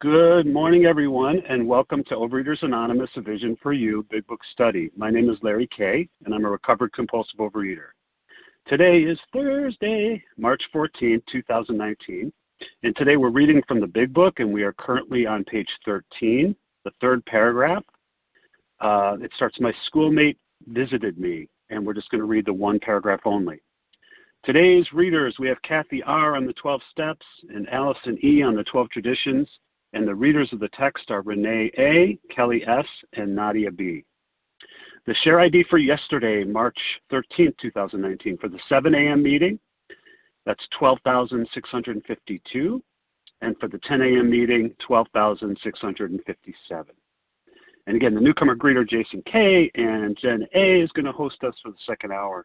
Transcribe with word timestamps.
Good 0.00 0.46
morning, 0.46 0.84
everyone, 0.84 1.42
and 1.48 1.66
welcome 1.66 2.04
to 2.04 2.14
Overeaters 2.14 2.62
Anonymous, 2.62 3.10
A 3.16 3.20
Vision 3.20 3.56
for 3.60 3.72
You 3.72 4.06
Big 4.08 4.24
Book 4.28 4.38
Study. 4.52 4.92
My 4.96 5.10
name 5.10 5.28
is 5.28 5.38
Larry 5.42 5.68
Kay, 5.76 6.08
and 6.24 6.32
I'm 6.32 6.44
a 6.44 6.50
recovered 6.50 6.92
compulsive 6.92 7.40
overeater. 7.40 7.88
Today 8.68 8.98
is 8.98 9.18
Thursday, 9.32 10.22
March 10.36 10.62
14, 10.72 11.20
2019, 11.32 12.32
and 12.84 12.94
today 12.94 13.16
we're 13.16 13.30
reading 13.30 13.60
from 13.66 13.80
the 13.80 13.88
Big 13.88 14.14
Book, 14.14 14.38
and 14.38 14.52
we 14.52 14.62
are 14.62 14.72
currently 14.74 15.26
on 15.26 15.42
page 15.42 15.66
13, 15.84 16.54
the 16.84 16.92
third 17.00 17.26
paragraph. 17.26 17.82
Uh, 18.80 19.16
it 19.20 19.32
starts, 19.34 19.58
My 19.58 19.72
schoolmate 19.86 20.38
visited 20.68 21.18
me, 21.18 21.48
and 21.70 21.84
we're 21.84 21.92
just 21.92 22.10
going 22.10 22.20
to 22.20 22.28
read 22.28 22.46
the 22.46 22.52
one 22.52 22.78
paragraph 22.78 23.22
only. 23.24 23.60
Today's 24.44 24.86
readers, 24.92 25.34
we 25.40 25.48
have 25.48 25.60
Kathy 25.62 26.04
R. 26.04 26.36
on 26.36 26.46
the 26.46 26.52
12 26.52 26.82
Steps 26.92 27.26
and 27.52 27.68
Allison 27.70 28.16
E. 28.22 28.44
on 28.44 28.54
the 28.54 28.62
12 28.62 28.90
Traditions 28.90 29.48
and 29.92 30.06
the 30.06 30.14
readers 30.14 30.48
of 30.52 30.60
the 30.60 30.68
text 30.68 31.10
are 31.10 31.22
Renee 31.22 31.70
A., 31.78 32.18
Kelly 32.34 32.62
S., 32.66 32.86
and 33.14 33.34
Nadia 33.34 33.70
B. 33.70 34.04
The 35.06 35.14
share 35.24 35.40
ID 35.40 35.64
for 35.70 35.78
yesterday, 35.78 36.44
March 36.44 36.76
13, 37.10 37.54
2019, 37.60 38.38
for 38.38 38.48
the 38.48 38.60
7 38.68 38.94
a.m. 38.94 39.22
meeting, 39.22 39.58
that's 40.44 40.62
12,652. 40.78 42.82
And 43.40 43.56
for 43.58 43.68
the 43.68 43.78
10 43.86 44.02
a.m. 44.02 44.28
meeting, 44.28 44.74
12,657. 44.86 46.94
And 47.86 47.96
again, 47.96 48.14
the 48.14 48.20
newcomer 48.20 48.56
greeter, 48.56 48.86
Jason 48.86 49.22
K. 49.30 49.70
and 49.74 50.18
Jen 50.20 50.46
A. 50.54 50.82
is 50.82 50.90
going 50.92 51.06
to 51.06 51.12
host 51.12 51.42
us 51.44 51.54
for 51.62 51.70
the 51.70 51.78
second 51.86 52.12
hour. 52.12 52.44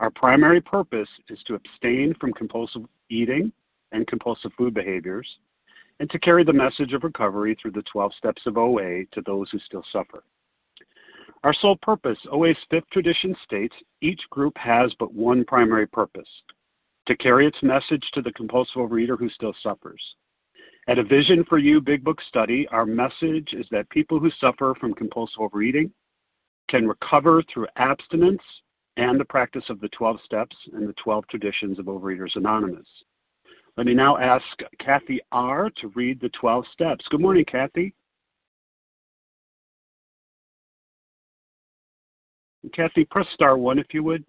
Our 0.00 0.10
primary 0.10 0.62
purpose 0.62 1.08
is 1.28 1.38
to 1.46 1.54
abstain 1.54 2.14
from 2.18 2.32
compulsive 2.32 2.86
eating 3.10 3.52
and 3.92 4.06
compulsive 4.06 4.50
food 4.56 4.72
behaviors, 4.72 5.28
and 6.00 6.08
to 6.10 6.18
carry 6.18 6.42
the 6.42 6.54
message 6.54 6.94
of 6.94 7.04
recovery 7.04 7.54
through 7.60 7.72
the 7.72 7.84
12 7.92 8.12
steps 8.16 8.40
of 8.46 8.56
OA 8.56 9.04
to 9.12 9.20
those 9.26 9.50
who 9.50 9.58
still 9.58 9.84
suffer. 9.92 10.24
Our 11.44 11.52
sole 11.52 11.76
purpose, 11.82 12.18
OA's 12.32 12.56
fifth 12.70 12.88
tradition 12.90 13.36
states, 13.44 13.74
each 14.00 14.22
group 14.30 14.56
has 14.56 14.90
but 14.98 15.12
one 15.12 15.44
primary 15.44 15.86
purpose 15.86 16.28
to 17.06 17.16
carry 17.16 17.46
its 17.46 17.62
message 17.62 18.04
to 18.14 18.22
the 18.22 18.32
compulsive 18.32 18.76
overeater 18.76 19.18
who 19.18 19.28
still 19.28 19.54
suffers. 19.62 20.02
At 20.88 20.98
a 20.98 21.04
Vision 21.04 21.44
for 21.44 21.58
You 21.58 21.80
Big 21.80 22.02
Book 22.02 22.18
study, 22.28 22.66
our 22.68 22.86
message 22.86 23.52
is 23.52 23.66
that 23.70 23.90
people 23.90 24.18
who 24.18 24.30
suffer 24.40 24.74
from 24.80 24.94
compulsive 24.94 25.40
overeating 25.40 25.92
can 26.70 26.88
recover 26.88 27.42
through 27.52 27.66
abstinence 27.76 28.42
and 29.00 29.18
the 29.18 29.24
practice 29.24 29.64
of 29.70 29.80
the 29.80 29.88
12 29.88 30.18
steps 30.26 30.54
and 30.74 30.86
the 30.86 30.94
12 31.02 31.26
traditions 31.28 31.78
of 31.78 31.86
Overeaters 31.86 32.36
Anonymous. 32.36 32.86
Let 33.78 33.86
me 33.86 33.94
now 33.94 34.18
ask 34.18 34.44
Kathy 34.78 35.20
R. 35.32 35.70
to 35.80 35.88
read 35.94 36.20
the 36.20 36.28
12 36.38 36.66
steps. 36.74 37.06
Good 37.08 37.20
morning, 37.20 37.46
Kathy. 37.50 37.94
Kathy, 42.74 43.06
press 43.06 43.26
star 43.32 43.56
one 43.56 43.78
if 43.78 43.86
you 43.92 44.04
would. 44.04 44.22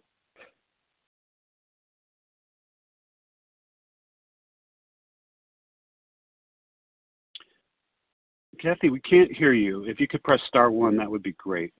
Kathy, 8.62 8.90
we 8.90 9.02
can't 9.02 9.32
hear 9.34 9.52
you. 9.52 9.84
If 9.84 10.00
you 10.00 10.08
could 10.08 10.24
press 10.24 10.40
star 10.48 10.72
one, 10.72 10.96
that 10.96 11.12
would 11.12 11.24
be 11.24 11.34
great. 11.34 11.74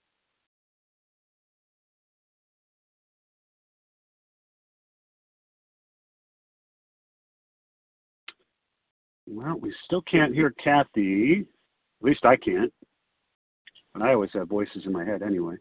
Well, 9.32 9.56
we 9.56 9.74
still 9.86 10.02
can't 10.02 10.36
hear 10.36 10.54
Kathy. 10.62 11.48
At 12.02 12.06
least 12.06 12.26
I 12.26 12.36
can't. 12.36 12.74
But 13.94 14.04
I 14.04 14.14
always 14.14 14.32
have 14.34 14.50
voices 14.50 14.84
in 14.86 14.92
my 14.92 15.06
head 15.06 15.24
anyway. 15.24 15.56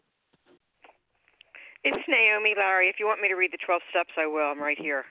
It's 1.83 2.03
Naomi, 2.07 2.53
Larry. 2.57 2.89
If 2.89 2.97
you 2.99 3.07
want 3.07 3.21
me 3.21 3.29
to 3.29 3.35
read 3.35 3.53
the 3.53 3.63
12 3.65 3.81
steps, 3.89 4.11
I 4.19 4.27
will. 4.27 4.51
I'm 4.51 4.61
right 4.61 4.77
here. 4.77 5.05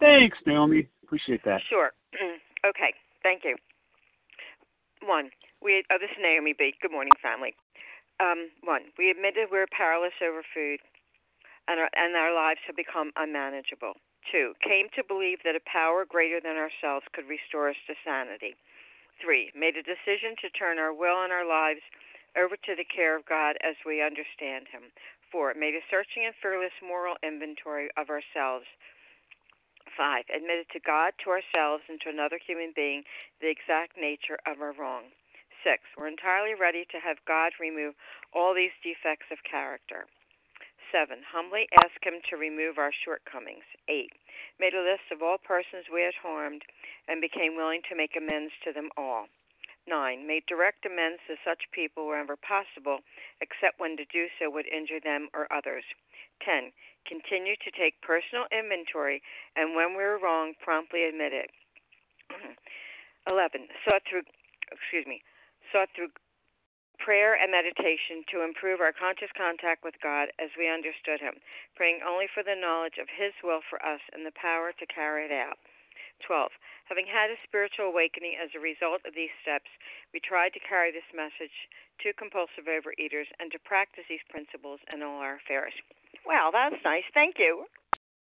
Thanks, 0.00 0.36
Naomi. 0.46 0.88
Appreciate 1.04 1.44
that. 1.44 1.60
Sure. 1.70 1.92
okay. 2.66 2.92
Thank 3.22 3.44
you. 3.44 3.54
One, 5.06 5.30
we. 5.62 5.84
Oh, 5.90 5.96
this 6.00 6.10
is 6.10 6.18
Naomi 6.20 6.54
B. 6.58 6.74
Good 6.82 6.90
morning, 6.90 7.14
family. 7.22 7.54
Um, 8.18 8.50
one, 8.64 8.90
we 8.98 9.10
admitted 9.10 9.48
we're 9.50 9.70
powerless 9.70 10.16
over 10.20 10.42
food, 10.52 10.80
and 11.68 11.78
our, 11.78 11.90
and 11.94 12.16
our 12.16 12.34
lives 12.34 12.60
have 12.66 12.76
become 12.76 13.12
unmanageable. 13.16 13.94
Two, 14.30 14.54
came 14.62 14.88
to 14.94 15.06
believe 15.06 15.38
that 15.44 15.54
a 15.54 15.70
power 15.70 16.04
greater 16.04 16.40
than 16.40 16.56
ourselves 16.58 17.06
could 17.12 17.28
restore 17.28 17.70
us 17.70 17.78
to 17.86 17.94
sanity. 18.04 18.56
Three, 19.22 19.52
made 19.54 19.76
a 19.76 19.86
decision 19.86 20.34
to 20.42 20.50
turn 20.50 20.78
our 20.78 20.92
will 20.92 21.22
and 21.22 21.32
our 21.32 21.46
lives 21.46 21.80
over 22.36 22.56
to 22.56 22.74
the 22.76 22.84
care 22.84 23.16
of 23.16 23.24
God 23.24 23.56
as 23.62 23.76
we 23.86 24.02
understand 24.02 24.68
Him. 24.68 24.92
Four, 25.32 25.54
made 25.54 25.74
a 25.74 25.82
searching 25.90 26.26
and 26.26 26.34
fearless 26.42 26.74
moral 26.82 27.16
inventory 27.22 27.88
of 27.96 28.10
ourselves. 28.10 28.66
Five, 29.96 30.28
admitted 30.28 30.68
to 30.76 30.80
God, 30.84 31.14
to 31.24 31.30
ourselves, 31.30 31.84
and 31.88 32.00
to 32.02 32.10
another 32.10 32.38
human 32.38 32.72
being 32.76 33.04
the 33.40 33.48
exact 33.48 33.96
nature 33.96 34.38
of 34.44 34.60
our 34.60 34.74
wrong. 34.76 35.08
Six, 35.64 35.82
we're 35.96 36.12
entirely 36.12 36.54
ready 36.54 36.84
to 36.92 37.00
have 37.00 37.16
God 37.26 37.56
remove 37.58 37.94
all 38.34 38.54
these 38.54 38.76
defects 38.84 39.32
of 39.32 39.42
character. 39.42 40.06
7. 40.92 41.18
Humbly 41.32 41.68
ask 41.78 41.98
Him 42.02 42.20
to 42.30 42.36
remove 42.36 42.78
our 42.78 42.92
shortcomings. 42.92 43.64
8. 43.88 44.10
Made 44.58 44.74
a 44.74 44.82
list 44.82 45.10
of 45.12 45.22
all 45.22 45.38
persons 45.38 45.90
we 45.92 46.02
had 46.02 46.16
harmed 46.20 46.62
and 47.08 47.20
became 47.20 47.56
willing 47.56 47.82
to 47.88 47.96
make 47.96 48.16
amends 48.16 48.52
to 48.64 48.72
them 48.72 48.90
all. 48.96 49.26
9. 49.86 50.26
Made 50.26 50.46
direct 50.46 50.84
amends 50.84 51.22
to 51.26 51.38
such 51.44 51.70
people 51.70 52.06
wherever 52.06 52.34
possible, 52.34 53.00
except 53.40 53.78
when 53.78 53.96
to 53.96 54.04
do 54.10 54.26
so 54.38 54.50
would 54.50 54.66
injure 54.66 55.00
them 55.00 55.28
or 55.32 55.46
others. 55.52 55.84
10. 56.42 56.72
Continue 57.06 57.54
to 57.62 57.70
take 57.70 58.02
personal 58.02 58.50
inventory 58.50 59.22
and 59.54 59.76
when 59.78 59.94
we 59.94 60.02
were 60.02 60.18
wrong, 60.18 60.54
promptly 60.58 61.04
admit 61.04 61.32
it. 61.32 61.50
11. 63.30 63.70
Sought 63.86 64.02
through, 64.10 64.26
excuse 64.70 65.06
me, 65.06 65.22
sought 65.70 65.88
through 65.94 66.10
prayer 66.98 67.36
and 67.36 67.52
meditation 67.52 68.24
to 68.32 68.42
improve 68.42 68.80
our 68.80 68.92
conscious 68.92 69.32
contact 69.36 69.84
with 69.84 69.94
God 70.02 70.32
as 70.40 70.50
we 70.58 70.68
understood 70.68 71.20
Him, 71.20 71.38
praying 71.74 72.00
only 72.02 72.26
for 72.32 72.42
the 72.42 72.58
knowledge 72.58 72.98
of 73.00 73.08
His 73.10 73.32
will 73.42 73.60
for 73.68 73.80
us 73.80 74.00
and 74.12 74.24
the 74.24 74.34
power 74.34 74.72
to 74.76 74.86
carry 74.86 75.24
it 75.24 75.34
out. 75.34 75.58
12. 76.24 76.48
Having 76.88 77.06
had 77.06 77.28
a 77.28 77.38
spiritual 77.44 77.92
awakening 77.92 78.40
as 78.40 78.48
a 78.56 78.62
result 78.62 79.04
of 79.04 79.12
these 79.12 79.32
steps, 79.42 79.68
we 80.14 80.20
tried 80.20 80.56
to 80.56 80.62
carry 80.64 80.88
this 80.92 81.06
message 81.12 81.52
to 82.00 82.16
compulsive 82.16 82.70
overeaters 82.70 83.28
and 83.40 83.52
to 83.52 83.58
practice 83.60 84.04
these 84.08 84.24
principles 84.30 84.80
in 84.92 85.02
all 85.02 85.20
our 85.20 85.36
affairs. 85.36 85.74
Wow, 86.24 86.50
that's 86.52 86.80
nice. 86.84 87.04
Thank 87.12 87.36
you. 87.38 87.66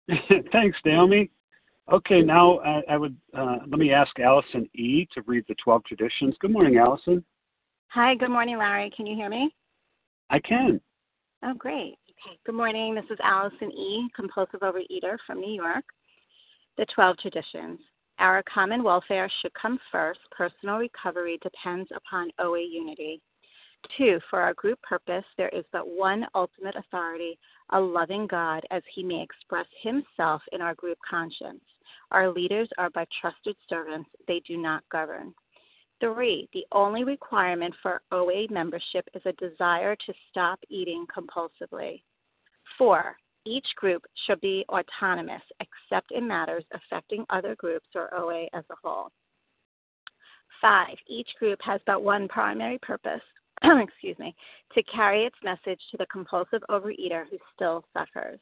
Thanks, 0.52 0.78
Naomi. 0.86 1.30
Okay, 1.92 2.22
now 2.22 2.60
I, 2.60 2.82
I 2.90 2.98
would 2.98 3.16
uh, 3.38 3.58
let 3.68 3.80
me 3.80 3.92
ask 3.92 4.18
Allison 4.20 4.70
E. 4.74 5.08
to 5.14 5.22
read 5.28 5.44
the 5.48 5.56
12 5.64 5.84
traditions. 5.86 6.36
Good 6.40 6.52
morning, 6.52 6.78
Allison. 6.78 7.24
Hi, 7.94 8.16
good 8.16 8.32
morning, 8.32 8.58
Larry. 8.58 8.90
Can 8.98 9.06
you 9.06 9.16
hear 9.16 9.30
me? 9.30 9.54
I 10.32 10.40
can. 10.40 10.82
Oh, 11.44 11.54
great. 11.54 11.96
Okay. 12.10 12.40
Good 12.44 12.56
morning. 12.56 12.96
This 12.96 13.06
is 13.12 13.20
Allison 13.24 13.72
E., 13.72 14.10
compulsive 14.16 14.62
overeater 14.62 15.18
from 15.28 15.40
New 15.40 15.54
York. 15.54 15.84
The 16.80 16.88
12 16.96 17.18
traditions. 17.20 17.80
Our 18.18 18.42
common 18.52 18.82
welfare 18.82 19.30
should 19.40 19.54
come 19.54 19.78
first. 19.92 20.22
Personal 20.36 20.78
recovery 20.78 21.38
depends 21.44 21.88
upon 21.96 22.32
OA 22.40 22.62
unity. 22.68 23.22
Two, 23.96 24.20
for 24.28 24.42
our 24.42 24.56
group 24.56 24.82
purpose, 24.82 25.26
there 25.38 25.50
is 25.50 25.66
but 25.72 25.88
one 25.88 26.26
ultimate 26.34 26.76
authority, 26.76 27.38
a 27.74 27.80
loving 27.80 28.26
God, 28.26 28.64
as 28.72 28.82
he 28.96 29.04
may 29.04 29.22
express 29.22 29.68
himself 29.84 30.42
in 30.52 30.62
our 30.62 30.74
group 30.74 30.98
conscience. 31.08 31.62
Our 32.10 32.32
leaders 32.32 32.70
are 32.80 32.90
but 32.90 33.08
trusted 33.22 33.56
servants, 33.70 34.10
they 34.28 34.42
do 34.48 34.58
not 34.58 34.82
govern. 34.92 35.36
Three, 36.04 36.50
the 36.52 36.66
only 36.74 37.06
requirement 37.06 37.74
for 37.82 38.02
OA 38.12 38.46
membership 38.50 39.08
is 39.14 39.22
a 39.26 39.32
desire 39.34 39.96
to 39.96 40.14
stop 40.30 40.60
eating 40.68 41.06
compulsively. 41.08 42.02
Four, 42.78 43.16
each 43.46 43.68
group 43.78 44.04
should 44.26 44.42
be 44.42 44.66
autonomous 44.68 45.42
except 45.62 46.12
in 46.12 46.28
matters 46.28 46.66
affecting 46.74 47.26
other 47.30 47.56
groups 47.56 47.88
or 47.96 48.14
OA 48.14 48.48
as 48.54 48.66
a 48.70 48.76
whole. 48.84 49.12
Five, 50.62 50.98
each 51.08 51.30
group 51.40 51.60
has 51.62 51.80
but 51.86 52.04
one 52.04 52.28
primary 52.28 52.80
purpose, 52.80 53.22
excuse 53.64 54.20
me, 54.20 54.36
to 54.76 54.84
carry 54.84 55.24
its 55.24 55.38
message 55.42 55.80
to 55.92 55.98
the 55.98 56.06
compulsive 56.08 56.64
overeater 56.70 57.24
who 57.30 57.38
still 57.56 57.86
suffers. 57.94 58.42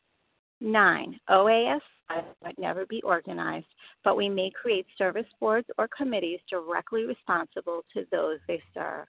Nine, 0.61 1.19
OAS 1.27 1.81
might 2.43 2.59
never 2.59 2.85
be 2.85 3.01
organized, 3.01 3.65
but 4.03 4.15
we 4.15 4.29
may 4.29 4.51
create 4.51 4.85
service 4.95 5.25
boards 5.39 5.67
or 5.79 5.87
committees 5.87 6.39
directly 6.47 7.05
responsible 7.05 7.81
to 7.93 8.05
those 8.11 8.37
they 8.47 8.61
serve. 8.71 9.07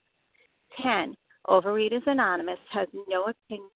10. 0.81 1.15
Overeaters 1.47 2.07
Anonymous 2.07 2.57
has 2.71 2.87
no 3.07 3.25
opinion 3.25 3.69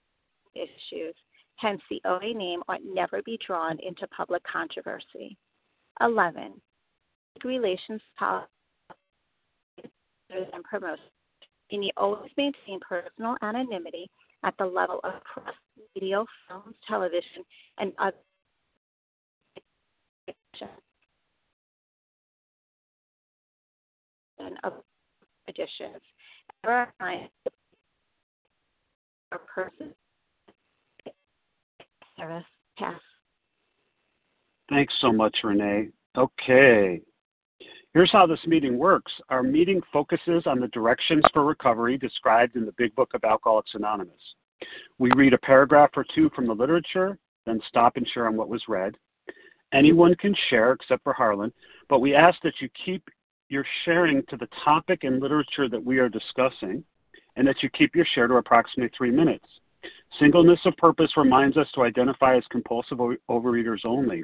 issues, 0.55 1.13
hence, 1.57 1.81
the 1.89 2.01
OA 2.05 2.33
name 2.33 2.61
ought 2.67 2.81
never 2.83 3.21
be 3.21 3.37
drawn 3.45 3.77
into 3.85 4.07
public 4.07 4.41
controversy. 4.51 5.37
11. 6.01 6.59
Relations 7.43 8.01
policy 8.17 8.47
and 10.31 10.63
promotion. 10.63 11.03
And 11.71 11.83
you 11.83 11.91
always 11.97 12.31
maintain 12.37 12.79
personal 12.79 13.35
anonymity 13.43 14.09
at 14.43 14.53
the 14.57 14.65
level 14.65 14.99
of 15.03 15.13
press, 15.23 15.53
radio, 15.95 16.25
films, 16.47 16.75
television, 16.87 17.43
and 17.77 17.93
other 17.99 18.15
of 24.63 24.73
editions. 25.47 26.01
Ever 26.63 26.87
a 29.31 29.37
person 29.53 29.93
service 32.17 32.43
pass. 32.77 32.99
Thanks 34.69 34.93
so 35.01 35.11
much, 35.11 35.37
Renee. 35.43 35.89
Okay. 36.17 37.01
Here's 37.93 38.11
how 38.11 38.27
this 38.27 38.45
meeting 38.45 38.77
works. 38.77 39.11
Our 39.29 39.43
meeting 39.43 39.81
focuses 39.91 40.43
on 40.45 40.59
the 40.59 40.67
directions 40.67 41.23
for 41.33 41.43
recovery 41.43 41.97
described 41.97 42.55
in 42.55 42.65
the 42.65 42.73
Big 42.77 42.93
Book 42.95 43.11
of 43.13 43.23
Alcoholics 43.23 43.71
Anonymous. 43.73 44.35
We 44.99 45.11
read 45.15 45.33
a 45.33 45.37
paragraph 45.39 45.91
or 45.95 46.05
two 46.13 46.29
from 46.35 46.47
the 46.47 46.53
literature, 46.53 47.17
then 47.45 47.61
stop 47.67 47.97
and 47.97 48.07
share 48.13 48.27
on 48.27 48.35
what 48.35 48.49
was 48.49 48.61
read. 48.67 48.95
Anyone 49.73 50.15
can 50.15 50.35
share 50.49 50.73
except 50.73 51.03
for 51.03 51.13
Harlan, 51.13 51.51
but 51.89 51.99
we 51.99 52.13
ask 52.13 52.39
that 52.43 52.59
you 52.59 52.69
keep 52.85 53.03
your 53.49 53.65
sharing 53.85 54.23
to 54.29 54.37
the 54.37 54.49
topic 54.63 55.03
and 55.03 55.21
literature 55.21 55.69
that 55.69 55.83
we 55.83 55.99
are 55.99 56.09
discussing, 56.09 56.83
and 57.35 57.47
that 57.47 57.61
you 57.63 57.69
keep 57.69 57.95
your 57.95 58.05
share 58.13 58.27
to 58.27 58.35
approximately 58.35 58.91
three 58.97 59.11
minutes. 59.11 59.45
Singleness 60.19 60.59
of 60.65 60.75
purpose 60.77 61.11
reminds 61.17 61.57
us 61.57 61.67
to 61.73 61.83
identify 61.83 62.35
as 62.35 62.43
compulsive 62.49 62.97
overeaters 63.29 63.85
only. 63.85 64.23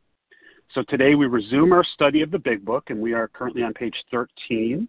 So 0.73 0.83
today 0.83 1.15
we 1.15 1.25
resume 1.25 1.73
our 1.73 1.83
study 1.83 2.21
of 2.21 2.31
the 2.31 2.39
Big 2.39 2.63
Book, 2.63 2.91
and 2.91 3.01
we 3.01 3.11
are 3.11 3.27
currently 3.27 3.61
on 3.61 3.73
page 3.73 3.95
13. 4.09 4.87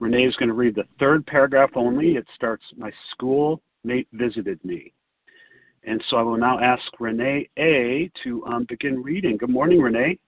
Renee 0.00 0.26
is 0.26 0.36
going 0.36 0.50
to 0.50 0.54
read 0.54 0.74
the 0.74 0.84
third 1.00 1.24
paragraph 1.26 1.70
only. 1.76 2.16
It 2.16 2.26
starts, 2.34 2.62
My 2.76 2.92
schoolmate 3.12 4.06
visited 4.12 4.62
me. 4.66 4.92
And 5.84 6.04
so 6.10 6.18
I 6.18 6.22
will 6.22 6.36
now 6.36 6.60
ask 6.60 6.82
Renee 7.00 7.48
A. 7.58 8.10
to 8.22 8.44
um, 8.44 8.66
begin 8.68 9.02
reading. 9.02 9.38
Good 9.38 9.48
morning, 9.48 9.80
Renee. 9.80 10.18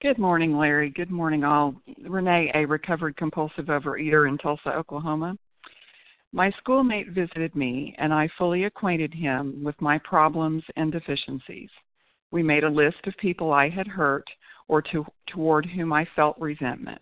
Good 0.00 0.18
morning, 0.18 0.56
Larry. 0.56 0.90
Good 0.90 1.10
morning, 1.10 1.42
all. 1.42 1.74
Renee 2.06 2.52
A., 2.54 2.64
recovered 2.66 3.16
compulsive 3.16 3.66
overeater 3.66 4.28
in 4.28 4.38
Tulsa, 4.38 4.68
Oklahoma. 4.68 5.36
My 6.32 6.52
schoolmate 6.58 7.08
visited 7.08 7.56
me, 7.56 7.96
and 7.98 8.14
I 8.14 8.28
fully 8.38 8.64
acquainted 8.64 9.12
him 9.12 9.64
with 9.64 9.74
my 9.80 9.98
problems 10.04 10.62
and 10.76 10.92
deficiencies. 10.92 11.70
We 12.30 12.42
made 12.42 12.64
a 12.64 12.70
list 12.70 13.06
of 13.06 13.16
people 13.16 13.52
I 13.52 13.68
had 13.68 13.86
hurt 13.86 14.26
or 14.68 14.82
to, 14.82 15.04
toward 15.28 15.66
whom 15.66 15.92
I 15.92 16.06
felt 16.14 16.38
resentment. 16.38 17.00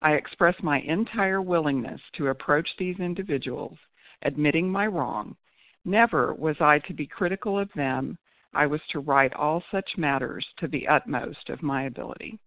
I 0.00 0.12
expressed 0.12 0.62
my 0.62 0.80
entire 0.80 1.40
willingness 1.40 2.00
to 2.16 2.28
approach 2.28 2.68
these 2.78 2.98
individuals, 2.98 3.76
admitting 4.22 4.68
my 4.68 4.86
wrong. 4.86 5.36
Never 5.84 6.34
was 6.34 6.56
I 6.60 6.78
to 6.80 6.94
be 6.94 7.06
critical 7.06 7.58
of 7.58 7.68
them. 7.74 8.18
I 8.54 8.66
was 8.66 8.80
to 8.90 9.00
right 9.00 9.32
all 9.34 9.62
such 9.70 9.88
matters 9.96 10.46
to 10.58 10.68
the 10.68 10.86
utmost 10.88 11.48
of 11.48 11.62
my 11.62 11.84
ability. 11.84 12.38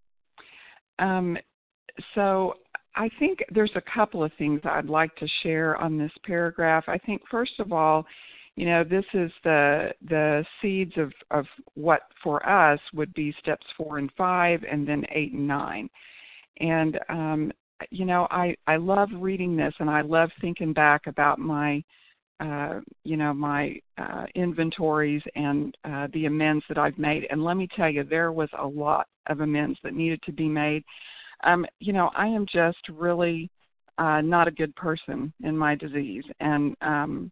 Um, 0.99 1.37
so 2.13 2.55
I 2.95 3.09
think 3.19 3.43
there's 3.49 3.71
a 3.75 3.81
couple 3.93 4.23
of 4.23 4.31
things 4.37 4.61
I'd 4.63 4.85
like 4.85 5.15
to 5.17 5.27
share 5.43 5.75
on 5.77 5.97
this 5.97 6.11
paragraph. 6.25 6.85
I 6.87 6.97
think, 6.97 7.21
first 7.29 7.59
of 7.59 7.71
all, 7.71 8.05
you 8.55 8.65
know 8.65 8.83
this 8.83 9.05
is 9.13 9.31
the 9.43 9.91
the 10.07 10.45
seeds 10.61 10.93
of 10.97 11.11
of 11.31 11.45
what 11.73 12.03
for 12.23 12.47
us 12.47 12.79
would 12.93 13.13
be 13.13 13.35
steps 13.39 13.65
four 13.77 13.97
and 13.97 14.09
five 14.17 14.63
and 14.69 14.87
then 14.87 15.03
eight 15.11 15.33
and 15.33 15.47
nine. 15.47 15.89
And 16.59 16.99
um 17.09 17.51
you 17.91 18.05
know 18.05 18.27
i 18.31 18.55
i 18.67 18.77
love 18.77 19.09
reading 19.15 19.57
this 19.57 19.73
and 19.79 19.89
i 19.89 19.99
love 20.01 20.29
thinking 20.39 20.71
back 20.71 21.07
about 21.07 21.39
my 21.39 21.83
uh 22.39 22.79
you 23.03 23.17
know 23.17 23.33
my 23.33 23.75
uh 23.97 24.25
inventories 24.35 25.21
and 25.35 25.77
uh 25.83 26.07
the 26.13 26.25
amends 26.25 26.63
that 26.69 26.77
i've 26.77 26.97
made. 26.97 27.27
And 27.29 27.43
let 27.43 27.57
me 27.57 27.67
tell 27.75 27.89
you 27.89 28.03
there 28.03 28.31
was 28.31 28.49
a 28.57 28.65
lot 28.65 29.07
of 29.27 29.41
amends 29.41 29.77
that 29.83 29.93
needed 29.93 30.21
to 30.23 30.31
be 30.31 30.47
made. 30.47 30.83
Um 31.43 31.65
you 31.79 31.91
know 31.91 32.09
i 32.15 32.27
am 32.27 32.45
just 32.51 32.87
really 32.89 33.49
uh 33.97 34.21
not 34.21 34.47
a 34.47 34.51
good 34.51 34.73
person 34.77 35.33
in 35.43 35.57
my 35.57 35.75
disease. 35.75 36.23
And 36.39 36.75
um 36.81 37.31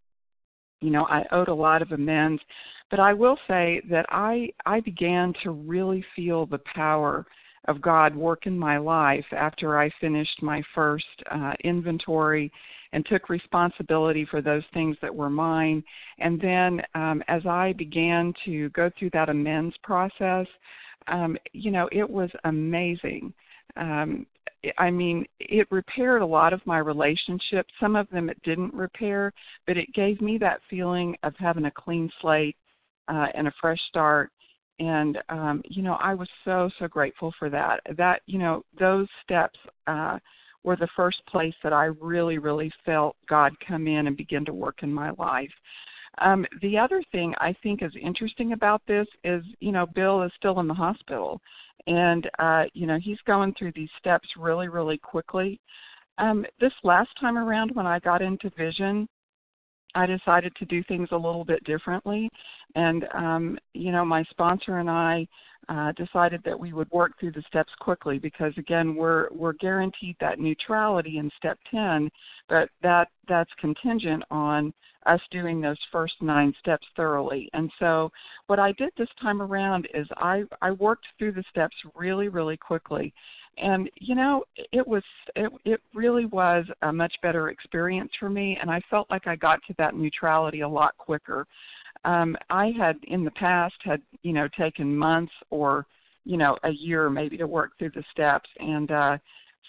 you 0.83 0.91
know 0.91 1.05
i 1.05 1.23
owed 1.31 1.47
a 1.47 1.53
lot 1.53 1.81
of 1.81 1.91
amends. 1.91 2.41
But 2.89 2.99
i 2.99 3.13
will 3.13 3.37
say 3.47 3.81
that 3.89 4.05
i 4.09 4.49
i 4.65 4.79
began 4.79 5.33
to 5.43 5.51
really 5.51 6.03
feel 6.15 6.45
the 6.45 6.61
power 6.75 7.25
of 7.67 7.81
god 7.81 8.15
work 8.15 8.45
in 8.45 8.57
my 8.57 8.77
life 8.77 9.25
after 9.31 9.79
i 9.79 9.89
finished 10.01 10.41
my 10.41 10.61
first 10.75 11.05
uh, 11.31 11.53
inventory 11.63 12.51
and 12.91 13.05
took 13.05 13.29
responsibility 13.29 14.27
for 14.29 14.39
those 14.39 14.61
things 14.71 14.95
that 15.01 15.15
were 15.15 15.29
mine. 15.31 15.83
And 16.19 16.39
then 16.39 16.81
um, 16.93 17.23
as 17.27 17.45
i 17.45 17.73
began 17.73 18.33
to 18.45 18.69
go 18.69 18.91
through 18.99 19.11
that 19.13 19.29
amends 19.29 19.75
process 19.83 20.47
um, 21.07 21.37
you 21.53 21.71
know 21.71 21.89
it 21.91 22.09
was 22.09 22.29
amazing. 22.43 23.33
Um, 23.75 24.25
I 24.77 24.89
mean, 24.89 25.25
it 25.39 25.67
repaired 25.71 26.21
a 26.21 26.25
lot 26.25 26.53
of 26.53 26.65
my 26.65 26.77
relationships. 26.77 27.73
Some 27.79 27.95
of 27.95 28.09
them 28.09 28.29
it 28.29 28.41
didn't 28.43 28.73
repair, 28.73 29.33
but 29.67 29.77
it 29.77 29.93
gave 29.93 30.21
me 30.21 30.37
that 30.39 30.61
feeling 30.69 31.15
of 31.23 31.33
having 31.37 31.65
a 31.65 31.71
clean 31.71 32.09
slate 32.21 32.55
uh, 33.07 33.27
and 33.35 33.47
a 33.47 33.53
fresh 33.59 33.79
start. 33.89 34.31
And 34.79 35.19
um, 35.29 35.61
you 35.65 35.83
know, 35.83 35.93
I 35.93 36.13
was 36.13 36.29
so 36.45 36.69
so 36.79 36.87
grateful 36.87 37.33
for 37.37 37.49
that. 37.49 37.81
That 37.97 38.21
you 38.25 38.39
know, 38.39 38.63
those 38.79 39.07
steps 39.23 39.59
uh, 39.87 40.17
were 40.63 40.75
the 40.75 40.87
first 40.95 41.25
place 41.27 41.53
that 41.63 41.73
I 41.73 41.85
really 41.85 42.37
really 42.37 42.71
felt 42.85 43.15
God 43.29 43.53
come 43.67 43.87
in 43.87 44.07
and 44.07 44.17
begin 44.17 44.45
to 44.45 44.53
work 44.53 44.81
in 44.81 44.91
my 44.91 45.11
life. 45.11 45.51
Um, 46.19 46.45
the 46.61 46.77
other 46.77 47.01
thing 47.11 47.33
I 47.39 47.55
think 47.63 47.81
is 47.81 47.91
interesting 48.01 48.53
about 48.53 48.81
this 48.87 49.07
is, 49.23 49.43
you 49.59 49.71
know, 49.71 49.85
Bill 49.85 50.21
is 50.23 50.31
still 50.37 50.59
in 50.59 50.67
the 50.67 50.73
hospital, 50.73 51.41
and 51.87 52.29
uh, 52.39 52.63
you 52.73 52.85
know 52.85 52.99
he's 53.01 53.19
going 53.25 53.53
through 53.57 53.73
these 53.75 53.89
steps 53.97 54.27
really, 54.37 54.67
really 54.67 54.97
quickly. 54.97 55.59
Um, 56.19 56.45
this 56.59 56.73
last 56.83 57.09
time 57.19 57.37
around, 57.37 57.71
when 57.73 57.87
I 57.87 57.99
got 57.99 58.21
into 58.21 58.51
vision, 58.51 59.07
I 59.95 60.05
decided 60.05 60.55
to 60.55 60.65
do 60.65 60.83
things 60.83 61.09
a 61.11 61.17
little 61.17 61.45
bit 61.45 61.63
differently. 61.63 62.29
And 62.75 63.05
um, 63.13 63.57
you 63.73 63.91
know, 63.91 64.05
my 64.05 64.23
sponsor 64.31 64.79
and 64.79 64.89
I 64.89 65.27
uh, 65.69 65.91
decided 65.93 66.41
that 66.43 66.59
we 66.59 66.73
would 66.73 66.89
work 66.91 67.17
through 67.19 67.31
the 67.31 67.43
steps 67.47 67.71
quickly 67.79 68.19
because 68.19 68.53
again, 68.57 68.95
we're 68.95 69.27
we're 69.31 69.53
guaranteed 69.53 70.15
that 70.19 70.39
neutrality 70.39 71.17
in 71.17 71.29
step 71.37 71.57
10, 71.71 72.09
but 72.49 72.69
that 72.81 73.09
that's 73.27 73.51
contingent 73.59 74.23
on 74.29 74.73
us 75.05 75.21
doing 75.31 75.61
those 75.61 75.77
first 75.91 76.15
nine 76.21 76.53
steps 76.59 76.85
thoroughly. 76.95 77.49
And 77.53 77.71
so, 77.79 78.11
what 78.47 78.59
I 78.59 78.71
did 78.73 78.91
this 78.97 79.09
time 79.21 79.41
around 79.41 79.87
is 79.93 80.07
I 80.17 80.43
I 80.61 80.71
worked 80.71 81.05
through 81.17 81.33
the 81.33 81.43
steps 81.49 81.75
really 81.95 82.27
really 82.27 82.57
quickly 82.57 83.13
and 83.57 83.89
you 83.99 84.15
know 84.15 84.43
it 84.71 84.85
was 84.85 85.03
it 85.35 85.51
it 85.65 85.79
really 85.93 86.25
was 86.25 86.65
a 86.81 86.91
much 86.91 87.13
better 87.21 87.49
experience 87.49 88.11
for 88.19 88.29
me 88.29 88.57
and 88.59 88.69
i 88.69 88.81
felt 88.89 89.09
like 89.09 89.27
i 89.27 89.35
got 89.35 89.59
to 89.67 89.73
that 89.77 89.95
neutrality 89.95 90.61
a 90.61 90.67
lot 90.67 90.97
quicker 90.97 91.45
um 92.05 92.35
i 92.49 92.71
had 92.77 92.97
in 93.07 93.23
the 93.23 93.31
past 93.31 93.75
had 93.83 94.01
you 94.21 94.33
know 94.33 94.47
taken 94.57 94.95
months 94.95 95.33
or 95.49 95.85
you 96.25 96.37
know 96.37 96.57
a 96.63 96.71
year 96.71 97.09
maybe 97.09 97.37
to 97.37 97.47
work 97.47 97.71
through 97.77 97.91
the 97.91 98.03
steps. 98.11 98.49
And 98.59 98.91
uh 98.91 99.17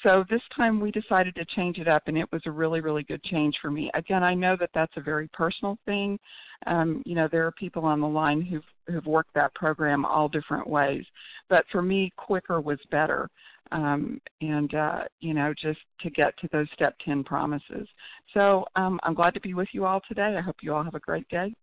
so 0.03 0.25
this 0.29 0.43
time 0.55 0.81
we 0.81 0.91
decided 0.91 1.35
to 1.37 1.45
change 1.45 1.79
it 1.79 1.87
up 1.87 2.03
and 2.07 2.19
it 2.19 2.31
was 2.33 2.43
a 2.47 2.51
really 2.51 2.81
really 2.81 3.03
good 3.03 3.23
change 3.25 3.57
for 3.61 3.71
me. 3.71 3.91
Again 3.95 4.23
i 4.23 4.35
know 4.35 4.57
that 4.59 4.71
that's 4.75 4.97
a 4.97 5.03
very 5.03 5.29
personal 5.33 5.79
thing. 5.85 6.19
Um 6.67 7.03
you 7.05 7.15
know 7.15 7.29
there 7.31 7.47
are 7.47 7.53
people 7.53 7.85
on 7.85 8.01
the 8.01 8.09
line 8.09 8.41
who've 8.41 8.63
who've 8.87 9.07
worked 9.07 9.35
that 9.35 9.55
program 9.55 10.05
all 10.05 10.29
different 10.29 10.69
ways. 10.69 11.05
But 11.49 11.65
for 11.73 11.83
me 11.83 12.13
quicker 12.17 12.61
was 12.61 12.79
better. 12.91 13.29
Um, 13.73 14.21
and 14.43 14.75
uh, 14.75 15.05
you 15.21 15.33
know 15.35 15.55
just 15.61 15.81
to 16.03 16.11
get 16.11 16.37
to 16.39 16.49
those 16.53 16.69
step 16.75 16.95
10 17.05 17.25
promises. 17.25 17.89
So 18.35 18.67
um, 18.77 19.01
i'm 19.03 19.15
glad 19.15 19.35
to 19.35 19.41
be 19.41 19.55
with 19.55 19.69
you 19.73 19.87
all 19.87 20.01
today. 20.07 20.37
I 20.39 20.43
hope 20.43 20.57
you 20.61 20.75
all 20.75 20.85
have 20.85 20.95
a 20.95 21.01
great 21.01 21.29
day 21.29 21.55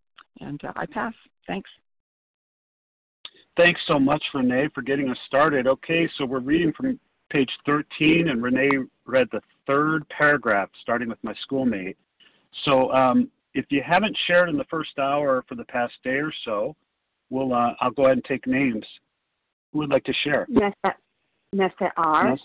and 0.42 0.62
uh, 0.66 0.74
i 0.76 0.86
pass 0.86 1.14
thanks 1.48 1.70
thanks 3.58 3.80
so 3.88 4.00
much 4.00 4.24
renee 4.34 4.68
for 4.74 4.82
getting 4.82 5.10
us 5.10 5.18
started 5.28 5.68
okay 5.68 6.10
so 6.18 6.26
we're 6.26 6.40
reading 6.40 6.74
from 6.76 7.00
page 7.30 7.50
13 7.66 8.30
and 8.30 8.44
renee 8.44 8.70
read 9.06 9.28
the 9.32 9.42
third 9.66 10.08
paragraph 10.10 10.70
starting 10.82 11.10
with 11.10 11.20
my 11.24 11.34
schoolmate 11.42 11.98
so 12.66 12.92
um, 12.92 13.30
if 13.54 13.66
you 13.70 13.82
haven't 13.86 14.18
shared 14.28 14.50
in 14.50 14.58
the 14.58 14.66
first 14.66 14.98
hour 15.00 15.44
for 15.48 15.56
the 15.56 15.66
past 15.66 15.94
day 16.04 16.18
or 16.18 16.34
so 16.46 16.76
we'll 17.30 17.54
uh, 17.54 17.74
i'll 17.80 17.92
go 17.92 18.06
ahead 18.06 18.18
and 18.18 18.26
take 18.26 18.46
names 18.46 18.86
who 19.72 19.80
would 19.80 19.90
like 19.90 20.04
to 20.04 20.14
share 20.24 20.46
Nessa, 20.50 20.96
Nessa 21.54 21.92
R. 21.98 22.38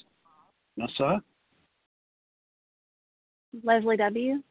Nessa. 0.76 1.22
Leslie 3.62 3.96
W. 3.96 4.42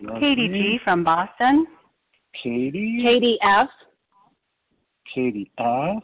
Leslie. 0.00 0.20
Katie 0.20 0.48
G. 0.48 0.78
from 0.82 1.04
Boston. 1.04 1.66
Katie. 2.42 3.00
Katie 3.02 3.38
F. 3.42 3.68
Katie 5.14 5.50
F. 5.58 6.02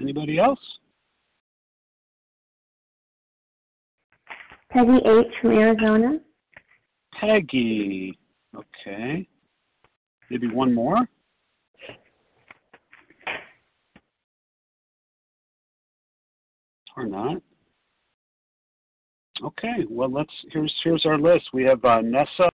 Anybody 0.00 0.38
else? 0.38 0.58
Peggy 4.70 4.98
H. 5.04 5.26
from 5.40 5.52
Arizona. 5.52 6.18
Peggy. 7.20 8.18
Okay. 8.56 9.26
Maybe 10.30 10.48
one 10.48 10.74
more. 10.74 11.06
or 16.96 17.06
not. 17.06 17.42
Okay, 19.44 19.84
well 19.88 20.10
let's 20.10 20.32
here's 20.52 20.72
here's 20.84 21.04
our 21.04 21.18
list. 21.18 21.48
We 21.52 21.64
have 21.64 21.84
uh, 21.84 22.00
Nessa, 22.00 22.48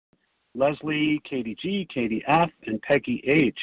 Leslie, 0.54 1.20
Katie 1.28 1.56
G, 1.60 1.86
Katie 1.92 2.22
F, 2.28 2.50
and 2.66 2.80
Peggy 2.82 3.22
H. 3.26 3.58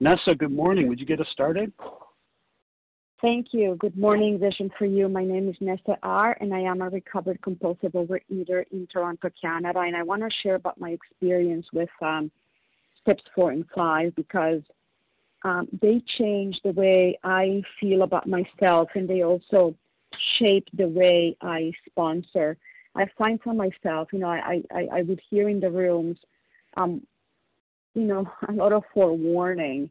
Nessa, 0.00 0.34
good 0.34 0.52
morning. 0.52 0.88
Would 0.88 0.98
you 0.98 1.06
get 1.06 1.20
us 1.20 1.26
started? 1.32 1.72
Thank 3.20 3.48
you. 3.52 3.76
Good 3.78 3.96
morning, 3.96 4.38
Vision 4.38 4.70
for 4.76 4.86
You. 4.86 5.08
My 5.08 5.24
name 5.24 5.48
is 5.48 5.54
Nessa 5.60 5.96
R, 6.02 6.36
and 6.40 6.52
I 6.52 6.60
am 6.60 6.80
a 6.80 6.88
recovered 6.88 7.40
compulsive 7.42 7.92
overeater 7.92 8.64
in 8.72 8.88
Toronto, 8.92 9.30
Canada. 9.40 9.80
And 9.80 9.94
I 9.94 10.02
want 10.02 10.22
to 10.22 10.30
share 10.42 10.56
about 10.56 10.80
my 10.80 10.90
experience 10.90 11.66
with 11.72 11.90
um, 12.00 12.32
steps 13.00 13.22
four 13.34 13.52
and 13.52 13.64
five 13.74 14.16
because 14.16 14.62
um, 15.44 15.68
they 15.80 16.02
change 16.18 16.58
the 16.64 16.72
way 16.72 17.18
I 17.22 17.62
feel 17.78 18.02
about 18.02 18.26
myself, 18.26 18.88
and 18.94 19.08
they 19.08 19.22
also 19.22 19.74
shape 20.38 20.68
the 20.72 20.88
way 20.88 21.36
I 21.40 21.72
sponsor. 21.88 22.56
I 22.94 23.06
find 23.16 23.40
for 23.40 23.54
myself, 23.54 24.08
you 24.12 24.18
know, 24.18 24.28
I, 24.28 24.62
I, 24.70 24.88
I 24.92 25.02
would 25.02 25.20
hear 25.30 25.48
in 25.48 25.60
the 25.60 25.70
rooms, 25.70 26.18
um, 26.76 27.06
you 27.94 28.02
know, 28.02 28.30
a 28.48 28.52
lot 28.52 28.72
of 28.72 28.84
forewarning 28.92 29.90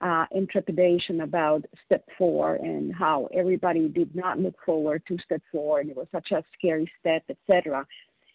uh, 0.00 0.26
trepidation 0.50 1.20
about 1.20 1.64
step 1.86 2.04
four 2.18 2.56
and 2.56 2.94
how 2.94 3.28
everybody 3.32 3.88
did 3.88 4.14
not 4.14 4.38
look 4.38 4.54
forward 4.66 5.02
to 5.06 5.16
step 5.24 5.40
four 5.52 5.80
and 5.80 5.90
it 5.90 5.96
was 5.96 6.08
such 6.12 6.32
a 6.32 6.42
scary 6.58 6.90
step, 7.00 7.22
etc. 7.30 7.86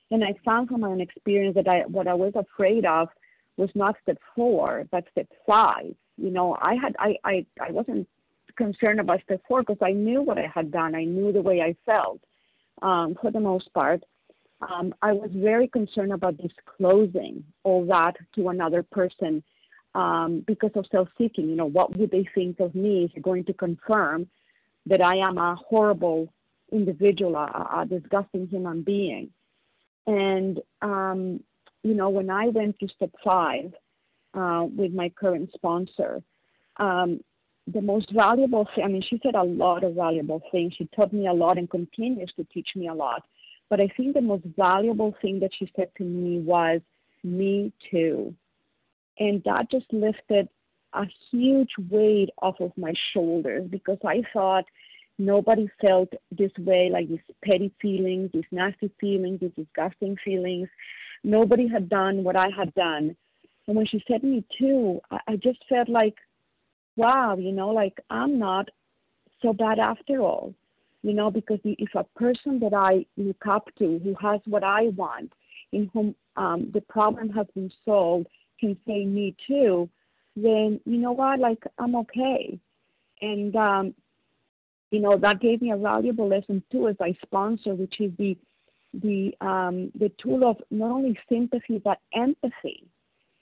And 0.09 0.23
I 0.23 0.33
found 0.45 0.69
from 0.69 0.81
my 0.81 0.87
own 0.87 1.01
experience 1.01 1.55
that 1.55 1.67
I, 1.67 1.81
what 1.81 2.07
I 2.07 2.13
was 2.13 2.33
afraid 2.35 2.85
of 2.85 3.09
was 3.57 3.69
not 3.75 3.95
step 4.01 4.17
four, 4.35 4.85
but 4.91 5.03
step 5.11 5.27
five. 5.45 5.93
You 6.17 6.31
know, 6.31 6.57
I 6.61 6.75
had 6.75 6.95
I 6.99 7.17
I, 7.23 7.45
I 7.61 7.71
wasn't 7.71 8.07
concerned 8.57 8.99
about 8.99 9.21
step 9.23 9.41
four 9.47 9.61
because 9.61 9.77
I 9.81 9.91
knew 9.91 10.21
what 10.21 10.37
I 10.37 10.51
had 10.53 10.71
done. 10.71 10.95
I 10.95 11.03
knew 11.03 11.31
the 11.31 11.41
way 11.41 11.61
I 11.61 11.75
felt 11.85 12.19
um, 12.81 13.15
for 13.21 13.31
the 13.31 13.39
most 13.39 13.73
part. 13.73 14.03
Um, 14.61 14.93
I 15.01 15.11
was 15.13 15.29
very 15.33 15.67
concerned 15.67 16.11
about 16.11 16.37
disclosing 16.37 17.43
all 17.63 17.85
that 17.85 18.15
to 18.35 18.49
another 18.49 18.83
person 18.83 19.43
um, 19.93 20.43
because 20.47 20.71
of 20.75 20.85
self 20.91 21.07
seeking. 21.17 21.47
You 21.49 21.55
know, 21.55 21.65
what 21.65 21.95
would 21.97 22.11
they 22.11 22.27
think 22.33 22.59
of 22.59 22.73
me 22.73 23.05
if 23.05 23.11
you're 23.15 23.21
going 23.21 23.45
to 23.45 23.53
confirm 23.53 24.27
that 24.87 25.01
I 25.01 25.17
am 25.17 25.37
a 25.37 25.55
horrible 25.55 26.33
individual, 26.71 27.35
a, 27.35 27.81
a 27.81 27.85
disgusting 27.87 28.47
human 28.47 28.81
being? 28.81 29.29
And, 30.07 30.59
um, 30.81 31.43
you 31.83 31.93
know, 31.93 32.09
when 32.09 32.29
I 32.29 32.47
went 32.47 32.79
to 32.79 32.87
step 32.87 33.11
five 33.23 33.73
uh, 34.33 34.65
with 34.75 34.93
my 34.93 35.09
current 35.09 35.51
sponsor, 35.53 36.23
um, 36.77 37.19
the 37.73 37.81
most 37.81 38.11
valuable 38.11 38.67
thing, 38.73 38.85
I 38.85 38.87
mean, 38.87 39.01
she 39.01 39.19
said 39.21 39.35
a 39.35 39.43
lot 39.43 39.83
of 39.83 39.95
valuable 39.95 40.41
things. 40.51 40.73
She 40.77 40.87
taught 40.95 41.11
me 41.11 41.27
a 41.27 41.33
lot 41.33 41.57
and 41.57 41.69
continues 41.69 42.31
to 42.37 42.45
teach 42.45 42.69
me 42.75 42.87
a 42.87 42.93
lot. 42.93 43.23
But 43.69 43.81
I 43.81 43.89
think 43.97 44.13
the 44.13 44.21
most 44.21 44.45
valuable 44.55 45.13
thing 45.21 45.39
that 45.41 45.51
she 45.57 45.71
said 45.75 45.89
to 45.97 46.03
me 46.03 46.39
was, 46.39 46.79
me 47.23 47.73
too. 47.91 48.33
And 49.19 49.43
that 49.43 49.69
just 49.69 49.91
lifted 49.91 50.47
a 50.93 51.03
huge 51.29 51.71
weight 51.89 52.29
off 52.41 52.55
of 52.61 52.71
my 52.77 52.93
shoulders 53.13 53.67
because 53.69 53.97
I 54.05 54.21
thought 54.31 54.63
nobody 55.17 55.67
felt 55.81 56.09
this 56.31 56.51
way, 56.59 56.89
like 56.91 57.09
these 57.09 57.19
petty 57.43 57.73
feelings, 57.81 58.29
these 58.33 58.43
nasty 58.51 58.89
feelings, 58.99 59.41
these 59.41 59.51
disgusting 59.57 60.15
feelings. 60.23 60.69
Nobody 61.23 61.67
had 61.67 61.89
done 61.89 62.23
what 62.23 62.37
I 62.37 62.49
had 62.55 62.73
done. 62.75 63.15
And 63.67 63.75
when 63.75 63.85
she 63.85 64.01
said 64.07 64.23
me 64.23 64.45
too, 64.57 65.01
I, 65.11 65.19
I 65.27 65.35
just 65.35 65.59
felt 65.67 65.89
like 65.89 66.15
wow, 66.97 67.37
you 67.37 67.51
know, 67.51 67.69
like 67.69 67.99
I'm 68.09 68.37
not 68.37 68.69
so 69.41 69.53
bad 69.53 69.79
after 69.79 70.19
all, 70.19 70.53
you 71.03 71.13
know, 71.13 71.31
because 71.31 71.59
if 71.63 71.93
a 71.95 72.03
person 72.19 72.59
that 72.59 72.73
I 72.73 73.05
look 73.15 73.45
up 73.47 73.69
to 73.77 73.99
who 73.99 74.15
has 74.15 74.41
what 74.45 74.63
I 74.63 74.89
want, 74.89 75.31
in 75.71 75.89
whom 75.93 76.15
um, 76.35 76.71
the 76.73 76.81
problem 76.81 77.29
has 77.29 77.45
been 77.53 77.71
solved, 77.85 78.27
can 78.59 78.75
say 78.87 79.05
me 79.05 79.35
too, 79.47 79.89
then 80.35 80.79
you 80.85 80.97
know 80.97 81.11
what, 81.11 81.39
like 81.39 81.63
I'm 81.77 81.95
okay. 81.95 82.59
And, 83.21 83.55
um, 83.55 83.93
you 84.91 84.99
know, 84.99 85.17
that 85.17 85.39
gave 85.41 85.61
me 85.61 85.71
a 85.71 85.77
valuable 85.77 86.27
lesson 86.27 86.63
too 86.71 86.87
as 86.87 86.95
I 87.01 87.15
sponsor, 87.23 87.75
which 87.75 87.99
is 87.99 88.11
the 88.17 88.37
the 88.93 89.33
um, 89.41 89.91
the 89.99 90.09
tool 90.17 90.49
of 90.49 90.57
not 90.71 90.91
only 90.91 91.19
sympathy 91.29 91.77
but 91.77 91.99
empathy 92.13 92.87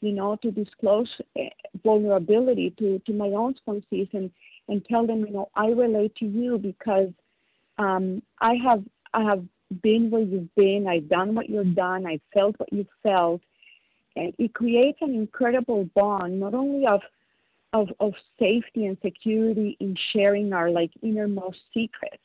you 0.01 0.11
know, 0.11 0.35
to 0.37 0.51
disclose 0.51 1.09
eh, 1.37 1.49
vulnerability 1.83 2.73
to, 2.79 2.99
to 3.05 3.13
my 3.13 3.27
own 3.27 3.55
sponsees 3.55 4.13
and, 4.13 4.29
and 4.67 4.85
tell 4.85 5.05
them, 5.07 5.25
you 5.25 5.31
know, 5.31 5.49
I 5.55 5.67
relate 5.67 6.15
to 6.17 6.25
you 6.25 6.57
because 6.57 7.09
um, 7.77 8.21
I 8.39 8.55
have 8.63 8.83
I 9.13 9.23
have 9.23 9.43
been 9.81 10.09
where 10.09 10.21
you've 10.21 10.53
been, 10.55 10.87
I've 10.87 11.09
done 11.09 11.35
what 11.35 11.49
you've 11.49 11.75
done, 11.75 12.05
I've 12.05 12.21
felt 12.33 12.59
what 12.59 12.71
you've 12.71 12.87
felt. 13.01 13.41
And 14.15 14.33
it 14.37 14.53
creates 14.53 14.99
an 15.01 15.13
incredible 15.13 15.89
bond, 15.95 16.39
not 16.39 16.53
only 16.53 16.85
of 16.85 17.01
of, 17.73 17.89
of 17.99 18.13
safety 18.39 18.85
and 18.85 18.97
security 19.03 19.75
in 19.81 19.97
sharing 20.13 20.53
our 20.53 20.69
like 20.69 20.91
innermost 21.01 21.57
secrets, 21.73 22.23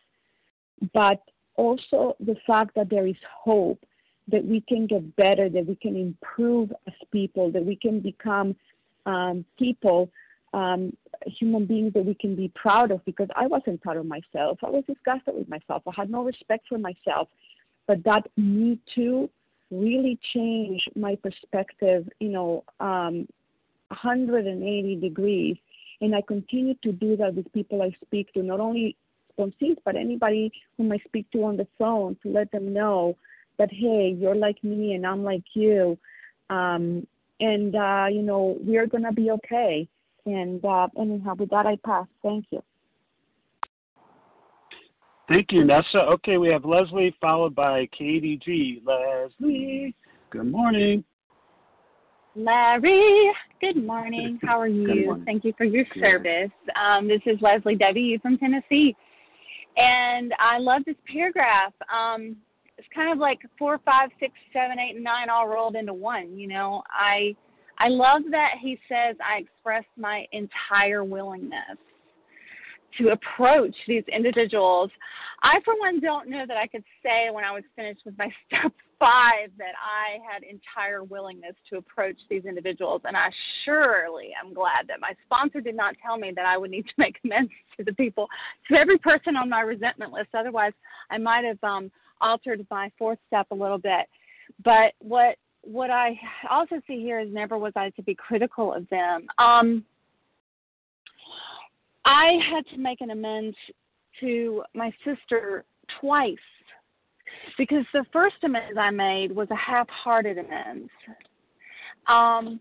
but 0.95 1.21
also 1.57 2.15
the 2.21 2.37
fact 2.47 2.77
that 2.77 2.89
there 2.89 3.07
is 3.07 3.17
hope 3.45 3.85
that 4.31 4.45
we 4.45 4.61
can 4.61 4.87
get 4.87 5.17
better, 5.17 5.49
that 5.49 5.67
we 5.67 5.77
can 5.77 5.97
improve 5.97 6.73
as 6.87 6.95
people, 7.11 7.51
that 7.53 7.65
we 7.65 7.77
can 7.77 8.01
become 8.01 8.57
um, 9.07 9.45
people, 9.59 10.11
um, 10.53 10.97
human 11.27 11.67
beings 11.67 11.93
that 11.95 12.05
we 12.05 12.15
can 12.15 12.35
be 12.35 12.51
proud 12.55 12.91
of 12.91 13.05
because 13.05 13.29
I 13.37 13.47
wasn't 13.47 13.81
proud 13.83 13.97
of 13.97 14.07
myself. 14.07 14.59
I 14.65 14.71
was 14.71 14.85
disgusted 14.87 15.35
with 15.35 15.49
myself. 15.49 15.83
I 15.87 15.93
had 15.97 16.11
no 16.11 16.25
respect 16.25 16.67
for 16.69 16.79
myself. 16.79 17.29
But 17.87 18.05
that 18.05 18.29
me 18.37 18.79
too 18.95 19.31
really 19.71 20.19
changed 20.35 20.91
my 20.97 21.17
perspective, 21.17 22.09
you 22.19 22.29
know, 22.29 22.65
um, 22.81 23.27
180 23.89 24.97
degrees. 24.97 25.57
And 26.01 26.15
I 26.15 26.23
continue 26.23 26.75
to 26.83 26.93
do 26.93 27.17
that 27.17 27.35
with 27.35 27.53
people 27.53 27.83
I 27.83 27.95
speak 28.05 28.33
to, 28.35 28.43
not 28.43 28.61
only 28.61 28.97
sponsees, 29.39 29.77
but 29.85 29.97
anybody 29.97 30.53
whom 30.77 30.93
I 30.93 30.99
speak 31.07 31.31
to 31.33 31.45
on 31.45 31.57
the 31.57 31.67
phone 31.79 32.17
to 32.23 32.31
let 32.31 32.51
them 32.53 32.73
know 32.73 33.17
that, 33.61 33.71
hey, 33.71 34.17
you're 34.19 34.35
like 34.35 34.63
me 34.65 34.95
and 34.95 35.07
I'm 35.07 35.23
like 35.23 35.45
you. 35.55 35.99
Um, 36.49 37.07
and, 37.41 37.77
uh, 37.77 38.07
you 38.11 38.23
know, 38.23 38.57
we're 38.61 38.87
going 38.87 39.05
to 39.05 39.13
be 39.13 39.31
okay. 39.31 39.87
And 40.27 40.65
uh, 40.65 40.89
anyhow, 40.99 41.35
with 41.39 41.51
that, 41.51 41.67
I 41.67 41.77
pass. 41.85 42.07
Thank 42.23 42.47
you. 42.51 42.63
Thank 45.29 45.53
you, 45.53 45.65
Nessa. 45.65 45.99
Okay, 46.15 46.39
we 46.39 46.49
have 46.49 46.65
Leslie 46.65 47.15
followed 47.21 47.55
by 47.55 47.87
Katie 47.97 48.41
G. 48.45 48.83
Leslie, 48.85 49.95
good 50.31 50.51
morning. 50.51 51.05
Larry, 52.35 53.31
good 53.61 53.85
morning. 53.85 54.41
How 54.43 54.61
are 54.61 54.69
you? 54.69 55.23
Thank 55.27 55.45
you 55.45 55.53
for 55.57 55.65
your 55.65 55.85
service. 56.01 56.51
Um, 56.75 57.07
this 57.07 57.21
is 57.27 57.39
Leslie 57.41 57.77
W. 57.77 58.19
from 58.21 58.39
Tennessee. 58.39 58.97
And 59.77 60.33
I 60.39 60.59
love 60.59 60.83
this 60.85 60.97
paragraph. 61.13 61.73
Um, 61.93 62.37
it's 62.81 62.89
kind 62.95 63.13
of 63.13 63.19
like 63.19 63.41
four, 63.59 63.79
five, 63.85 64.09
six, 64.19 64.33
seven, 64.55 64.79
eight, 64.79 64.95
and 64.95 65.05
nine 65.05 65.29
all 65.29 65.47
rolled 65.47 65.77
into 65.77 65.93
one. 65.93 66.39
You 66.39 66.49
know, 66.49 66.83
I 66.89 67.37
I 67.79 67.89
love 67.89 68.23
that 68.31 68.53
he 68.61 68.79
says 68.89 69.17
I 69.23 69.41
express 69.41 69.85
my 69.99 70.25
entire 70.33 71.05
willingness 71.05 71.77
to 72.97 73.11
approach 73.11 73.77
these 73.87 74.05
individuals. 74.11 74.91
I, 75.43 75.61
for 75.65 75.79
one, 75.79 76.01
don't 76.01 76.29
know 76.29 76.45
that 76.49 76.57
I 76.57 76.67
could 76.67 76.85
say 77.03 77.29
when 77.31 77.45
I 77.45 77.53
was 77.53 77.65
finished 77.77 78.01
with 78.07 78.17
my 78.17 78.33
step 78.47 78.73
five 78.99 79.51
that 79.59 79.75
I 79.79 80.19
had 80.31 80.43
entire 80.43 81.05
willingness 81.05 81.55
to 81.71 81.79
approach 81.79 82.17
these 82.29 82.45
individuals. 82.45 83.03
And 83.05 83.17
I 83.17 83.29
surely 83.65 84.31
am 84.43 84.55
glad 84.55 84.89
that 84.89 85.01
my 85.01 85.13
sponsor 85.27 85.61
did 85.61 85.77
not 85.77 85.97
tell 86.05 86.19
me 86.19 86.33
that 86.35 86.47
I 86.47 86.57
would 86.57 86.71
need 86.71 86.87
to 86.87 86.95
make 86.97 87.17
amends 87.25 87.53
to 87.77 87.85
the 87.85 87.93
people, 87.93 88.27
to 88.71 88.79
every 88.79 88.99
person 88.99 89.37
on 89.37 89.51
my 89.51 89.61
resentment 89.61 90.13
list. 90.13 90.29
Otherwise, 90.35 90.73
I 91.11 91.19
might 91.19 91.45
have 91.45 91.63
um, 91.63 91.91
altered 92.21 92.67
my 92.71 92.91
fourth 92.99 93.19
step 93.27 93.47
a 93.51 93.55
little 93.55 93.79
bit. 93.79 94.07
But 94.65 94.93
what 94.99 95.37
what 95.63 95.91
I 95.91 96.19
also 96.51 96.81
see 96.87 97.01
here 97.01 97.21
is 97.21 97.33
never 97.33 97.59
was 97.59 97.73
I 97.77 97.91
to 97.91 98.03
be 98.03 98.15
critical 98.15 98.73
of 98.73 98.89
them. 98.89 99.27
Um, 99.39 99.85
I 102.05 102.39
had 102.51 102.67
to 102.75 102.79
make 102.79 103.03
an 103.03 103.11
amends 103.11 103.57
to 104.21 104.63
my 104.75 104.93
sister 105.05 105.65
twice 106.01 106.37
because 107.59 107.85
the 107.93 108.05
first 108.13 108.37
amends 108.43 108.79
I 108.79 108.91
made 108.91 109.33
was 109.33 109.49
a 109.51 109.57
half-hearted 109.57 110.39
amends. 110.39 110.91
Um, 112.07 112.59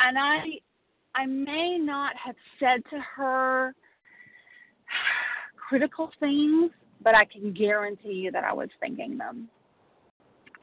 and 0.00 0.18
I 0.18 0.40
I 1.14 1.26
may 1.26 1.78
not 1.78 2.16
have 2.16 2.34
said 2.58 2.82
to 2.90 2.98
her 3.16 3.74
critical 5.68 6.10
things, 6.18 6.70
but 7.04 7.14
I 7.14 7.24
can 7.26 7.52
guarantee 7.52 8.14
you 8.14 8.32
that 8.32 8.44
I 8.44 8.52
was 8.52 8.68
thinking 8.80 9.18
them. 9.18 9.48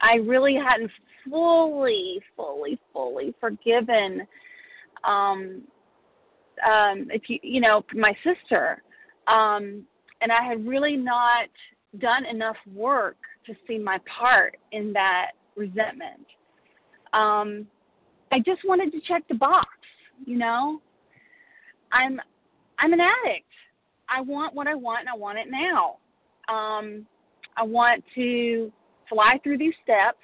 I 0.00 0.16
really 0.16 0.56
hadn't 0.56 0.90
fully, 1.30 2.20
fully, 2.36 2.78
fully 2.92 3.34
forgiven 3.40 4.26
um, 5.04 5.62
um, 6.66 7.08
if 7.10 7.22
you 7.28 7.38
you 7.42 7.60
know 7.60 7.84
my 7.94 8.14
sister, 8.22 8.82
um, 9.26 9.84
and 10.20 10.30
I 10.30 10.42
had 10.42 10.66
really 10.66 10.96
not 10.96 11.48
done 11.98 12.24
enough 12.26 12.56
work 12.74 13.16
to 13.46 13.54
see 13.66 13.78
my 13.78 13.98
part 14.18 14.56
in 14.70 14.92
that 14.92 15.32
resentment. 15.56 16.26
Um, 17.12 17.66
I 18.30 18.38
just 18.38 18.60
wanted 18.64 18.92
to 18.92 19.00
check 19.06 19.26
the 19.28 19.34
box, 19.34 19.68
you 20.24 20.38
know. 20.38 20.80
I'm 21.92 22.20
I'm 22.78 22.92
an 22.92 23.00
addict. 23.00 23.46
I 24.08 24.20
want 24.20 24.54
what 24.54 24.66
I 24.66 24.74
want 24.74 25.00
and 25.00 25.08
I 25.08 25.16
want 25.16 25.38
it 25.38 25.48
now. 25.50 25.96
Um, 26.48 27.06
I 27.56 27.62
want 27.62 28.02
to 28.14 28.72
fly 29.08 29.38
through 29.42 29.58
these 29.58 29.74
steps 29.82 30.18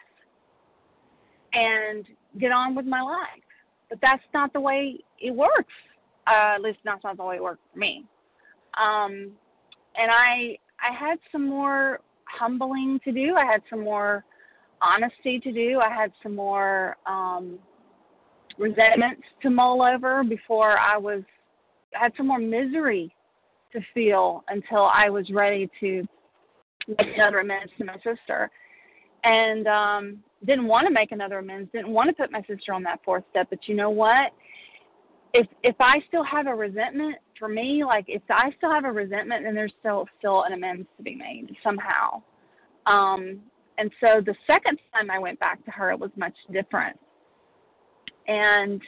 and 1.53 2.07
get 2.39 2.53
on 2.53 2.75
with 2.75 2.87
my 2.87 3.01
life. 3.01 3.43
But 3.89 3.99
that's 4.03 4.23
not 4.35 4.53
the 4.53 4.61
way 4.61 4.99
it 5.19 5.35
works 5.35 5.73
uh, 6.29 6.55
at 6.55 6.61
least 6.61 6.79
that's 6.85 7.03
not 7.05 7.17
the 7.17 7.25
way 7.25 7.37
it 7.37 7.43
worked 7.43 7.63
for 7.73 7.79
me. 7.79 8.05
Um, 8.75 9.33
and 9.97 10.11
I 10.11 10.59
I 10.81 10.95
had 10.97 11.19
some 11.33 11.49
more 11.49 12.01
humbling 12.25 13.01
to 13.05 13.13
do. 13.13 13.35
I 13.37 13.45
had 13.45 13.63
some 13.71 13.83
more 13.83 14.25
honesty 14.81 15.41
to 15.41 15.53
do. 15.53 15.81
I 15.81 15.93
had 15.93 16.13
some 16.23 16.37
more 16.37 16.97
um, 17.07 17.59
resentments 18.59 19.23
to 19.43 19.51
mull 19.51 19.83
over 19.83 20.23
before 20.23 20.79
I 20.79 20.97
was 20.97 21.23
I 21.99 22.03
had 22.03 22.13
some 22.17 22.29
more 22.29 22.39
misery 22.39 23.15
to 23.73 23.81
feel 23.95 24.45
until 24.49 24.85
I 24.85 25.11
was 25.11 25.31
ready 25.31 25.69
to 25.81 26.07
make 26.97 27.15
another 27.15 27.41
amends 27.41 27.73
to 27.79 27.85
my 27.85 27.97
sister. 27.97 28.51
And 29.25 29.67
um, 29.67 30.19
didn't 30.47 30.67
want 30.67 30.87
to 30.87 30.93
make 30.93 31.13
another 31.13 31.39
amends, 31.39 31.71
didn't 31.73 31.91
want 31.91 32.09
to 32.09 32.15
put 32.15 32.31
my 32.31 32.43
sister 32.43 32.73
on 32.73 32.83
that 32.85 33.01
fourth 33.05 33.25
step. 33.31 33.49
But 33.51 33.67
you 33.67 33.75
know 33.75 33.91
what? 33.91 34.33
if 35.35 35.47
if 35.63 35.77
I 35.81 36.01
still 36.09 36.25
have 36.25 36.47
a 36.47 36.55
resentment 36.55 37.17
for 37.39 37.49
me, 37.49 37.85
like 37.85 38.05
if 38.09 38.23
I 38.31 38.51
still 38.57 38.71
have 38.71 38.85
a 38.85 38.93
resentment, 38.93 39.45
then 39.45 39.55
there's 39.55 39.73
still 39.81 40.07
still 40.19 40.45
an 40.45 40.53
amends 40.53 40.87
to 40.97 41.03
be 41.03 41.15
made 41.15 41.55
somehow. 41.63 42.23
Um, 42.87 43.41
and 43.77 43.91
so 44.01 44.21
the 44.25 44.35
second 44.47 44.79
time 44.93 45.11
I 45.11 45.19
went 45.19 45.39
back 45.39 45.65
to 45.65 45.71
her, 45.71 45.91
it 45.91 45.99
was 45.99 46.11
much 46.17 46.35
different. 46.53 46.99
And 48.27 48.81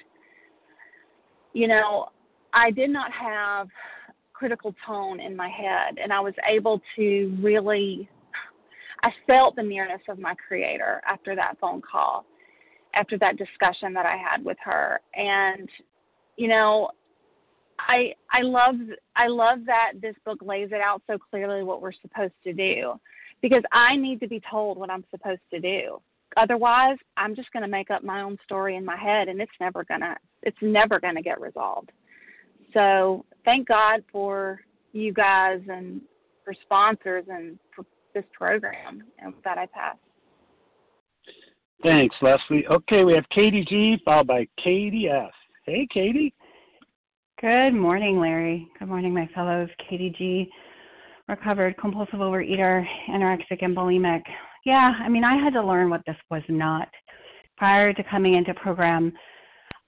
you 1.52 1.68
know, 1.68 2.08
I 2.52 2.70
did 2.70 2.90
not 2.90 3.12
have 3.12 3.68
critical 4.40 4.74
tone 4.86 5.20
in 5.20 5.36
my 5.36 5.50
head, 5.50 5.98
and 6.02 6.14
I 6.14 6.20
was 6.20 6.32
able 6.48 6.80
to 6.96 7.36
really. 7.42 8.08
I 9.02 9.10
felt 9.26 9.54
the 9.56 9.62
nearness 9.62 10.00
of 10.08 10.18
my 10.18 10.34
creator 10.34 11.00
after 11.06 11.34
that 11.34 11.56
phone 11.60 11.80
call, 11.80 12.24
after 12.94 13.16
that 13.18 13.36
discussion 13.36 13.92
that 13.94 14.04
I 14.06 14.16
had 14.16 14.42
with 14.42 14.56
her, 14.64 15.00
and 15.14 15.68
you 16.36 16.48
know, 16.48 16.90
I 17.78 18.14
I 18.32 18.40
love 18.40 18.76
I 19.14 19.26
love 19.26 19.58
that 19.66 19.92
this 20.00 20.16
book 20.24 20.38
lays 20.40 20.70
it 20.72 20.80
out 20.80 21.02
so 21.06 21.18
clearly 21.18 21.62
what 21.62 21.82
we're 21.82 21.92
supposed 22.00 22.34
to 22.44 22.54
do 22.54 22.98
because 23.42 23.62
I 23.72 23.94
need 23.94 24.20
to 24.20 24.28
be 24.28 24.40
told 24.50 24.78
what 24.78 24.90
I'm 24.90 25.04
supposed 25.10 25.42
to 25.52 25.60
do. 25.60 26.00
Otherwise, 26.38 26.96
I'm 27.16 27.34
just 27.34 27.52
going 27.52 27.62
to 27.62 27.68
make 27.68 27.90
up 27.90 28.04
my 28.04 28.22
own 28.22 28.38
story 28.44 28.76
in 28.76 28.84
my 28.84 28.96
head 28.96 29.28
and 29.28 29.40
it's 29.40 29.52
never 29.60 29.84
to 29.84 30.16
it's 30.42 30.62
never 30.62 30.98
going 30.98 31.16
to 31.16 31.22
get 31.22 31.40
resolved. 31.40 31.90
So, 32.72 33.24
thank 33.44 33.68
God 33.68 34.02
for 34.12 34.60
you 34.92 35.12
guys 35.12 35.60
and 35.68 36.00
for 36.44 36.54
sponsors 36.62 37.24
and 37.28 37.58
for 37.74 37.84
this 38.14 38.24
program. 38.32 39.02
And 39.18 39.34
with 39.34 39.44
that 39.44 39.58
I 39.58 39.66
pass. 39.66 39.96
Thanks, 41.82 42.14
Leslie. 42.20 42.66
Okay, 42.66 43.04
we 43.04 43.14
have 43.14 43.28
Katie 43.30 43.64
G 43.64 43.98
followed 44.04 44.26
by 44.26 44.46
Katie 44.62 45.08
F. 45.08 45.30
Hey, 45.64 45.86
Katie. 45.92 46.34
Good 47.40 47.72
morning, 47.72 48.20
Larry. 48.20 48.68
Good 48.78 48.88
morning, 48.88 49.14
my 49.14 49.26
fellows. 49.34 49.70
Katie 49.88 50.14
G, 50.18 50.50
recovered 51.26 51.78
compulsive 51.78 52.18
overeater, 52.18 52.84
anorexic, 53.08 53.62
and 53.62 53.74
bulimic. 53.74 54.20
Yeah, 54.66 54.92
I 55.00 55.08
mean, 55.08 55.24
I 55.24 55.42
had 55.42 55.54
to 55.54 55.62
learn 55.62 55.88
what 55.88 56.02
this 56.06 56.16
was 56.30 56.42
not. 56.50 56.88
Prior 57.56 57.94
to 57.94 58.02
coming 58.04 58.34
into 58.34 58.52
program, 58.54 59.10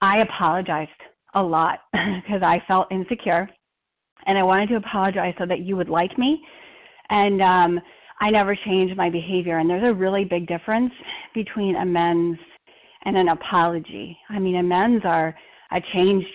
I 0.01 0.19
apologized 0.19 0.91
a 1.35 1.43
lot 1.43 1.81
because 1.93 2.43
I 2.43 2.63
felt 2.67 2.91
insecure, 2.91 3.49
and 4.27 4.39
I 4.39 4.43
wanted 4.43 4.69
to 4.71 4.77
apologize 4.77 5.35
so 5.39 5.47
that 5.47 5.61
you 5.61 5.77
would 5.77 5.89
like 5.89 6.17
me. 6.19 6.41
And 7.11 7.43
um, 7.43 7.81
I 8.21 8.31
never 8.31 8.55
changed 8.55 8.97
my 8.97 9.11
behavior. 9.11 9.59
And 9.59 9.69
there's 9.69 9.91
a 9.91 9.95
really 9.95 10.25
big 10.25 10.47
difference 10.47 10.93
between 11.35 11.77
amends 11.77 12.39
and 13.05 13.17
an 13.17 13.29
apology. 13.29 14.17
I 14.31 14.39
mean, 14.39 14.57
amends 14.57 15.05
are 15.05 15.35
a 15.73 15.81
changed 15.93 16.27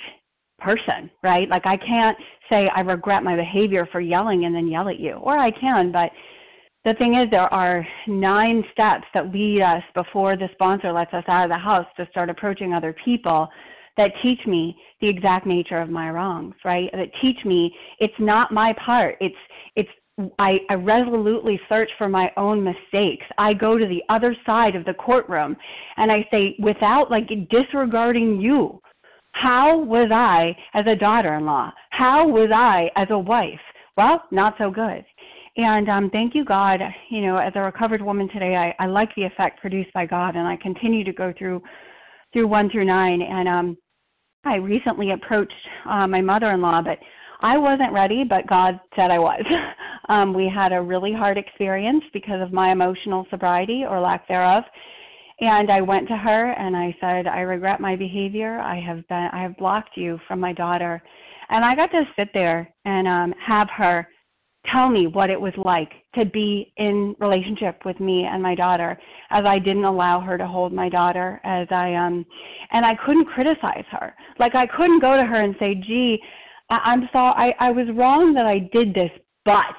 person, 0.60 1.10
right? 1.24 1.48
Like 1.48 1.66
I 1.66 1.78
can't 1.78 2.18
say 2.50 2.70
I 2.76 2.82
regret 2.82 3.24
my 3.24 3.36
behavior 3.36 3.88
for 3.92 4.02
yelling 4.02 4.46
and 4.46 4.54
then 4.54 4.68
yell 4.68 4.90
at 4.90 5.00
you, 5.00 5.14
or 5.14 5.38
I 5.38 5.52
can, 5.52 5.92
but 5.92 6.12
the 6.84 6.94
thing 6.96 7.16
is 7.16 7.30
there 7.30 7.54
are 7.54 7.86
nine 8.08 8.64
steps 8.72 9.06
that 9.14 9.32
lead 9.32 9.62
us 9.62 9.84
before 9.94 10.38
the 10.38 10.48
sponsor 10.54 10.92
lets 10.92 11.14
us 11.14 11.24
out 11.28 11.44
of 11.44 11.50
the 11.50 11.58
house 11.58 11.86
to 11.98 12.08
start 12.12 12.30
approaching 12.30 12.74
other 12.74 12.96
people 13.04 13.48
that 13.98 14.12
teach 14.22 14.40
me 14.46 14.76
the 15.02 15.08
exact 15.08 15.46
nature 15.46 15.82
of 15.82 15.90
my 15.90 16.10
wrongs, 16.10 16.56
right? 16.64 16.90
That 16.94 17.10
teach 17.22 17.44
me 17.46 17.74
it's 18.00 18.14
not 18.20 18.52
my 18.52 18.74
part. 18.74 19.18
It's 19.20 19.36
it's 19.76 19.90
I, 20.40 20.60
I 20.70 20.74
resolutely 20.74 21.60
search 21.70 21.90
for 21.98 22.10
my 22.10 22.32
own 22.38 22.64
mistakes. 22.64 23.26
I 23.38 23.54
go 23.54 23.78
to 23.78 23.86
the 23.86 24.02
other 24.10 24.36
side 24.46 24.76
of 24.76 24.84
the 24.86 24.96
courtroom 24.96 25.56
and 25.98 26.12
I 26.12 26.28
say, 26.32 26.56
without 26.60 27.12
like 27.12 27.30
disregarding 27.50 28.42
you, 28.42 28.82
how 29.34 29.78
was 29.78 30.10
I 30.12 30.56
as 30.74 30.86
a 30.88 30.96
daughter 30.96 31.36
in 31.36 31.46
law? 31.46 31.72
How 31.92 32.28
was 32.28 32.50
I 32.52 32.90
as 32.96 33.08
a 33.12 33.20
wife? 33.20 33.60
Well, 33.96 34.24
not 34.32 34.56
so 34.58 34.72
good. 34.72 35.06
And 35.58 35.90
um, 35.90 36.10
thank 36.12 36.36
you, 36.36 36.46
God. 36.46 36.80
You 37.10 37.22
know, 37.22 37.38
as 37.38 37.54
a 37.56 37.62
recovered 37.62 38.02
woman 38.02 38.30
today, 38.30 38.56
I, 38.56 38.84
I 38.84 38.88
like 38.88 39.10
the 39.16 39.24
effect 39.24 39.60
produced 39.60 39.92
by 39.94 40.06
God, 40.06 40.36
and 40.36 40.48
I 40.48 40.56
continue 40.58 41.04
to 41.04 41.12
go 41.12 41.34
through 41.38 41.62
through 42.34 42.48
one 42.48 42.70
through 42.70 42.86
nine. 42.86 43.22
And 43.22 43.48
um, 43.48 43.78
I 44.46 44.56
recently 44.56 45.12
approached 45.12 45.54
uh, 45.90 46.08
my 46.08 46.22
mother-in-law, 46.22 46.84
but 46.84 47.00
I 47.42 47.58
wasn't 47.58 47.94
ready, 47.94 48.24
but 48.24 48.48
God 48.48 48.80
said 48.96 49.12
I 49.12 49.20
was. 49.20 49.44
um, 50.10 50.34
we 50.34 50.50
had 50.54 50.74
a 50.74 50.82
really 50.82 51.14
hard 51.14 51.38
experience 51.38 52.04
because 52.14 52.42
of 52.42 52.54
my 52.54 52.72
emotional 52.72 53.28
sobriety 53.30 53.84
or 53.88 54.00
lack 54.00 54.28
thereof. 54.28 54.64
And 55.40 55.70
I 55.70 55.82
went 55.82 56.08
to 56.08 56.18
her 56.18 56.52
and 56.54 56.76
I 56.76 56.96
said, 57.00 57.28
I 57.28 57.42
regret 57.42 57.80
my 57.80 57.96
behavior. 57.96 58.60
I 58.60 58.80
have 58.80 59.08
been 59.08 59.30
I 59.32 59.44
have 59.44 59.56
blocked 59.58 59.96
you 59.96 60.20
from 60.28 60.40
my 60.40 60.52
daughter. 60.52 61.02
And 61.50 61.64
I 61.64 61.76
got 61.76 61.92
to 61.92 62.04
sit 62.16 62.30
there 62.34 62.74
and 62.86 63.08
um 63.08 63.34
have 63.46 63.68
her 63.78 64.08
tell 64.72 64.90
me 64.90 65.08
what 65.08 65.30
it 65.30 65.40
was 65.40 65.54
like 65.58 65.92
to 66.16 66.26
be 66.26 66.74
in 66.78 67.16
relationship 67.20 67.86
with 67.86 68.00
me 68.00 68.26
and 68.26 68.42
my 68.42 68.56
daughter 68.56 68.98
as 69.30 69.46
I 69.46 69.60
didn't 69.60 69.86
allow 69.86 70.20
her 70.20 70.38
to 70.38 70.48
hold 70.48 70.74
my 70.74 70.90
daughter 70.90 71.40
as 71.44 71.68
I 71.72 71.96
um 71.96 72.26
and 72.72 72.86
I 72.86 72.96
couldn't 73.06 73.26
criticize 73.26 73.86
her. 73.92 74.14
Like 74.40 74.56
I 74.56 74.68
couldn't 74.68 75.00
go 75.00 75.16
to 75.16 75.24
her 75.24 75.42
and 75.42 75.56
say, 75.60 75.76
"Gee, 75.76 76.22
I- 76.70 76.82
I'm 76.86 77.10
sorry 77.12 77.54
I 77.60 77.68
I 77.68 77.72
was 77.72 77.88
wrong 77.96 78.34
that 78.34 78.46
I 78.46 78.60
did 78.60 78.94
this, 78.94 79.12
but 79.46 79.76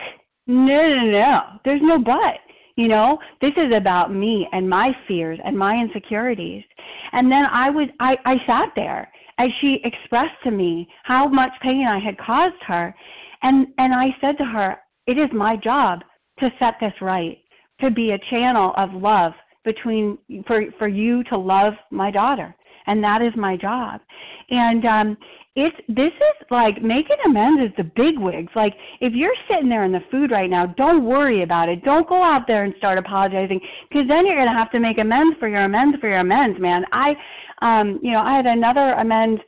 no, 0.46 0.94
no, 0.94 1.04
no. 1.10 1.40
There's 1.64 1.82
no 1.82 1.98
but. 1.98 2.38
You 2.76 2.86
know, 2.86 3.18
this 3.40 3.52
is 3.56 3.72
about 3.76 4.14
me 4.14 4.48
and 4.52 4.70
my 4.70 4.92
fears 5.08 5.40
and 5.44 5.58
my 5.58 5.74
insecurities. 5.74 6.62
And 7.12 7.30
then 7.30 7.44
I 7.46 7.70
was 7.70 7.88
I 8.00 8.16
I 8.24 8.36
sat 8.46 8.68
there 8.76 9.10
as 9.38 9.48
she 9.60 9.80
expressed 9.84 10.40
to 10.44 10.50
me 10.50 10.88
how 11.02 11.28
much 11.28 11.50
pain 11.60 11.86
I 11.86 11.98
had 11.98 12.16
caused 12.18 12.62
her. 12.66 12.94
And 13.42 13.68
and 13.78 13.94
I 13.94 14.14
said 14.20 14.36
to 14.38 14.44
her, 14.44 14.78
it 15.06 15.18
is 15.18 15.30
my 15.32 15.56
job 15.56 16.00
to 16.40 16.50
set 16.58 16.74
this 16.80 16.94
right, 17.00 17.38
to 17.80 17.90
be 17.90 18.12
a 18.12 18.18
channel 18.30 18.72
of 18.76 18.92
love 18.92 19.32
between 19.64 20.18
for 20.46 20.64
for 20.78 20.88
you 20.88 21.22
to 21.24 21.36
love 21.36 21.74
my 21.90 22.10
daughter 22.10 22.54
and 22.86 23.02
that 23.02 23.20
is 23.20 23.32
my 23.36 23.56
job 23.56 24.00
and 24.50 24.84
um 24.86 25.16
it's 25.58 25.76
this 25.88 26.12
is 26.12 26.46
like 26.50 26.80
making 26.82 27.16
amends 27.26 27.62
is 27.62 27.76
the 27.76 27.90
big 27.96 28.16
wigs. 28.16 28.52
Like 28.54 28.74
if 29.00 29.12
you're 29.12 29.34
sitting 29.50 29.68
there 29.68 29.84
in 29.84 29.90
the 29.90 30.04
food 30.08 30.30
right 30.30 30.48
now, 30.48 30.66
don't 30.66 31.04
worry 31.04 31.42
about 31.42 31.68
it. 31.68 31.84
Don't 31.84 32.08
go 32.08 32.22
out 32.22 32.46
there 32.46 32.62
and 32.62 32.72
start 32.78 32.96
apologizing 32.96 33.60
because 33.88 34.06
then 34.06 34.24
you're 34.24 34.36
gonna 34.36 34.56
have 34.56 34.70
to 34.70 34.78
make 34.78 34.98
amends 34.98 35.36
for 35.40 35.48
your 35.48 35.62
amends 35.62 35.98
for 36.00 36.08
your 36.08 36.20
amends, 36.20 36.60
man. 36.60 36.84
I 36.92 37.16
um 37.60 37.98
you 38.02 38.12
know, 38.12 38.20
I 38.20 38.36
had 38.36 38.46
another 38.46 38.92
amend 38.92 39.40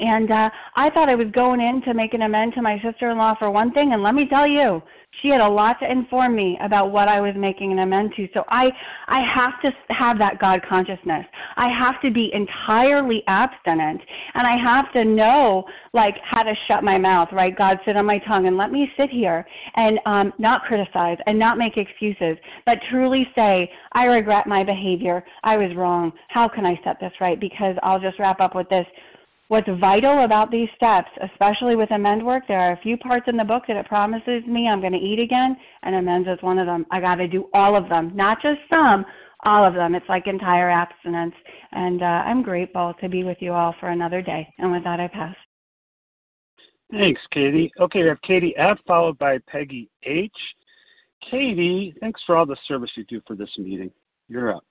and 0.00 0.30
uh 0.30 0.50
I 0.76 0.90
thought 0.90 1.08
I 1.08 1.14
was 1.14 1.28
going 1.32 1.60
in 1.60 1.82
to 1.82 1.94
make 1.94 2.14
an 2.14 2.22
amend 2.22 2.54
to 2.54 2.62
my 2.62 2.80
sister 2.82 3.10
in 3.10 3.18
law 3.18 3.34
for 3.38 3.50
one 3.50 3.72
thing 3.72 3.92
and 3.92 4.02
let 4.02 4.14
me 4.14 4.26
tell 4.28 4.46
you, 4.46 4.82
she 5.20 5.28
had 5.28 5.40
a 5.40 5.48
lot 5.48 5.78
to 5.80 5.90
inform 5.90 6.34
me 6.34 6.58
about 6.62 6.90
what 6.90 7.06
I 7.06 7.20
was 7.20 7.34
making 7.36 7.72
an 7.72 7.80
amend 7.80 8.14
to. 8.16 8.28
So 8.32 8.44
I 8.48 8.70
I 9.08 9.22
have 9.34 9.60
to 9.62 9.94
have 9.94 10.18
that 10.18 10.38
God 10.38 10.60
consciousness. 10.66 11.26
I 11.56 11.68
have 11.68 12.00
to 12.02 12.10
be 12.10 12.30
entirely 12.32 13.22
abstinent 13.26 14.00
and 14.34 14.46
I 14.46 14.56
have 14.56 14.90
to 14.92 15.04
know 15.04 15.64
like 15.92 16.16
how 16.24 16.42
to 16.42 16.54
shut 16.66 16.82
my 16.82 16.96
mouth, 16.96 17.28
right? 17.32 17.56
God 17.56 17.78
sit 17.84 17.96
on 17.96 18.06
my 18.06 18.18
tongue 18.18 18.46
and 18.46 18.56
let 18.56 18.72
me 18.72 18.90
sit 18.96 19.10
here 19.10 19.46
and 19.74 19.98
um 20.06 20.32
not 20.38 20.62
criticize 20.62 21.18
and 21.26 21.38
not 21.38 21.58
make 21.58 21.76
excuses, 21.76 22.36
but 22.64 22.78
truly 22.90 23.28
say, 23.34 23.70
I 23.92 24.04
regret 24.04 24.46
my 24.46 24.64
behavior. 24.64 25.24
I 25.44 25.56
was 25.56 25.76
wrong. 25.76 26.12
How 26.28 26.48
can 26.48 26.64
I 26.64 26.80
set 26.84 26.98
this 27.00 27.12
right? 27.20 27.38
Because 27.38 27.76
I'll 27.82 28.00
just 28.00 28.18
wrap 28.18 28.40
up 28.40 28.54
with 28.54 28.68
this 28.68 28.86
What's 29.52 29.68
vital 29.78 30.24
about 30.24 30.50
these 30.50 30.70
steps, 30.74 31.10
especially 31.30 31.76
with 31.76 31.90
amend 31.90 32.24
work, 32.24 32.44
there 32.48 32.58
are 32.58 32.72
a 32.72 32.80
few 32.80 32.96
parts 32.96 33.26
in 33.28 33.36
the 33.36 33.44
book 33.44 33.64
that 33.68 33.76
it 33.76 33.84
promises 33.84 34.42
me 34.46 34.66
I'm 34.66 34.80
going 34.80 34.94
to 34.94 34.98
eat 34.98 35.18
again, 35.18 35.58
and 35.82 35.94
amends 35.94 36.26
is 36.26 36.42
one 36.42 36.58
of 36.58 36.64
them. 36.64 36.86
I 36.90 37.02
got 37.02 37.16
to 37.16 37.28
do 37.28 37.50
all 37.52 37.76
of 37.76 37.86
them, 37.90 38.12
not 38.14 38.40
just 38.40 38.60
some, 38.70 39.04
all 39.44 39.66
of 39.66 39.74
them. 39.74 39.94
It's 39.94 40.08
like 40.08 40.26
entire 40.26 40.70
abstinence. 40.70 41.34
And 41.72 42.00
uh, 42.00 42.22
I'm 42.24 42.42
grateful 42.42 42.94
to 42.98 43.10
be 43.10 43.24
with 43.24 43.36
you 43.40 43.52
all 43.52 43.74
for 43.78 43.90
another 43.90 44.22
day. 44.22 44.48
And 44.56 44.72
with 44.72 44.84
that, 44.84 45.00
I 45.00 45.08
pass. 45.08 45.36
Thanks, 46.90 47.20
Katie. 47.30 47.70
Okay, 47.78 48.04
we 48.04 48.08
have 48.08 48.22
Katie 48.22 48.54
F, 48.56 48.78
followed 48.86 49.18
by 49.18 49.36
Peggy 49.48 49.90
H. 50.04 50.32
Katie, 51.30 51.94
thanks 52.00 52.22
for 52.26 52.38
all 52.38 52.46
the 52.46 52.56
service 52.66 52.90
you 52.94 53.04
do 53.04 53.20
for 53.26 53.36
this 53.36 53.50
meeting. 53.58 53.90
You're 54.30 54.56
up. 54.56 54.64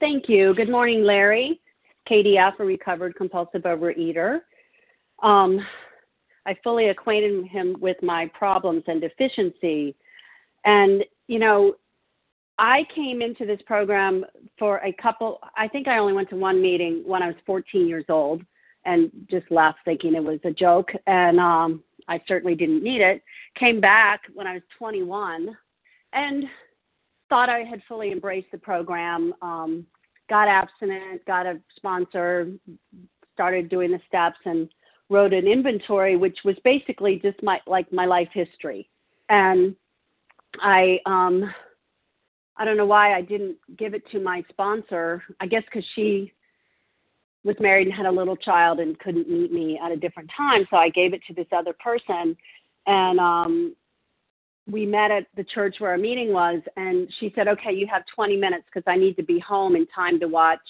Thank 0.00 0.28
you. 0.28 0.52
Good 0.54 0.68
morning, 0.68 1.02
Larry. 1.02 1.58
Katie 2.08 2.38
F, 2.38 2.54
a 2.58 2.64
recovered 2.64 3.14
compulsive 3.16 3.62
overeater. 3.62 4.40
Um, 5.22 5.60
I 6.46 6.56
fully 6.64 6.88
acquainted 6.88 7.46
him 7.46 7.76
with 7.80 7.96
my 8.02 8.30
problems 8.34 8.84
and 8.86 9.00
deficiency. 9.00 9.94
And, 10.64 11.04
you 11.26 11.38
know, 11.38 11.74
I 12.58 12.86
came 12.94 13.20
into 13.20 13.44
this 13.44 13.60
program 13.66 14.24
for 14.58 14.78
a 14.78 14.92
couple, 14.94 15.40
I 15.56 15.68
think 15.68 15.86
I 15.86 15.98
only 15.98 16.14
went 16.14 16.30
to 16.30 16.36
one 16.36 16.60
meeting 16.60 17.02
when 17.04 17.22
I 17.22 17.28
was 17.28 17.36
14 17.46 17.86
years 17.86 18.06
old 18.08 18.42
and 18.84 19.10
just 19.30 19.50
left 19.50 19.78
thinking 19.84 20.14
it 20.14 20.24
was 20.24 20.40
a 20.44 20.50
joke. 20.50 20.90
And 21.06 21.38
um, 21.38 21.84
I 22.08 22.20
certainly 22.26 22.54
didn't 22.54 22.82
need 22.82 23.02
it. 23.02 23.22
Came 23.56 23.80
back 23.80 24.22
when 24.32 24.46
I 24.46 24.54
was 24.54 24.62
21 24.78 25.56
and 26.14 26.44
thought 27.28 27.50
I 27.50 27.60
had 27.60 27.82
fully 27.86 28.10
embraced 28.10 28.50
the 28.50 28.58
program. 28.58 29.34
Um, 29.42 29.86
got 30.28 30.48
abstinent, 30.48 31.24
got 31.26 31.46
a 31.46 31.60
sponsor, 31.76 32.50
started 33.34 33.68
doing 33.68 33.90
the 33.90 34.00
steps, 34.06 34.38
and 34.44 34.68
wrote 35.10 35.32
an 35.32 35.46
inventory, 35.46 36.16
which 36.16 36.38
was 36.44 36.56
basically 36.64 37.18
just 37.22 37.42
my 37.42 37.60
like 37.66 37.92
my 37.92 38.04
life 38.04 38.28
history. 38.32 38.88
And 39.28 39.74
I 40.60 40.98
um, 41.06 41.52
I 42.56 42.64
don't 42.64 42.76
know 42.76 42.86
why 42.86 43.14
I 43.14 43.22
didn't 43.22 43.56
give 43.76 43.94
it 43.94 44.08
to 44.10 44.20
my 44.20 44.44
sponsor. 44.50 45.22
I 45.40 45.46
guess 45.46 45.62
because 45.64 45.88
she 45.94 46.32
was 47.44 47.56
married 47.60 47.86
and 47.86 47.96
had 47.96 48.06
a 48.06 48.10
little 48.10 48.36
child 48.36 48.80
and 48.80 48.98
couldn't 48.98 49.28
meet 49.28 49.52
me 49.52 49.80
at 49.82 49.92
a 49.92 49.96
different 49.96 50.30
time, 50.36 50.66
so 50.70 50.76
I 50.76 50.88
gave 50.90 51.14
it 51.14 51.20
to 51.28 51.34
this 51.34 51.46
other 51.52 51.72
person. 51.72 52.36
And 52.86 53.20
um, 53.20 53.76
we 54.70 54.84
met 54.84 55.10
at 55.10 55.26
the 55.36 55.44
church 55.44 55.76
where 55.78 55.90
our 55.90 55.98
meeting 55.98 56.32
was, 56.32 56.60
and 56.76 57.12
she 57.18 57.32
said, 57.34 57.48
"Okay, 57.48 57.72
you 57.72 57.86
have 57.86 58.04
20 58.14 58.36
minutes 58.36 58.64
because 58.66 58.86
I 58.86 58.96
need 58.96 59.16
to 59.16 59.22
be 59.22 59.38
home 59.38 59.76
in 59.76 59.86
time 59.86 60.20
to 60.20 60.28
watch 60.28 60.60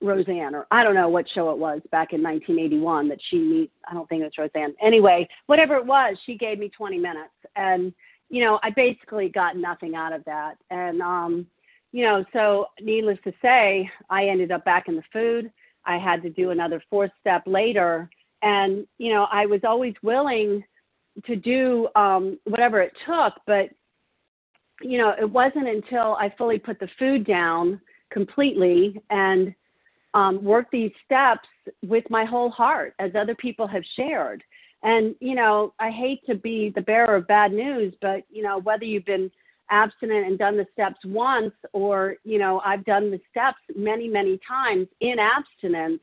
Roseanne, 0.00 0.54
or 0.54 0.66
I 0.70 0.84
don't 0.84 0.94
know 0.94 1.08
what 1.08 1.28
show 1.34 1.50
it 1.50 1.58
was 1.58 1.80
back 1.90 2.12
in 2.12 2.22
1981 2.22 3.08
that 3.08 3.18
she 3.28 3.38
meet. 3.38 3.72
I 3.88 3.94
don't 3.94 4.08
think 4.08 4.22
it 4.22 4.26
was 4.26 4.38
Roseanne. 4.38 4.74
Anyway, 4.80 5.28
whatever 5.46 5.74
it 5.76 5.84
was, 5.84 6.16
she 6.24 6.36
gave 6.36 6.58
me 6.58 6.68
20 6.68 6.98
minutes, 6.98 7.34
and 7.56 7.92
you 8.30 8.44
know, 8.44 8.60
I 8.62 8.70
basically 8.70 9.28
got 9.28 9.56
nothing 9.56 9.94
out 9.96 10.12
of 10.12 10.24
that, 10.24 10.56
and 10.70 11.02
um, 11.02 11.46
you 11.92 12.04
know, 12.04 12.24
so 12.32 12.66
needless 12.80 13.18
to 13.24 13.32
say, 13.42 13.90
I 14.10 14.26
ended 14.26 14.52
up 14.52 14.64
back 14.64 14.88
in 14.88 14.94
the 14.94 15.02
food. 15.12 15.50
I 15.84 15.96
had 15.96 16.22
to 16.22 16.30
do 16.30 16.50
another 16.50 16.82
fourth 16.90 17.10
step 17.20 17.42
later, 17.46 18.08
and 18.42 18.86
you 18.98 19.12
know, 19.12 19.26
I 19.32 19.46
was 19.46 19.60
always 19.64 19.94
willing 20.02 20.62
to 21.26 21.36
do 21.36 21.88
um, 21.94 22.38
whatever 22.44 22.80
it 22.80 22.92
took. 23.06 23.34
But 23.46 23.70
you 24.80 24.98
know, 24.98 25.14
it 25.20 25.28
wasn't 25.28 25.68
until 25.68 26.14
I 26.14 26.32
fully 26.38 26.58
put 26.58 26.78
the 26.78 26.88
food 26.98 27.26
down 27.26 27.80
completely 28.10 29.00
and 29.10 29.54
um, 30.14 30.42
worked 30.42 30.70
these 30.70 30.92
steps 31.04 31.48
with 31.82 32.04
my 32.10 32.24
whole 32.24 32.50
heart, 32.50 32.94
as 32.98 33.12
other 33.14 33.34
people 33.34 33.66
have 33.66 33.82
shared. 33.96 34.42
And 34.82 35.14
you 35.20 35.34
know, 35.34 35.74
I 35.78 35.90
hate 35.90 36.24
to 36.26 36.34
be 36.34 36.72
the 36.74 36.82
bearer 36.82 37.16
of 37.16 37.26
bad 37.26 37.52
news, 37.52 37.92
but 38.00 38.22
you 38.30 38.42
know, 38.42 38.60
whether 38.60 38.84
you've 38.84 39.04
been 39.04 39.30
abstinent 39.70 40.26
and 40.26 40.38
done 40.38 40.56
the 40.56 40.66
steps 40.72 40.98
once 41.04 41.52
or 41.72 42.16
you 42.24 42.38
know 42.38 42.60
i've 42.64 42.84
done 42.84 43.10
the 43.10 43.20
steps 43.30 43.58
many 43.76 44.08
many 44.08 44.38
times 44.46 44.86
in 45.00 45.16
abstinence 45.18 46.00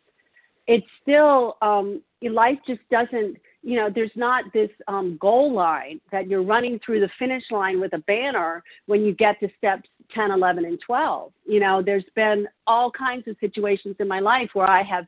it's 0.68 0.86
still 1.02 1.58
um 1.62 2.02
life 2.22 2.58
just 2.68 2.82
doesn't 2.90 3.38
you 3.66 3.76
know, 3.78 3.90
there's 3.90 4.12
not 4.16 4.46
this 4.54 4.70
um, 4.88 5.18
goal 5.20 5.52
line 5.52 6.00
that 6.12 6.28
you're 6.28 6.44
running 6.44 6.80
through 6.86 7.00
the 7.00 7.10
finish 7.18 7.44
line 7.50 7.82
with 7.82 7.94
a 7.94 7.98
banner 7.98 8.64
when 8.86 9.04
you 9.04 9.12
get 9.12 9.40
to 9.40 9.50
steps 9.58 9.90
10, 10.14 10.30
11, 10.30 10.66
and 10.66 10.80
12. 10.86 11.32
You 11.48 11.60
know, 11.60 11.82
there's 11.82 12.06
been 12.16 12.48
all 12.68 12.92
kinds 12.92 13.28
of 13.28 13.36
situations 13.40 13.96
in 14.00 14.08
my 14.08 14.20
life 14.20 14.50
where 14.54 14.70
I 14.70 14.84
have 14.84 15.08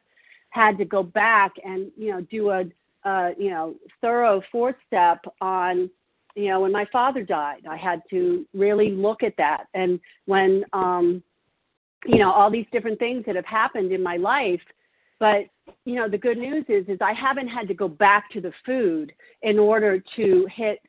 had 0.50 0.76
to 0.80 0.86
go 0.86 1.04
back 1.04 1.52
and, 1.64 1.92
you 1.96 2.12
know, 2.12 2.22
do 2.22 2.50
a, 2.50 2.64
uh, 3.08 3.30
you 3.38 3.52
know, 3.52 3.76
thorough 4.02 4.42
fourth 4.52 4.76
step 4.88 5.24
on, 5.40 5.88
you 6.36 6.50
know, 6.50 6.62
when 6.62 6.72
my 6.72 6.88
father 6.92 7.22
died, 7.22 7.62
I 7.70 7.78
had 7.78 8.02
to 8.10 8.44
really 8.56 8.90
look 8.90 9.22
at 9.22 9.38
that. 9.38 9.68
And 9.76 10.00
when, 10.26 10.66
um, 10.74 11.22
you 12.08 12.18
know, 12.18 12.32
all 12.32 12.50
these 12.50 12.66
different 12.72 12.98
things 12.98 13.24
that 13.28 13.36
have 13.36 13.46
happened 13.46 13.92
in 13.92 14.02
my 14.02 14.18
life, 14.18 14.62
but 15.20 15.46
you 15.86 15.96
know, 15.96 16.10
the 16.10 16.18
good 16.18 16.38
news 16.38 16.66
is 16.68 16.88
is 16.88 16.98
I 17.02 17.14
haven't 17.14 17.48
had 17.48 17.68
to 17.68 17.74
go 17.74 17.88
back 17.88 18.30
to 18.32 18.42
the 18.42 18.52
food 18.66 19.14
in 19.42 19.60
order 19.60 20.02
to 20.16 20.48
hit 20.54 20.80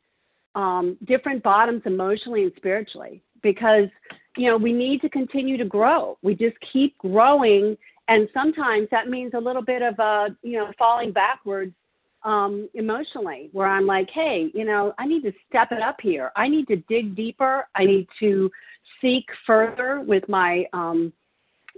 um, 0.54 0.96
different 1.06 1.42
bottoms 1.42 1.82
emotionally 1.86 2.44
and 2.44 2.52
spiritually 2.56 3.22
because 3.42 3.88
you 4.36 4.48
know 4.48 4.56
we 4.56 4.72
need 4.72 5.00
to 5.02 5.08
continue 5.08 5.56
to 5.56 5.64
grow. 5.64 6.18
We 6.22 6.34
just 6.34 6.56
keep 6.72 6.96
growing, 6.98 7.76
and 8.08 8.28
sometimes 8.34 8.88
that 8.90 9.08
means 9.08 9.32
a 9.34 9.40
little 9.40 9.62
bit 9.62 9.82
of 9.82 9.98
a 9.98 10.36
you 10.42 10.58
know 10.58 10.72
falling 10.78 11.12
backwards 11.12 11.74
um, 12.24 12.68
emotionally, 12.74 13.48
where 13.52 13.66
I'm 13.66 13.86
like, 13.86 14.08
hey, 14.12 14.50
you 14.54 14.64
know, 14.64 14.92
I 14.98 15.06
need 15.06 15.22
to 15.22 15.32
step 15.48 15.72
it 15.72 15.80
up 15.80 15.96
here. 16.02 16.32
I 16.36 16.48
need 16.48 16.66
to 16.68 16.76
dig 16.88 17.14
deeper. 17.14 17.68
I 17.74 17.84
need 17.84 18.08
to 18.20 18.50
seek 19.00 19.24
further 19.46 20.02
with 20.06 20.28
my, 20.28 20.64
um, 20.72 21.12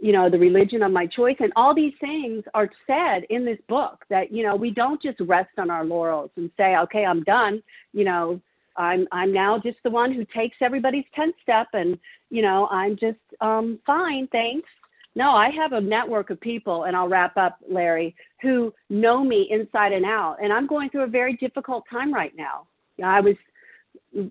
you 0.00 0.12
know, 0.12 0.30
the 0.30 0.38
religion 0.38 0.82
of 0.82 0.92
my 0.92 1.06
choice. 1.06 1.36
And 1.40 1.52
all 1.56 1.74
these 1.74 1.92
things 2.00 2.44
are 2.54 2.70
said 2.86 3.24
in 3.28 3.44
this 3.44 3.58
book 3.68 4.04
that, 4.08 4.32
you 4.32 4.42
know, 4.42 4.56
we 4.56 4.70
don't 4.70 5.00
just 5.00 5.20
rest 5.20 5.50
on 5.58 5.70
our 5.70 5.84
laurels 5.84 6.30
and 6.36 6.50
say, 6.56 6.76
okay, 6.76 7.04
I'm 7.04 7.22
done. 7.24 7.62
You 7.92 8.04
know, 8.04 8.40
I'm 8.76 9.06
I'm 9.12 9.32
now 9.32 9.58
just 9.58 9.78
the 9.84 9.90
one 9.90 10.12
who 10.12 10.24
takes 10.34 10.56
everybody's 10.60 11.04
10th 11.16 11.34
step 11.42 11.68
and, 11.74 11.98
you 12.30 12.40
know, 12.40 12.66
I'm 12.70 12.96
just 12.96 13.18
um 13.40 13.78
fine, 13.86 14.26
thanks. 14.32 14.68
No, 15.16 15.32
I 15.32 15.50
have 15.50 15.72
a 15.72 15.80
network 15.80 16.30
of 16.30 16.40
people, 16.40 16.84
and 16.84 16.96
I'll 16.96 17.08
wrap 17.08 17.36
up, 17.36 17.58
Larry, 17.68 18.14
who 18.40 18.72
know 18.90 19.24
me 19.24 19.48
inside 19.50 19.92
and 19.92 20.04
out. 20.04 20.36
And 20.40 20.52
I'm 20.52 20.68
going 20.68 20.88
through 20.88 21.02
a 21.02 21.08
very 21.08 21.36
difficult 21.36 21.84
time 21.90 22.14
right 22.14 22.32
now. 22.36 22.66
I 23.04 23.20
was, 23.20 23.34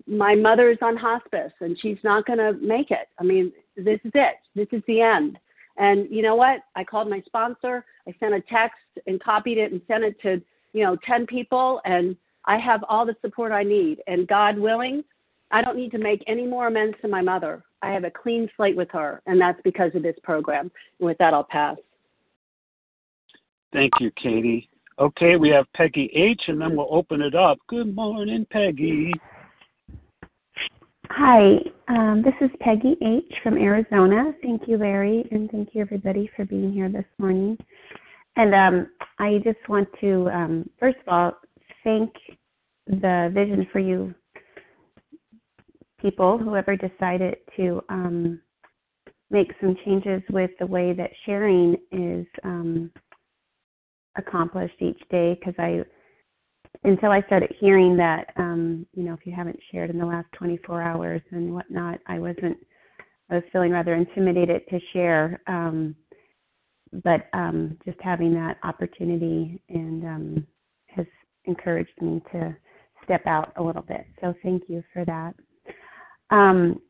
my 0.06 0.34
mother 0.34 0.70
is 0.70 0.78
on 0.80 0.96
hospice, 0.96 1.52
and 1.60 1.78
she's 1.80 1.98
not 2.02 2.24
going 2.24 2.38
to 2.38 2.54
make 2.54 2.90
it. 2.90 3.08
I 3.18 3.24
mean, 3.24 3.52
this 3.76 4.00
is 4.04 4.12
it. 4.14 4.36
This 4.54 4.68
is 4.72 4.82
the 4.86 5.02
end. 5.02 5.38
And 5.76 6.06
you 6.10 6.22
know 6.22 6.34
what? 6.34 6.60
I 6.76 6.84
called 6.84 7.08
my 7.08 7.22
sponsor. 7.26 7.84
I 8.06 8.14
sent 8.20 8.34
a 8.34 8.40
text 8.42 8.78
and 9.06 9.22
copied 9.22 9.58
it 9.58 9.72
and 9.72 9.80
sent 9.88 10.04
it 10.04 10.20
to, 10.22 10.40
you 10.72 10.84
know, 10.84 10.96
10 11.06 11.26
people. 11.26 11.80
And 11.84 12.16
I 12.44 12.58
have 12.58 12.84
all 12.88 13.06
the 13.06 13.16
support 13.20 13.52
I 13.52 13.62
need. 13.62 14.02
And 14.06 14.28
God 14.28 14.58
willing, 14.58 15.04
I 15.50 15.62
don't 15.62 15.76
need 15.76 15.90
to 15.92 15.98
make 15.98 16.22
any 16.26 16.46
more 16.46 16.68
amends 16.68 16.96
to 17.02 17.08
my 17.08 17.22
mother. 17.22 17.64
I 17.82 17.90
have 17.92 18.04
a 18.04 18.10
clean 18.10 18.48
slate 18.56 18.76
with 18.76 18.90
her, 18.90 19.22
and 19.26 19.40
that's 19.40 19.60
because 19.64 19.90
of 19.94 20.02
this 20.02 20.16
program. 20.22 20.70
And 20.98 21.06
with 21.06 21.18
that, 21.18 21.32
I'll 21.32 21.44
pass. 21.44 21.76
Thank 23.72 23.92
you, 24.00 24.10
Katie. 24.22 24.68
Okay, 24.98 25.36
we 25.36 25.48
have 25.48 25.66
Peggy 25.74 26.10
H, 26.14 26.42
and 26.48 26.60
then 26.60 26.76
we'll 26.76 26.88
open 26.90 27.22
it 27.22 27.34
up. 27.34 27.58
Good 27.68 27.94
morning, 27.94 28.46
Peggy. 28.50 29.12
Hi, 31.14 31.56
um, 31.88 32.22
this 32.24 32.34
is 32.40 32.50
Peggy 32.60 32.96
H 33.02 33.34
from 33.42 33.58
Arizona. 33.58 34.32
Thank 34.42 34.68
you, 34.68 34.78
Larry, 34.78 35.26
and 35.32 35.50
thank 35.50 35.70
you, 35.72 35.80
everybody, 35.80 36.30
for 36.36 36.44
being 36.44 36.72
here 36.72 36.88
this 36.88 37.04
morning. 37.18 37.58
And 38.36 38.54
um, 38.54 38.86
I 39.18 39.38
just 39.42 39.58
want 39.68 39.88
to, 40.00 40.30
um, 40.30 40.70
first 40.78 40.98
of 41.04 41.12
all, 41.12 41.32
thank 41.82 42.12
the 42.86 43.28
Vision 43.34 43.66
for 43.72 43.80
You 43.80 44.14
people, 46.00 46.38
whoever 46.38 46.76
decided 46.76 47.38
to 47.56 47.82
um, 47.88 48.40
make 49.30 49.50
some 49.60 49.76
changes 49.84 50.22
with 50.30 50.52
the 50.60 50.66
way 50.66 50.92
that 50.92 51.10
sharing 51.26 51.76
is 51.90 52.24
um, 52.44 52.88
accomplished 54.16 54.80
each 54.80 55.02
day. 55.10 55.36
Because 55.40 55.54
I, 55.58 55.80
until 56.84 57.10
I 57.10 57.22
started 57.22 57.54
hearing 57.58 57.96
that, 57.96 58.32
um, 58.36 58.86
you 58.94 59.02
know, 59.02 59.14
if 59.14 59.26
you 59.26 59.34
haven't 59.34 59.58
shared 59.70 59.90
in 59.90 59.98
the 59.98 60.06
last 60.06 60.26
24 60.32 60.82
hours 60.82 61.20
and 61.30 61.52
whatnot, 61.52 62.00
I 62.06 62.18
wasn't. 62.18 62.56
I 63.30 63.34
was 63.34 63.44
feeling 63.52 63.70
rather 63.70 63.94
intimidated 63.94 64.62
to 64.70 64.80
share. 64.92 65.40
Um, 65.46 65.94
but 66.92 67.28
um, 67.32 67.78
just 67.84 67.98
having 68.00 68.34
that 68.34 68.56
opportunity 68.64 69.62
and 69.68 70.04
um, 70.04 70.46
has 70.88 71.06
encouraged 71.44 71.90
me 72.00 72.20
to 72.32 72.56
step 73.04 73.26
out 73.26 73.52
a 73.56 73.62
little 73.62 73.82
bit. 73.82 74.06
So 74.20 74.34
thank 74.42 74.64
you 74.68 74.82
for 74.92 75.04
that. 75.04 75.34
Um, 76.30 76.80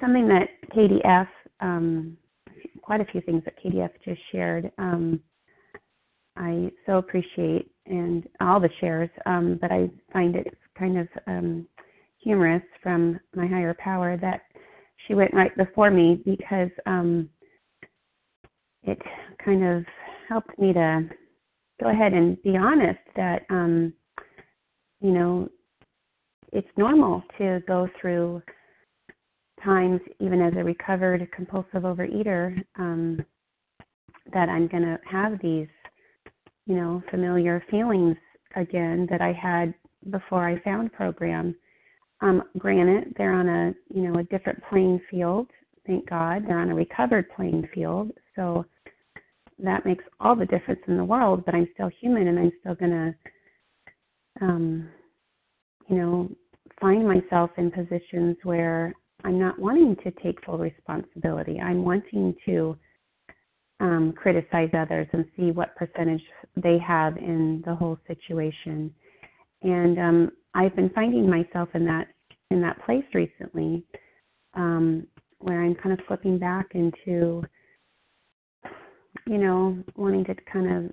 something 0.00 0.28
that 0.28 0.48
Katie 0.74 1.04
F, 1.04 1.28
um, 1.60 2.16
quite 2.82 3.00
a 3.00 3.04
few 3.06 3.20
things 3.20 3.42
that 3.44 3.60
Katie 3.62 3.80
F 3.80 3.90
just 4.04 4.20
shared, 4.32 4.70
um, 4.78 5.20
I 6.36 6.70
so 6.86 6.98
appreciate 6.98 7.70
and 7.88 8.28
all 8.40 8.60
the 8.60 8.70
shares, 8.80 9.10
um, 9.26 9.58
but 9.60 9.72
I 9.72 9.90
find 10.12 10.36
it 10.36 10.56
kind 10.78 10.98
of 10.98 11.08
um, 11.26 11.66
humorous 12.18 12.62
from 12.82 13.18
my 13.34 13.46
higher 13.46 13.74
power 13.78 14.16
that 14.18 14.42
she 15.06 15.14
went 15.14 15.32
right 15.34 15.56
before 15.56 15.90
me 15.90 16.20
because 16.24 16.70
um, 16.86 17.28
it 18.82 18.98
kind 19.44 19.64
of 19.64 19.84
helped 20.28 20.58
me 20.58 20.72
to 20.72 21.08
go 21.82 21.90
ahead 21.90 22.12
and 22.12 22.40
be 22.42 22.56
honest 22.56 22.98
that 23.16 23.42
um, 23.50 23.92
you 25.00 25.10
know 25.10 25.48
it's 26.52 26.68
normal 26.76 27.22
to 27.38 27.60
go 27.66 27.88
through 28.00 28.42
times, 29.62 30.00
even 30.20 30.40
as 30.40 30.52
a 30.56 30.64
recovered 30.64 31.26
compulsive 31.32 31.82
overeater, 31.82 32.62
um, 32.78 33.24
that 34.32 34.48
I'm 34.48 34.68
going 34.68 34.82
to 34.82 34.98
have 35.10 35.40
these, 35.42 35.68
you 36.68 36.76
know, 36.76 37.02
familiar 37.10 37.64
feelings 37.70 38.16
again 38.54 39.08
that 39.10 39.22
I 39.22 39.32
had 39.32 39.72
before 40.10 40.46
I 40.46 40.60
found 40.60 40.92
program. 40.92 41.56
Um, 42.20 42.42
granted, 42.58 43.14
they're 43.16 43.32
on 43.32 43.48
a, 43.48 43.74
you 43.92 44.02
know, 44.02 44.20
a 44.20 44.24
different 44.24 44.62
playing 44.68 45.00
field. 45.10 45.48
Thank 45.86 46.08
God, 46.08 46.44
they're 46.46 46.58
on 46.58 46.70
a 46.70 46.74
recovered 46.74 47.30
playing 47.34 47.66
field. 47.74 48.10
So 48.36 48.66
that 49.58 49.86
makes 49.86 50.04
all 50.20 50.36
the 50.36 50.44
difference 50.44 50.80
in 50.86 50.98
the 50.98 51.04
world. 51.04 51.44
But 51.46 51.54
I'm 51.54 51.68
still 51.72 51.90
human, 52.00 52.28
and 52.28 52.38
I'm 52.38 52.52
still 52.60 52.76
to, 52.76 53.14
um, 54.42 54.90
you 55.88 55.96
know, 55.96 56.28
find 56.78 57.08
myself 57.08 57.50
in 57.56 57.70
positions 57.70 58.36
where 58.42 58.94
I'm 59.24 59.38
not 59.38 59.58
wanting 59.58 59.96
to 60.04 60.10
take 60.22 60.44
full 60.44 60.58
responsibility. 60.58 61.60
I'm 61.60 61.82
wanting 61.82 62.34
to 62.44 62.76
um, 63.80 64.12
criticize 64.16 64.70
others 64.76 65.06
and 65.12 65.24
see 65.36 65.50
what 65.50 65.76
percentage 65.76 66.22
they 66.56 66.78
have 66.78 67.16
in 67.16 67.62
the 67.64 67.74
whole 67.74 67.98
situation. 68.06 68.92
And 69.62 69.98
um, 69.98 70.30
I've 70.54 70.74
been 70.74 70.90
finding 70.90 71.28
myself 71.28 71.68
in 71.74 71.84
that 71.86 72.08
in 72.50 72.60
that 72.62 72.82
place 72.84 73.04
recently, 73.12 73.84
um, 74.54 75.06
where 75.38 75.62
I'm 75.62 75.74
kind 75.74 75.98
of 75.98 76.04
flipping 76.06 76.38
back 76.38 76.68
into, 76.74 77.42
you 79.26 79.38
know, 79.38 79.76
wanting 79.96 80.24
to 80.24 80.34
kind 80.50 80.86
of 80.86 80.92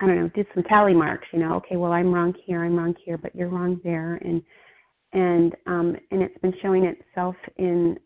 I 0.00 0.06
don't 0.06 0.16
know, 0.16 0.30
do 0.34 0.44
some 0.54 0.62
tally 0.64 0.94
marks, 0.94 1.26
you 1.32 1.38
know, 1.40 1.54
okay, 1.56 1.76
well 1.76 1.92
I'm 1.92 2.12
wrong 2.12 2.34
here, 2.46 2.64
I'm 2.64 2.76
wrong 2.76 2.94
here, 3.04 3.18
but 3.18 3.34
you're 3.34 3.48
wrong 3.48 3.80
there 3.84 4.14
and 4.16 4.42
and 5.12 5.54
um, 5.66 5.96
and 6.10 6.22
it's 6.22 6.38
been 6.38 6.54
showing 6.62 6.84
itself 6.84 7.36
in 7.56 7.98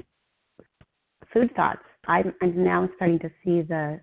food 1.32 1.54
thoughts. 1.54 1.82
I'm, 2.08 2.34
I'm 2.42 2.62
now 2.62 2.88
starting 2.96 3.18
to 3.20 3.30
see 3.44 3.62
the, 3.62 4.00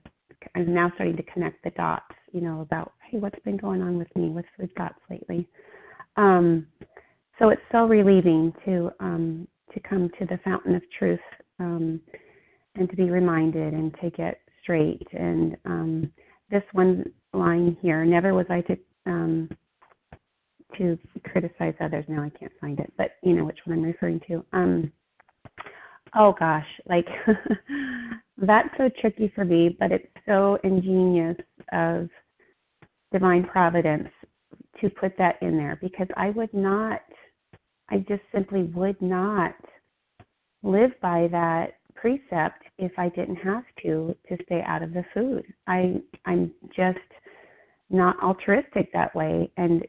I'm 0.55 0.73
now 0.73 0.91
starting 0.95 1.17
to 1.17 1.23
connect 1.23 1.63
the 1.63 1.71
dots, 1.71 2.15
you 2.31 2.41
know, 2.41 2.61
about 2.61 2.93
hey, 3.09 3.17
what's 3.19 3.39
been 3.43 3.57
going 3.57 3.81
on 3.81 3.97
with 3.97 4.13
me 4.15 4.29
with 4.29 4.45
food 4.57 4.71
thoughts 4.77 4.99
lately. 5.09 5.47
Um, 6.17 6.67
so 7.39 7.49
it's 7.49 7.61
so 7.71 7.85
relieving 7.85 8.53
to 8.65 8.91
um, 8.99 9.47
to 9.73 9.79
come 9.79 10.09
to 10.19 10.25
the 10.25 10.39
fountain 10.43 10.75
of 10.75 10.81
truth 10.97 11.19
um, 11.59 11.99
and 12.75 12.89
to 12.89 12.95
be 12.95 13.09
reminded 13.09 13.73
and 13.73 13.93
to 14.01 14.09
get 14.11 14.41
straight. 14.61 15.07
And 15.13 15.57
um, 15.65 16.11
this 16.49 16.63
one 16.73 17.05
line 17.33 17.77
here, 17.81 18.03
never 18.05 18.33
was 18.33 18.45
I 18.49 18.61
to 18.61 18.77
um, 19.05 19.49
to 20.77 20.97
criticize 21.25 21.73
others. 21.81 22.05
Now 22.07 22.23
I 22.23 22.29
can't 22.29 22.51
find 22.59 22.79
it, 22.79 22.91
but 22.97 23.11
you 23.23 23.33
know 23.33 23.45
which 23.45 23.59
one 23.65 23.77
I'm 23.77 23.83
referring 23.83 24.21
to. 24.27 24.45
Um, 24.53 24.91
oh 26.15 26.33
gosh, 26.37 26.67
like 26.87 27.07
that's 28.37 28.69
so 28.77 28.89
tricky 28.99 29.31
for 29.33 29.45
me, 29.45 29.75
but 29.79 29.91
it's 29.91 30.07
so 30.25 30.57
ingenious 30.63 31.37
of 31.71 32.09
divine 33.11 33.43
providence 33.43 34.09
to 34.79 34.89
put 34.89 35.17
that 35.17 35.35
in 35.41 35.57
there 35.57 35.77
because 35.81 36.07
I 36.17 36.29
would 36.31 36.53
not, 36.53 37.01
I 37.89 37.97
just 38.07 38.23
simply 38.33 38.63
would 38.63 39.01
not 39.01 39.55
live 40.63 40.91
by 41.01 41.27
that 41.31 41.73
precept 41.95 42.63
if 42.77 42.91
I 42.97 43.09
didn't 43.09 43.35
have 43.37 43.63
to 43.83 44.15
to 44.29 44.37
stay 44.45 44.61
out 44.65 44.81
of 44.81 44.93
the 44.93 45.03
food. 45.13 45.45
I 45.67 46.01
I'm 46.25 46.51
just 46.75 46.97
not 47.89 48.21
altruistic 48.23 48.91
that 48.93 49.13
way 49.13 49.51
and 49.57 49.85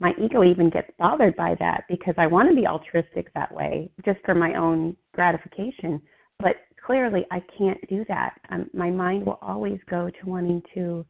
my 0.00 0.12
ego 0.20 0.42
even 0.42 0.70
gets 0.70 0.90
bothered 0.98 1.36
by 1.36 1.54
that 1.60 1.84
because 1.88 2.14
I 2.18 2.26
want 2.26 2.48
to 2.48 2.56
be 2.56 2.66
altruistic 2.66 3.32
that 3.34 3.54
way 3.54 3.90
just 4.04 4.18
for 4.24 4.34
my 4.34 4.54
own 4.54 4.96
gratification. 5.12 6.00
But 6.38 6.56
clearly, 6.84 7.24
I 7.30 7.42
can't 7.56 7.78
do 7.88 8.04
that. 8.08 8.34
Um, 8.50 8.68
my 8.74 8.90
mind 8.90 9.24
will 9.26 9.38
always 9.42 9.78
go 9.88 10.10
to 10.10 10.28
wanting 10.28 10.62
to 10.74 11.06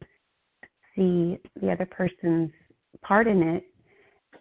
see 0.95 1.39
the 1.61 1.71
other 1.71 1.87
person's 1.89 2.51
part 3.01 3.27
in 3.27 3.41
it 3.41 3.63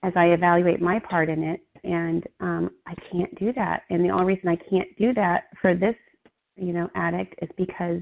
as 0.02 0.12
I 0.16 0.26
evaluate 0.26 0.80
my 0.80 0.98
part 0.98 1.28
in 1.28 1.42
it. 1.42 1.60
And 1.84 2.24
um, 2.40 2.70
I 2.86 2.94
can't 3.10 3.34
do 3.38 3.52
that. 3.54 3.82
And 3.90 4.04
the 4.04 4.10
only 4.10 4.34
reason 4.34 4.48
I 4.48 4.56
can't 4.56 4.88
do 4.98 5.12
that 5.14 5.44
for 5.60 5.74
this, 5.74 5.96
you 6.56 6.72
know, 6.72 6.88
addict 6.94 7.34
is 7.42 7.48
because 7.56 8.00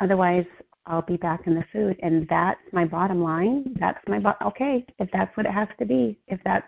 otherwise 0.00 0.44
I'll 0.86 1.02
be 1.02 1.16
back 1.16 1.46
in 1.46 1.54
the 1.54 1.64
food. 1.72 1.96
And 2.02 2.26
that's 2.28 2.60
my 2.72 2.84
bottom 2.84 3.22
line. 3.22 3.74
That's 3.80 3.98
my, 4.06 4.20
bo- 4.20 4.46
okay, 4.46 4.84
if 4.98 5.08
that's 5.12 5.36
what 5.36 5.46
it 5.46 5.52
has 5.52 5.68
to 5.78 5.86
be, 5.86 6.18
if 6.28 6.38
that's, 6.44 6.66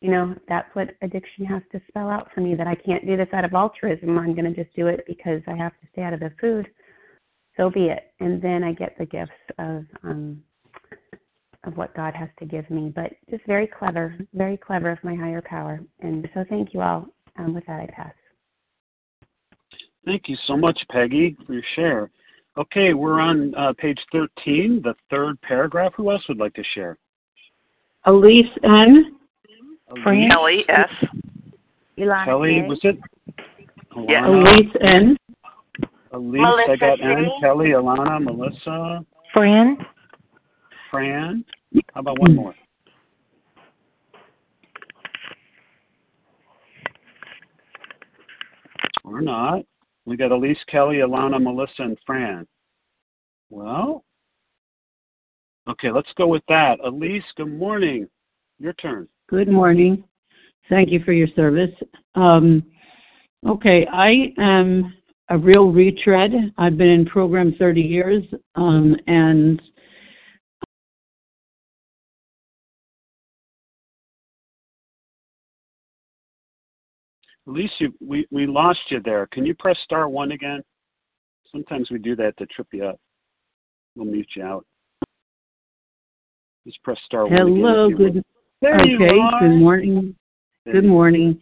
you 0.00 0.10
know, 0.10 0.34
that's 0.48 0.68
what 0.74 0.94
addiction 1.02 1.44
has 1.44 1.62
to 1.72 1.80
spell 1.88 2.08
out 2.08 2.28
for 2.32 2.40
me, 2.40 2.54
that 2.54 2.66
I 2.66 2.74
can't 2.74 3.06
do 3.06 3.16
this 3.16 3.28
out 3.32 3.44
of 3.44 3.54
altruism. 3.54 4.18
I'm 4.18 4.34
going 4.34 4.52
to 4.52 4.64
just 4.64 4.74
do 4.76 4.86
it 4.86 5.04
because 5.06 5.42
I 5.48 5.56
have 5.56 5.72
to 5.72 5.88
stay 5.92 6.02
out 6.02 6.12
of 6.12 6.20
the 6.20 6.32
food. 6.40 6.68
So 7.56 7.68
be 7.68 7.86
it. 7.86 8.12
And 8.20 8.40
then 8.40 8.62
I 8.62 8.72
get 8.72 8.96
the 8.96 9.06
gifts 9.06 9.32
of, 9.58 9.84
um, 10.04 10.42
of 11.64 11.76
what 11.76 11.94
God 11.96 12.14
has 12.14 12.28
to 12.38 12.46
give 12.46 12.70
me, 12.70 12.92
but 12.94 13.12
just 13.28 13.44
very 13.46 13.66
clever, 13.66 14.16
very 14.34 14.56
clever 14.56 14.90
of 14.90 15.02
my 15.02 15.16
higher 15.16 15.42
power. 15.42 15.80
And 16.00 16.28
so 16.32 16.44
thank 16.48 16.72
you 16.72 16.80
all. 16.80 17.06
Um, 17.36 17.54
with 17.54 17.66
that, 17.66 17.80
I 17.80 17.86
pass. 17.86 18.12
Thank 20.04 20.28
you 20.28 20.36
so 20.46 20.56
much, 20.56 20.78
Peggy, 20.90 21.36
for 21.46 21.54
your 21.54 21.62
share. 21.74 22.10
Okay, 22.56 22.94
we're 22.94 23.20
on 23.20 23.54
uh, 23.54 23.72
page 23.78 23.98
13, 24.10 24.80
the 24.82 24.94
third 25.10 25.40
paragraph. 25.42 25.92
Who 25.96 26.10
else 26.10 26.22
would 26.28 26.38
like 26.38 26.54
to 26.54 26.64
share? 26.74 26.98
Elise 28.04 28.46
N. 28.64 29.17
Elise, 29.90 30.30
Kelly 30.30 30.64
S. 30.68 30.90
Ilana 31.98 32.24
Kelly, 32.26 32.60
K. 32.60 32.68
was 32.68 32.80
it? 32.82 32.98
Yeah. 34.08 34.22
Alana, 34.22 34.58
Elise 34.58 34.76
N. 34.82 35.16
Elise, 36.12 36.40
Melissa 36.40 36.72
I 36.72 36.76
got 36.76 37.00
N, 37.00 37.24
C. 37.24 37.30
Kelly, 37.40 37.68
Alana, 37.70 38.22
Melissa, 38.22 39.04
Fran. 39.32 39.78
Fran. 40.90 41.44
How 41.94 42.00
about 42.00 42.18
one 42.18 42.34
more? 42.34 42.54
Or 49.04 49.20
not. 49.22 49.64
We 50.04 50.16
got 50.16 50.32
Elise, 50.32 50.58
Kelly, 50.68 50.96
Alana, 50.96 51.42
Melissa, 51.42 51.82
and 51.82 51.98
Fran. 52.06 52.46
Well, 53.50 54.04
okay, 55.68 55.90
let's 55.90 56.12
go 56.16 56.26
with 56.26 56.42
that. 56.48 56.78
Elise, 56.84 57.24
good 57.36 57.52
morning. 57.52 58.06
Your 58.58 58.74
turn. 58.74 59.08
Good 59.28 59.48
morning. 59.48 60.04
Thank 60.70 60.90
you 60.90 61.00
for 61.04 61.12
your 61.12 61.28
service. 61.36 61.74
Um, 62.14 62.62
okay, 63.46 63.86
I 63.92 64.32
am 64.38 64.94
a 65.28 65.36
real 65.36 65.70
retread. 65.70 66.32
I've 66.56 66.78
been 66.78 66.88
in 66.88 67.04
program 67.04 67.54
30 67.58 67.82
years, 67.82 68.24
um, 68.54 68.96
and 69.06 69.60
Elise, 77.46 77.70
you, 77.80 77.92
we, 78.00 78.26
we 78.30 78.46
lost 78.46 78.80
you 78.88 79.00
there. 79.04 79.26
Can 79.26 79.44
you 79.44 79.54
press 79.56 79.76
star 79.84 80.08
one 80.08 80.32
again? 80.32 80.62
Sometimes 81.52 81.90
we 81.90 81.98
do 81.98 82.16
that 82.16 82.34
to 82.38 82.46
trip 82.46 82.68
you 82.72 82.86
up. 82.86 82.98
We'll 83.94 84.06
mute 84.06 84.30
you 84.36 84.42
out. 84.42 84.64
Just 86.66 86.82
press 86.82 86.98
star 87.04 87.26
one 87.26 87.34
again. 87.34 87.56
hello, 87.56 87.84
if 87.84 87.90
you 87.90 87.96
good. 87.96 88.24
There 88.60 88.74
Okay, 88.74 89.20
good 89.40 89.56
morning. 89.56 90.16
Good 90.64 90.84
morning. 90.84 91.38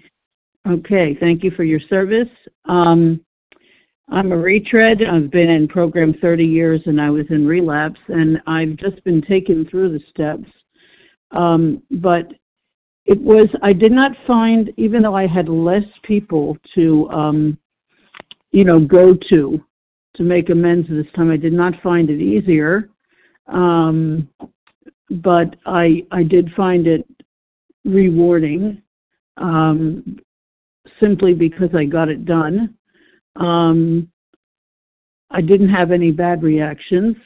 Okay, 0.68 1.16
thank 1.18 1.42
you 1.42 1.50
for 1.52 1.64
your 1.64 1.80
service. 1.88 2.28
Um, 2.66 3.24
I'm 4.10 4.32
a 4.32 4.36
retread. 4.36 4.98
I've 5.02 5.30
been 5.30 5.48
in 5.48 5.66
program 5.66 6.14
30 6.20 6.44
years 6.44 6.82
and 6.84 7.00
I 7.00 7.08
was 7.08 7.24
in 7.30 7.46
relapse 7.46 8.00
and 8.08 8.38
I've 8.46 8.76
just 8.76 9.02
been 9.04 9.22
taken 9.22 9.66
through 9.66 9.92
the 9.92 10.04
steps. 10.10 10.50
Um, 11.30 11.82
but 11.90 12.32
it 13.06 13.20
was, 13.20 13.48
I 13.62 13.72
did 13.72 13.92
not 13.92 14.12
find, 14.26 14.70
even 14.76 15.00
though 15.00 15.16
I 15.16 15.26
had 15.26 15.48
less 15.48 15.84
people 16.02 16.58
to, 16.74 17.08
um, 17.08 17.58
you 18.52 18.64
know, 18.64 18.78
go 18.78 19.16
to, 19.30 19.64
to 20.16 20.22
make 20.22 20.50
amends 20.50 20.86
this 20.88 21.06
time, 21.16 21.30
I 21.30 21.38
did 21.38 21.54
not 21.54 21.80
find 21.82 22.10
it 22.10 22.20
easier. 22.20 22.90
Um, 23.46 24.28
but 25.10 25.56
I, 25.66 26.04
I 26.10 26.22
did 26.22 26.50
find 26.56 26.86
it 26.86 27.06
rewarding 27.84 28.82
um, 29.36 30.18
simply 31.00 31.34
because 31.34 31.70
I 31.74 31.84
got 31.84 32.08
it 32.08 32.24
done. 32.24 32.74
Um, 33.36 34.10
I 35.30 35.40
didn't 35.40 35.68
have 35.68 35.90
any 35.90 36.10
bad 36.10 36.42
reactions. 36.42 37.16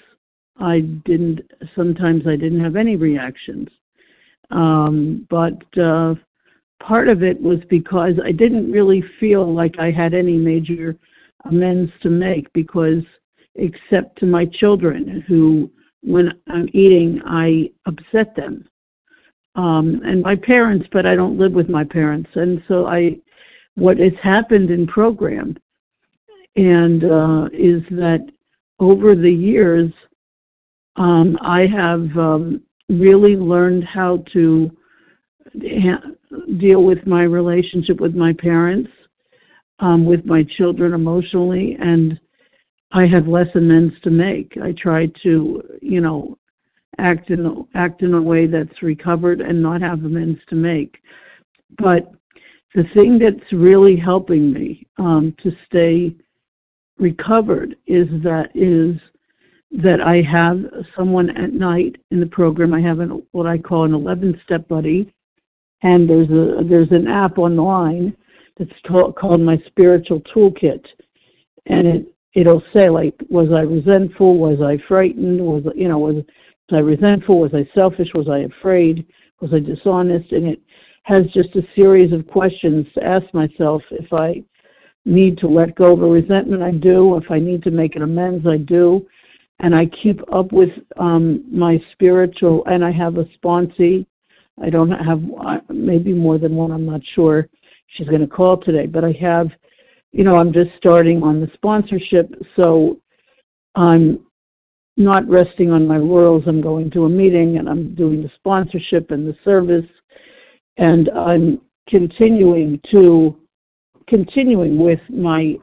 I 0.58 0.80
didn't, 0.80 1.40
sometimes 1.74 2.26
I 2.26 2.36
didn't 2.36 2.60
have 2.60 2.76
any 2.76 2.96
reactions. 2.96 3.68
Um, 4.50 5.26
but 5.30 5.62
uh, 5.78 6.14
part 6.82 7.08
of 7.08 7.22
it 7.22 7.40
was 7.40 7.58
because 7.68 8.14
I 8.24 8.32
didn't 8.32 8.70
really 8.70 9.02
feel 9.18 9.54
like 9.54 9.78
I 9.78 9.90
had 9.90 10.12
any 10.12 10.36
major 10.36 10.96
amends 11.44 11.92
to 12.02 12.10
make 12.10 12.52
because, 12.52 13.02
except 13.54 14.18
to 14.18 14.26
my 14.26 14.44
children, 14.44 15.24
who, 15.26 15.70
when 16.02 16.32
I'm 16.48 16.68
eating, 16.72 17.20
I 17.24 17.70
upset 17.86 18.34
them 18.36 18.68
um, 19.56 20.00
and 20.04 20.22
my 20.22 20.36
parents, 20.36 20.86
but 20.92 21.06
I 21.06 21.14
don't 21.14 21.38
live 21.38 21.52
with 21.52 21.68
my 21.68 21.84
parents. 21.84 22.30
And 22.34 22.62
so 22.68 22.86
I, 22.86 23.16
what 23.74 23.98
has 23.98 24.12
happened 24.22 24.70
in 24.70 24.86
program, 24.86 25.56
and 26.56 27.04
uh, 27.04 27.48
is 27.52 27.82
that 27.90 28.26
over 28.78 29.14
the 29.14 29.30
years, 29.32 29.92
um, 30.96 31.38
I 31.40 31.66
have 31.66 32.16
um, 32.16 32.62
really 32.88 33.36
learned 33.36 33.84
how 33.84 34.24
to 34.32 34.70
ha- 35.62 36.10
deal 36.58 36.84
with 36.84 37.06
my 37.06 37.22
relationship 37.22 38.00
with 38.00 38.14
my 38.14 38.32
parents, 38.32 38.90
um, 39.78 40.04
with 40.04 40.24
my 40.24 40.44
children 40.56 40.92
emotionally, 40.92 41.76
and 41.80 42.18
I 42.92 43.06
have 43.06 43.28
less 43.28 43.46
amends 43.54 43.94
to 44.02 44.10
make. 44.10 44.52
I 44.62 44.72
try 44.72 45.06
to, 45.22 45.62
you 45.80 46.00
know, 46.00 46.36
act 46.98 47.30
in 47.30 47.66
act 47.74 48.02
in 48.02 48.14
a 48.14 48.22
way 48.22 48.46
that's 48.46 48.82
recovered 48.82 49.40
and 49.40 49.62
not 49.62 49.80
have 49.80 50.04
amends 50.04 50.40
to 50.48 50.56
make. 50.56 50.98
But 51.78 52.12
the 52.74 52.84
thing 52.94 53.18
that's 53.18 53.52
really 53.52 53.96
helping 53.96 54.52
me 54.52 54.86
um, 54.98 55.34
to 55.42 55.50
stay 55.66 56.14
recovered 56.98 57.76
is 57.86 58.08
that 58.22 58.50
is 58.54 59.00
that 59.72 60.00
I 60.00 60.20
have 60.22 60.64
someone 60.96 61.30
at 61.36 61.52
night 61.52 61.96
in 62.10 62.18
the 62.18 62.26
program. 62.26 62.74
I 62.74 62.80
have 62.80 62.98
an, 62.98 63.22
what 63.30 63.46
I 63.46 63.56
call 63.56 63.84
an 63.84 63.94
11 63.94 64.40
step 64.44 64.66
buddy, 64.66 65.12
and 65.82 66.10
there's 66.10 66.30
a 66.30 66.64
there's 66.68 66.90
an 66.90 67.06
app 67.06 67.38
online 67.38 68.16
that's 68.58 68.70
called, 68.86 69.16
called 69.16 69.40
my 69.40 69.62
spiritual 69.66 70.20
toolkit, 70.34 70.84
and 71.66 71.86
it 71.86 72.14
it'll 72.34 72.62
say 72.72 72.88
like 72.88 73.14
was 73.28 73.48
I 73.52 73.60
resentful, 73.60 74.38
was 74.38 74.60
I 74.60 74.78
frightened, 74.86 75.40
was 75.40 75.64
you 75.74 75.88
know 75.88 75.98
was 75.98 76.16
was 76.70 76.78
I 76.78 76.80
resentful? 76.80 77.40
Was 77.40 77.54
I 77.54 77.68
selfish? 77.74 78.08
Was 78.14 78.28
I 78.28 78.40
afraid? 78.40 79.06
Was 79.40 79.52
I 79.52 79.58
dishonest? 79.58 80.32
And 80.32 80.46
it 80.46 80.60
has 81.04 81.24
just 81.32 81.54
a 81.56 81.62
series 81.74 82.12
of 82.12 82.26
questions 82.26 82.86
to 82.94 83.04
ask 83.04 83.24
myself. 83.34 83.82
If 83.90 84.12
I 84.12 84.42
need 85.04 85.38
to 85.38 85.48
let 85.48 85.74
go 85.74 85.92
of 85.92 86.02
a 86.02 86.06
resentment, 86.06 86.62
I 86.62 86.72
do. 86.72 87.16
If 87.16 87.30
I 87.30 87.38
need 87.38 87.62
to 87.64 87.70
make 87.70 87.96
an 87.96 88.02
amends, 88.02 88.46
I 88.46 88.58
do. 88.58 89.06
And 89.60 89.74
I 89.74 89.86
keep 90.02 90.20
up 90.32 90.52
with 90.52 90.70
um, 90.98 91.44
my 91.50 91.82
spiritual, 91.92 92.64
and 92.66 92.84
I 92.84 92.92
have 92.92 93.16
a 93.16 93.24
sponsee. 93.36 94.06
I 94.62 94.70
don't 94.70 94.90
have 94.90 95.22
uh, 95.44 95.58
maybe 95.70 96.12
more 96.12 96.38
than 96.38 96.54
one. 96.54 96.70
I'm 96.70 96.86
not 96.86 97.00
sure. 97.14 97.48
She's 97.88 98.08
going 98.08 98.20
to 98.20 98.26
call 98.26 98.58
today, 98.58 98.86
but 98.86 99.04
I 99.04 99.12
have, 99.20 99.48
you 100.12 100.24
know, 100.24 100.36
I'm 100.36 100.52
just 100.52 100.70
starting 100.76 101.22
on 101.22 101.40
the 101.40 101.50
sponsorship, 101.54 102.34
so 102.56 102.98
I'm 103.74 104.20
not 104.96 105.28
resting 105.28 105.70
on 105.70 105.86
my 105.86 105.96
laurels. 105.96 106.44
I'm 106.46 106.60
going 106.60 106.90
to 106.92 107.04
a 107.04 107.08
meeting 107.08 107.58
and 107.58 107.68
I'm 107.68 107.94
doing 107.94 108.22
the 108.22 108.30
sponsorship 108.36 109.10
and 109.10 109.26
the 109.26 109.36
service, 109.44 109.88
and 110.76 111.08
I'm 111.10 111.60
continuing 111.88 112.80
to 112.90 113.36
continuing 114.08 114.78
with 114.78 115.00
my, 115.08 115.56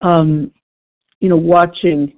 um, 0.00 0.52
you 1.18 1.28
know, 1.28 1.36
watching 1.36 2.12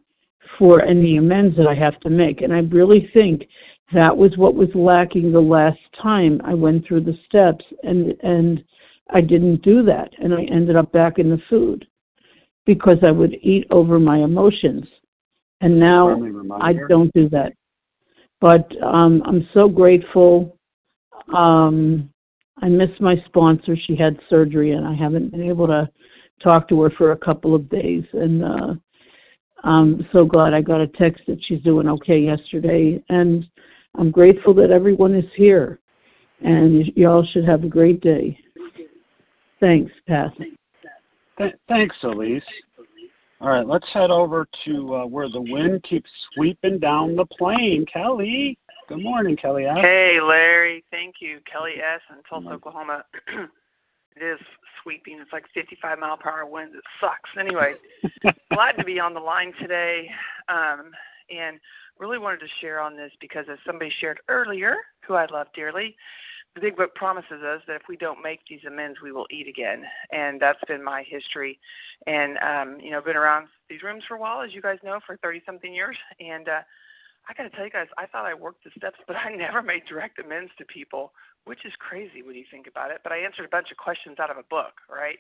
for 0.59 0.83
any 0.83 1.17
amends 1.17 1.57
that 1.57 1.67
I 1.67 1.75
have 1.75 1.99
to 2.01 2.11
make. 2.11 2.43
And 2.43 2.53
I 2.53 2.59
really 2.59 3.11
think 3.15 3.49
that 3.95 4.15
was 4.15 4.37
what 4.37 4.55
was 4.55 4.69
lacking 4.75 5.33
the 5.33 5.41
last 5.41 5.79
time 6.01 6.41
I 6.45 6.55
went 6.55 6.87
through 6.87 7.05
the 7.05 7.19
steps, 7.27 7.65
and 7.83 8.15
and 8.23 8.63
I 9.13 9.21
didn't 9.21 9.63
do 9.63 9.83
that, 9.85 10.11
and 10.23 10.35
I 10.35 10.45
ended 10.45 10.77
up 10.77 10.91
back 10.93 11.19
in 11.19 11.31
the 11.31 11.41
food 11.49 11.87
because 12.65 12.99
I 13.03 13.11
would 13.11 13.35
eat 13.43 13.67
over 13.71 13.99
my 13.99 14.19
emotions 14.19 14.87
and 15.63 15.79
now 15.79 16.21
I 16.61 16.73
don't 16.89 17.13
do 17.15 17.29
that. 17.31 17.53
But 18.41 18.69
um, 18.83 19.23
I'm 19.25 19.49
so 19.55 19.69
grateful. 19.69 20.59
Um, 21.35 22.11
I 22.61 22.69
miss 22.69 22.91
my 23.01 23.17
sponsor. 23.27 23.77
She 23.77 23.97
had 23.97 24.19
surgery, 24.29 24.73
and 24.73 24.87
I 24.87 24.95
haven't 24.95 25.31
been 25.31 25.49
able 25.49 25.69
to 25.69 25.89
talk 26.43 26.69
to 26.69 26.83
her 26.83 26.91
for 26.99 27.13
a 27.13 27.17
couple 27.17 27.55
of 27.55 27.71
days. 27.71 28.05
And 28.13 28.45
uh, 28.45 28.75
I'm 29.63 30.07
so 30.13 30.25
glad 30.25 30.53
I 30.53 30.61
got 30.61 30.81
a 30.81 30.89
text 30.89 31.23
that 31.29 31.39
she's 31.47 31.63
doing 31.63 31.89
okay 31.89 32.19
yesterday. 32.19 33.03
And 33.09 33.47
I'm 33.97 34.11
grateful 34.11 34.53
that 34.55 34.73
everyone 34.73 35.15
is 35.15 35.31
here. 35.37 35.79
And 36.45 36.79
y- 36.79 36.93
y'all 36.97 37.25
should 37.33 37.45
have 37.45 37.63
a 37.63 37.69
great 37.69 38.01
day. 38.01 38.37
Thanks, 39.63 39.93
Pat. 40.09 40.33
Th- 41.39 41.55
thanks, 41.69 41.95
Elise. 42.03 42.43
All 43.41 43.49
right, 43.49 43.67
let's 43.67 43.87
head 43.95 44.11
over 44.11 44.45
to 44.65 44.95
uh, 44.97 45.07
where 45.07 45.29
the 45.29 45.41
wind 45.41 45.85
keeps 45.89 46.11
sweeping 46.35 46.81
down 46.81 47.15
the 47.15 47.27
plain. 47.27 47.87
Kelly, 47.91 48.59
good 48.89 49.01
morning, 49.01 49.37
Kelly. 49.37 49.67
F. 49.67 49.77
Hey, 49.77 50.19
Larry. 50.21 50.85
Thank 50.91 51.17
you. 51.21 51.39
Kelly 51.51 51.75
S. 51.77 52.01
in 52.11 52.25
Tulsa, 52.29 52.49
Oklahoma. 52.49 53.05
it 54.17 54.25
is 54.25 54.41
sweeping. 54.83 55.21
It's 55.21 55.33
like 55.33 55.45
55 55.55 55.97
mile 56.01 56.17
per 56.17 56.31
hour 56.31 56.45
winds. 56.45 56.75
It 56.75 56.83
sucks. 57.01 57.31
Anyway, 57.39 57.75
glad 58.53 58.73
to 58.79 58.85
be 58.85 58.99
on 58.99 59.15
the 59.15 59.21
line 59.21 59.53
today. 59.61 60.09
Um, 60.49 60.91
and 61.31 61.61
really 62.01 62.19
wanted 62.19 62.41
to 62.41 62.49
share 62.61 62.81
on 62.81 62.97
this 62.97 63.13
because, 63.21 63.45
as 63.51 63.59
somebody 63.65 63.93
shared 64.01 64.19
earlier, 64.29 64.75
who 65.07 65.15
I 65.15 65.27
love 65.27 65.47
dearly, 65.55 65.95
the 66.55 66.61
Big 66.61 66.77
Book 66.77 66.95
promises 66.95 67.43
us 67.43 67.63
that 67.67 67.77
if 67.77 67.83
we 67.89 67.97
don't 67.97 68.23
make 68.23 68.41
these 68.49 68.61
amends, 68.67 68.99
we 69.03 69.13
will 69.13 69.27
eat 69.31 69.49
again, 69.49 69.85
and 70.11 70.41
that's 70.41 70.61
been 70.69 70.85
my 70.85 71.03
history. 71.09 71.59
And 72.07 72.37
um, 72.39 72.81
you 72.81 72.91
know, 72.91 73.01
been 73.01 73.17
around 73.17 73.49
these 73.71 73.83
rooms 73.83 74.05
for 74.07 74.17
a 74.17 74.21
while, 74.21 74.43
as 74.43 74.53
you 74.53 74.61
guys 74.61 74.79
know, 74.85 75.01
for 75.07 75.17
thirty 75.17 75.43
something 75.47 75.73
years, 75.73 75.97
and 76.21 76.49
uh, 76.49 76.61
I 77.29 77.35
got 77.35 77.45
to 77.45 77.51
tell 77.51 77.65
you 77.65 77.71
guys, 77.71 77.87
I 77.97 78.07
thought 78.07 78.27
I 78.27 78.35
worked 78.35 78.65
the 78.65 78.71
steps, 78.77 78.99
but 79.07 79.17
I 79.17 79.35
never 79.37 79.63
made 79.63 79.87
direct 79.89 80.19
amends 80.19 80.53
to 80.59 80.65
people, 80.65 81.13
which 81.45 81.65
is 81.65 81.73
crazy 81.79 82.23
when 82.23 82.35
you 82.35 82.45
think 82.51 82.67
about 82.67 82.91
it. 82.91 83.01
But 83.03 83.13
I 83.13 83.19
answered 83.19 83.45
a 83.45 83.49
bunch 83.49 83.71
of 83.71 83.79
questions 83.79 84.19
out 84.21 84.31
of 84.31 84.37
a 84.37 84.45
book, 84.51 84.83
right? 84.91 85.19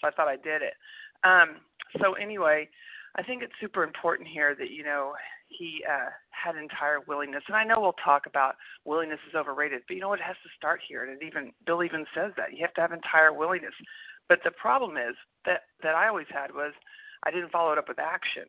So 0.00 0.08
I 0.08 0.10
thought 0.10 0.28
I 0.28 0.36
did 0.36 0.62
it. 0.62 0.74
Um, 1.22 1.62
so 2.00 2.14
anyway, 2.14 2.68
I 3.16 3.22
think 3.22 3.42
it's 3.42 3.52
super 3.60 3.84
important 3.84 4.28
here 4.28 4.54
that 4.58 4.70
you 4.70 4.84
know 4.84 5.14
he 5.48 5.84
uh, 5.88 6.10
had 6.30 6.56
entire 6.56 7.00
willingness, 7.06 7.44
and 7.48 7.56
I 7.56 7.64
know 7.64 7.80
we'll 7.80 7.96
talk 8.04 8.26
about 8.26 8.56
willingness 8.84 9.20
is 9.28 9.34
overrated, 9.34 9.82
but 9.86 9.94
you 9.94 10.00
know 10.00 10.08
what? 10.08 10.20
it 10.20 10.24
has 10.24 10.36
to 10.42 10.50
start 10.56 10.80
here, 10.86 11.04
and 11.04 11.20
it 11.20 11.26
even 11.26 11.52
Bill 11.66 11.82
even 11.82 12.06
says 12.14 12.32
that 12.36 12.52
you 12.52 12.58
have 12.62 12.74
to 12.74 12.80
have 12.80 12.92
entire 12.92 13.32
willingness. 13.32 13.74
But 14.28 14.40
the 14.44 14.50
problem 14.50 14.96
is 14.96 15.14
that 15.46 15.62
that 15.82 15.94
I 15.94 16.08
always 16.08 16.28
had 16.30 16.52
was 16.54 16.72
I 17.24 17.30
didn't 17.30 17.52
follow 17.52 17.72
it 17.72 17.78
up 17.78 17.88
with 17.88 17.98
action 17.98 18.44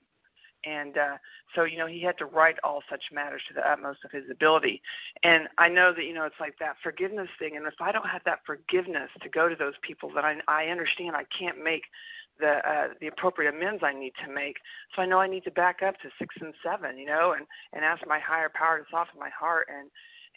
and 0.66 0.98
uh, 0.98 1.18
so 1.56 1.64
you 1.64 1.78
know 1.78 1.88
he 1.88 2.02
had 2.02 2.18
to 2.18 2.26
write 2.26 2.56
all 2.64 2.82
such 2.90 3.04
matters 3.14 3.42
to 3.48 3.54
the 3.54 3.68
utmost 3.68 4.00
of 4.04 4.12
his 4.12 4.24
ability 4.32 4.82
and 5.24 5.48
i 5.58 5.70
know 5.70 5.94
that 5.96 6.04
you 6.04 6.14
know 6.14 6.26
it's 6.26 6.40
like 6.40 6.56
that 6.60 6.76
forgiveness 6.84 7.30
thing 7.40 7.56
and 7.56 7.66
if 7.66 7.74
i 7.80 7.92
don't 7.92 8.10
have 8.10 8.22
that 8.26 8.40
forgiveness 8.46 9.10
to 9.22 9.30
go 9.30 9.48
to 9.48 9.56
those 9.56 9.76
people 9.82 10.12
that 10.14 10.26
i 10.26 10.36
i 10.48 10.66
understand 10.66 11.16
i 11.16 11.24
can't 11.38 11.64
make 11.64 11.84
the 12.40 12.60
uh, 12.68 12.88
the 13.00 13.08
appropriate 13.08 13.54
amends 13.54 13.84
I 13.84 13.94
need 13.94 14.14
to 14.26 14.32
make. 14.32 14.58
So 14.96 15.02
I 15.02 15.06
know 15.06 15.20
I 15.20 15.28
need 15.28 15.44
to 15.46 15.52
back 15.52 15.82
up 15.86 15.96
to 16.02 16.10
six 16.20 16.36
and 16.42 16.54
seven, 16.64 16.98
you 16.98 17.06
know, 17.06 17.34
and 17.38 17.46
and 17.74 17.84
ask 17.84 18.06
my 18.08 18.20
higher 18.20 18.52
power 18.54 18.80
to 18.80 18.86
soften 18.90 19.20
my 19.20 19.30
heart 19.30 19.68
and 19.70 19.90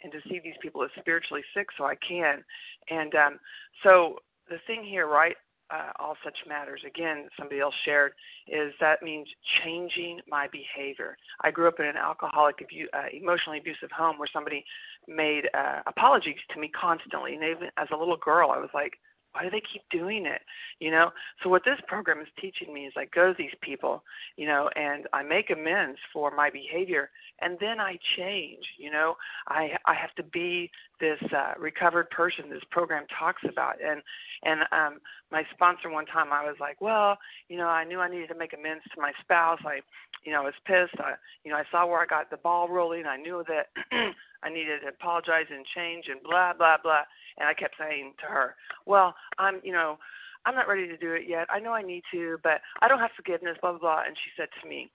and 0.03 0.11
to 0.13 0.29
see 0.29 0.39
these 0.43 0.55
people 0.61 0.83
as 0.83 0.89
spiritually 0.99 1.43
sick 1.53 1.67
so 1.77 1.85
I 1.85 1.95
can. 1.95 2.43
And 2.89 3.15
um, 3.15 3.39
so 3.83 4.19
the 4.49 4.57
thing 4.65 4.83
here, 4.83 5.07
right? 5.07 5.35
uh, 5.71 5.91
all 5.99 6.15
such 6.23 6.37
matters, 6.47 6.81
again, 6.85 7.27
somebody 7.37 7.59
else 7.59 7.75
shared, 7.85 8.13
is 8.47 8.73
that 8.79 9.03
means 9.03 9.27
changing 9.63 10.19
my 10.27 10.47
behavior. 10.51 11.15
I 11.41 11.51
grew 11.51 11.67
up 11.67 11.79
in 11.79 11.85
an 11.85 11.97
alcoholic, 11.97 12.55
abu- 12.61 12.89
uh, 12.93 13.09
emotionally 13.13 13.59
abusive 13.59 13.91
home 13.91 14.17
where 14.17 14.27
somebody 14.31 14.65
made 15.07 15.43
uh, 15.53 15.81
apologies 15.85 16.37
to 16.53 16.59
me 16.59 16.69
constantly. 16.69 17.35
And 17.35 17.43
even 17.43 17.69
as 17.77 17.87
a 17.93 17.97
little 17.97 18.17
girl, 18.17 18.51
I 18.51 18.57
was 18.57 18.69
like, 18.73 18.93
why 19.39 19.45
do 19.45 19.51
they 19.51 19.61
keep 19.71 19.83
doing 19.89 20.25
it? 20.25 20.41
You 20.79 20.91
know? 20.91 21.11
So 21.41 21.49
what 21.49 21.63
this 21.63 21.79
program 21.87 22.19
is 22.19 22.27
teaching 22.39 22.73
me 22.73 22.85
is 22.85 22.93
i 22.97 23.05
go 23.05 23.31
to 23.31 23.35
these 23.37 23.55
people 23.61 24.03
you 24.35 24.45
know 24.45 24.69
and 24.75 25.07
i 25.13 25.23
make 25.23 25.49
amends 25.49 25.99
for 26.11 26.31
my 26.35 26.49
behavior 26.49 27.09
and 27.41 27.57
then 27.59 27.79
i 27.79 27.97
change 28.17 28.65
you 28.77 28.91
know? 28.91 29.15
I 29.47 29.71
i 29.85 29.93
have 29.93 30.13
to 30.15 30.23
be 30.23 30.69
this 30.99 31.19
uh 31.35 31.53
recovered 31.57 32.09
person 32.09 32.49
this 32.49 32.63
program 32.71 33.05
talks 33.17 33.41
about 33.47 33.75
and 33.81 34.01
and 34.43 34.61
um 34.71 34.99
my 35.31 35.43
sponsor 35.53 35.89
one 35.89 36.05
time 36.05 36.33
i 36.33 36.43
was 36.43 36.55
like 36.59 36.81
well 36.81 37.17
you 37.47 37.57
know 37.57 37.67
i 37.67 37.83
knew 37.83 37.99
i 37.99 38.09
needed 38.09 38.27
to 38.27 38.35
make 38.35 38.53
amends 38.53 38.83
to 38.93 39.01
my 39.01 39.11
spouse. 39.21 39.59
I 39.65 39.79
you 40.25 40.31
know 40.31 40.41
i 40.41 40.45
was 40.45 40.53
pissed. 40.65 40.99
I 40.99 41.13
you 41.43 41.51
know 41.51 41.57
i 41.57 41.63
saw 41.71 41.85
where 41.85 42.01
i 42.01 42.05
got 42.05 42.29
the 42.29 42.37
ball 42.37 42.69
rolling. 42.69 43.05
I 43.05 43.17
knew 43.17 43.43
that 43.47 43.67
i 44.43 44.49
needed 44.49 44.81
to 44.81 44.87
apologize 44.87 45.47
and 45.49 45.65
change 45.75 46.05
and 46.09 46.21
blah 46.23 46.53
blah 46.53 46.77
blah 46.81 47.03
and 47.39 47.47
I 47.47 47.53
kept 47.53 47.75
saying 47.79 48.13
to 48.19 48.25
her, 48.27 48.55
"Well, 48.85 49.15
I'm, 49.37 49.61
you 49.63 49.71
know, 49.71 49.97
I'm 50.45 50.55
not 50.55 50.67
ready 50.67 50.87
to 50.87 50.97
do 50.97 51.13
it 51.13 51.27
yet. 51.27 51.47
I 51.49 51.59
know 51.59 51.73
I 51.73 51.81
need 51.81 52.03
to, 52.11 52.37
but 52.43 52.61
I 52.81 52.87
don't 52.87 52.99
have 52.99 53.11
forgiveness, 53.15 53.57
blah 53.61 53.71
blah 53.71 53.79
blah." 53.79 54.03
And 54.05 54.15
she 54.17 54.31
said 54.37 54.49
to 54.61 54.67
me, 54.67 54.91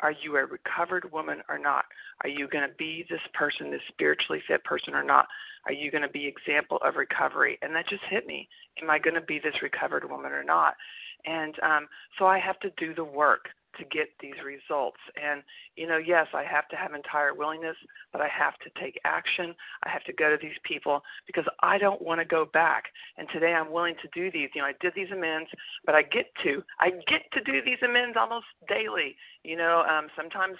"Are 0.00 0.12
you 0.12 0.36
a 0.36 0.46
recovered 0.46 1.12
woman 1.12 1.42
or 1.48 1.58
not? 1.58 1.84
Are 2.22 2.28
you 2.28 2.48
going 2.48 2.68
to 2.68 2.74
be 2.74 3.04
this 3.08 3.20
person, 3.34 3.70
this 3.70 3.82
spiritually 3.88 4.42
fit 4.46 4.64
person 4.64 4.94
or 4.94 5.04
not? 5.04 5.28
Are 5.66 5.72
you 5.72 5.90
going 5.90 6.02
to 6.02 6.08
be 6.08 6.26
example 6.26 6.78
of 6.82 6.96
recovery?" 6.96 7.58
And 7.62 7.74
that 7.76 7.88
just 7.88 8.04
hit 8.04 8.26
me. 8.26 8.48
Am 8.80 8.90
I 8.90 8.98
going 8.98 9.14
to 9.14 9.20
be 9.20 9.38
this 9.38 9.62
recovered 9.62 10.08
woman 10.08 10.32
or 10.32 10.44
not? 10.44 10.76
And 11.24 11.54
um, 11.62 11.88
so 12.18 12.26
I 12.26 12.38
have 12.38 12.58
to 12.60 12.70
do 12.78 12.94
the 12.94 13.04
work 13.04 13.50
to 13.78 13.84
get 13.84 14.08
these 14.20 14.34
results. 14.44 14.98
And, 15.16 15.42
you 15.76 15.86
know, 15.86 15.98
yes, 15.98 16.26
I 16.34 16.44
have 16.44 16.68
to 16.68 16.76
have 16.76 16.94
entire 16.94 17.34
willingness, 17.34 17.76
but 18.12 18.20
I 18.20 18.28
have 18.28 18.54
to 18.64 18.80
take 18.80 19.00
action. 19.04 19.54
I 19.84 19.88
have 19.88 20.04
to 20.04 20.12
go 20.12 20.30
to 20.30 20.36
these 20.40 20.58
people 20.64 21.02
because 21.26 21.44
I 21.62 21.78
don't 21.78 22.02
want 22.02 22.20
to 22.20 22.24
go 22.24 22.46
back. 22.52 22.84
And 23.16 23.28
today 23.32 23.52
I'm 23.54 23.72
willing 23.72 23.94
to 24.02 24.08
do 24.14 24.30
these. 24.30 24.50
You 24.54 24.62
know, 24.62 24.68
I 24.68 24.74
did 24.80 24.92
these 24.94 25.10
amends, 25.12 25.50
but 25.84 25.94
I 25.94 26.02
get 26.02 26.26
to, 26.44 26.62
I 26.80 26.90
get 27.08 27.22
to 27.32 27.40
do 27.44 27.62
these 27.64 27.78
amends 27.82 28.16
almost 28.18 28.46
daily. 28.68 29.16
You 29.44 29.56
know, 29.56 29.84
um, 29.88 30.08
sometimes 30.16 30.56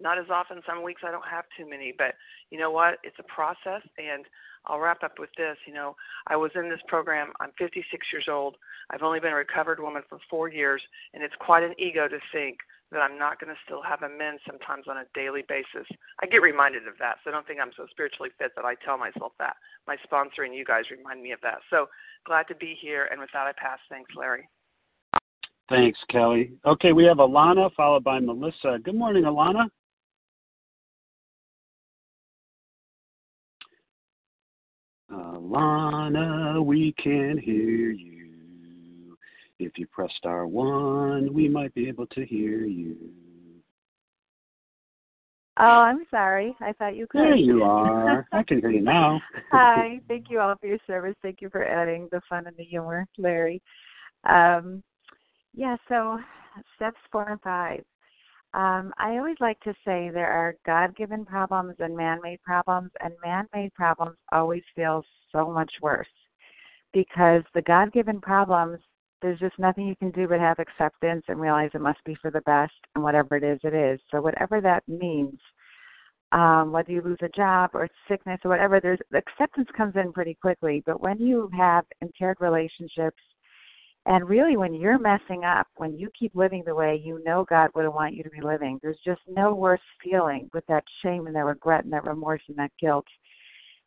not 0.00 0.18
as 0.18 0.30
often. 0.30 0.62
Some 0.66 0.82
weeks 0.82 1.02
I 1.06 1.10
don't 1.10 1.26
have 1.28 1.44
too 1.56 1.68
many, 1.68 1.94
but 1.96 2.14
you 2.50 2.58
know 2.58 2.70
what? 2.70 2.98
It's 3.02 3.18
a 3.18 3.24
process, 3.24 3.82
and 3.98 4.24
I'll 4.66 4.80
wrap 4.80 5.02
up 5.02 5.18
with 5.18 5.30
this. 5.36 5.56
You 5.66 5.74
know, 5.74 5.96
I 6.26 6.36
was 6.36 6.50
in 6.54 6.68
this 6.68 6.80
program. 6.88 7.32
I'm 7.40 7.52
56 7.58 7.84
years 8.12 8.26
old. 8.28 8.56
I've 8.90 9.02
only 9.02 9.20
been 9.20 9.32
a 9.32 9.36
recovered 9.36 9.80
woman 9.80 10.02
for 10.08 10.18
four 10.28 10.48
years, 10.48 10.82
and 11.14 11.22
it's 11.22 11.34
quite 11.40 11.62
an 11.62 11.74
ego 11.78 12.08
to 12.08 12.18
think 12.32 12.58
that 12.92 13.00
I'm 13.00 13.18
not 13.18 13.40
going 13.40 13.54
to 13.54 13.60
still 13.64 13.82
have 13.82 14.02
amends 14.02 14.42
sometimes 14.46 14.86
on 14.88 14.96
a 14.96 15.04
daily 15.14 15.42
basis. 15.48 15.86
I 16.22 16.26
get 16.26 16.42
reminded 16.42 16.88
of 16.88 16.94
that, 16.98 17.18
so 17.22 17.30
I 17.30 17.32
don't 17.32 17.46
think 17.46 17.60
I'm 17.60 17.70
so 17.76 17.86
spiritually 17.90 18.30
fit 18.38 18.52
that 18.56 18.64
I 18.64 18.74
tell 18.84 18.98
myself 18.98 19.32
that. 19.38 19.56
My 19.86 19.96
sponsor 20.02 20.42
and 20.42 20.54
you 20.54 20.64
guys 20.64 20.90
remind 20.90 21.22
me 21.22 21.30
of 21.30 21.40
that. 21.42 21.58
So 21.70 21.86
glad 22.26 22.48
to 22.48 22.54
be 22.54 22.76
here, 22.80 23.08
and 23.10 23.20
with 23.20 23.30
that, 23.32 23.46
I 23.46 23.52
pass. 23.52 23.78
Thanks, 23.88 24.10
Larry. 24.16 24.48
Thanks, 25.68 26.00
Kelly. 26.10 26.50
Okay, 26.66 26.92
we 26.92 27.04
have 27.04 27.18
Alana 27.18 27.72
followed 27.76 28.02
by 28.02 28.18
Melissa. 28.18 28.80
Good 28.82 28.96
morning, 28.96 29.22
Alana. 29.22 29.70
Alana, 35.50 36.64
we 36.64 36.94
can 37.02 37.38
hear 37.38 37.90
you. 37.90 39.16
If 39.58 39.72
you 39.76 39.86
press 39.88 40.10
star 40.16 40.46
one, 40.46 41.32
we 41.34 41.48
might 41.48 41.74
be 41.74 41.88
able 41.88 42.06
to 42.08 42.24
hear 42.24 42.64
you. 42.64 42.96
Oh, 45.58 45.64
I'm 45.64 46.06
sorry. 46.10 46.56
I 46.60 46.72
thought 46.72 46.96
you 46.96 47.06
could. 47.08 47.20
There 47.20 47.34
you 47.34 47.64
are. 47.64 48.26
I 48.32 48.42
can 48.42 48.60
hear 48.60 48.70
you 48.70 48.80
now. 48.80 49.20
Hi. 49.50 50.00
Thank 50.08 50.30
you 50.30 50.40
all 50.40 50.54
for 50.58 50.66
your 50.66 50.78
service. 50.86 51.16
Thank 51.20 51.42
you 51.42 51.50
for 51.50 51.64
adding 51.64 52.08
the 52.12 52.20
fun 52.28 52.46
and 52.46 52.56
the 52.56 52.64
humor, 52.64 53.06
Larry. 53.18 53.60
Um, 54.24 54.82
yeah, 55.52 55.76
so 55.88 56.18
steps 56.76 56.96
four 57.10 57.28
and 57.28 57.40
five. 57.42 57.84
Um, 58.52 58.92
I 58.98 59.16
always 59.18 59.36
like 59.40 59.60
to 59.60 59.74
say 59.84 60.10
there 60.10 60.30
are 60.30 60.56
God 60.66 60.96
given 60.96 61.24
problems 61.24 61.76
and 61.78 61.96
man 61.96 62.18
made 62.22 62.42
problems, 62.42 62.90
and 63.00 63.12
man 63.24 63.46
made 63.54 63.72
problems 63.74 64.16
always 64.32 64.62
feel 64.74 65.04
so 65.32 65.52
much 65.52 65.72
worse 65.80 66.08
because 66.92 67.42
the 67.54 67.62
God 67.62 67.92
given 67.92 68.20
problems, 68.20 68.80
there's 69.22 69.38
just 69.38 69.58
nothing 69.58 69.86
you 69.86 69.96
can 69.96 70.10
do 70.10 70.26
but 70.26 70.40
have 70.40 70.58
acceptance 70.58 71.24
and 71.28 71.40
realize 71.40 71.70
it 71.74 71.80
must 71.80 72.02
be 72.04 72.16
for 72.20 72.30
the 72.30 72.40
best, 72.42 72.72
and 72.94 73.04
whatever 73.04 73.36
it 73.36 73.44
is, 73.44 73.60
it 73.62 73.74
is. 73.74 74.00
So, 74.10 74.20
whatever 74.20 74.60
that 74.60 74.82
means, 74.88 75.38
um, 76.32 76.72
whether 76.72 76.90
you 76.90 77.02
lose 77.02 77.18
a 77.22 77.28
job 77.28 77.70
or 77.74 77.88
sickness 78.08 78.40
or 78.44 78.50
whatever, 78.50 78.80
there's 78.80 79.00
acceptance 79.14 79.68
comes 79.76 79.94
in 79.96 80.12
pretty 80.12 80.36
quickly. 80.40 80.82
But 80.86 81.00
when 81.00 81.18
you 81.18 81.50
have 81.56 81.84
impaired 82.00 82.38
relationships, 82.40 83.20
and 84.06 84.28
really, 84.28 84.56
when 84.56 84.72
you're 84.72 84.98
messing 84.98 85.44
up, 85.44 85.66
when 85.76 85.98
you 85.98 86.08
keep 86.18 86.34
living 86.34 86.62
the 86.64 86.74
way 86.74 87.00
you 87.02 87.22
know 87.24 87.44
God 87.48 87.70
wouldn't 87.74 87.94
want 87.94 88.14
you 88.14 88.22
to 88.22 88.30
be 88.30 88.40
living, 88.40 88.80
there's 88.82 88.98
just 89.04 89.20
no 89.28 89.54
worse 89.54 89.80
feeling 90.02 90.48
with 90.54 90.64
that 90.66 90.84
shame 91.02 91.26
and 91.26 91.36
that 91.36 91.44
regret 91.44 91.84
and 91.84 91.92
that 91.92 92.06
remorse 92.06 92.42
and 92.48 92.56
that 92.56 92.72
guilt. 92.80 93.06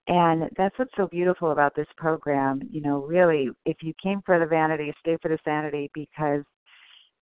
And 0.08 0.50
that's 0.56 0.78
what's 0.78 0.92
so 0.98 1.08
beautiful 1.08 1.52
about 1.52 1.76
this 1.76 1.88
program. 1.98 2.62
You 2.70 2.82
know, 2.82 3.00
really, 3.04 3.50
if 3.66 3.78
you 3.82 3.94
came 4.02 4.22
for 4.26 4.38
the 4.38 4.46
vanity, 4.46 4.94
stay 5.00 5.18
for 5.22 5.30
the 5.30 5.40
sanity 5.44 5.90
because 5.96 6.44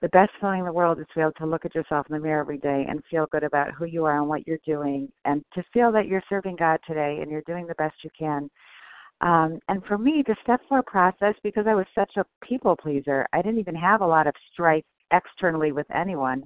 the 0.01 0.09
best 0.09 0.31
feeling 0.41 0.59
in 0.59 0.65
the 0.65 0.73
world 0.73 0.99
is 0.99 1.05
to 1.07 1.19
be 1.19 1.21
able 1.21 1.31
to 1.33 1.45
look 1.45 1.63
at 1.63 1.75
yourself 1.75 2.07
in 2.09 2.15
the 2.15 2.19
mirror 2.19 2.41
every 2.41 2.57
day 2.57 2.85
and 2.89 3.03
feel 3.09 3.27
good 3.31 3.43
about 3.43 3.71
who 3.71 3.85
you 3.85 4.03
are 4.03 4.17
and 4.17 4.27
what 4.27 4.45
you're 4.47 4.57
doing 4.65 5.07
and 5.25 5.45
to 5.53 5.63
feel 5.71 5.91
that 5.91 6.07
you're 6.07 6.23
serving 6.27 6.55
God 6.55 6.79
today 6.87 7.19
and 7.21 7.29
you're 7.29 7.43
doing 7.45 7.67
the 7.67 7.75
best 7.75 7.95
you 8.03 8.09
can 8.17 8.49
um, 9.21 9.59
and 9.67 9.83
for 9.85 9.97
me, 9.97 10.23
the 10.25 10.35
step 10.43 10.61
four 10.67 10.83
process, 10.83 11.35
because 11.43 11.65
I 11.67 11.75
was 11.75 11.85
such 11.93 12.11
a 12.17 12.25
people 12.43 12.75
pleaser, 12.75 13.27
I 13.33 13.41
didn't 13.41 13.59
even 13.59 13.75
have 13.75 14.01
a 14.01 14.07
lot 14.07 14.27
of 14.27 14.33
strife 14.51 14.83
externally 15.11 15.71
with 15.71 15.85
anyone, 15.93 16.43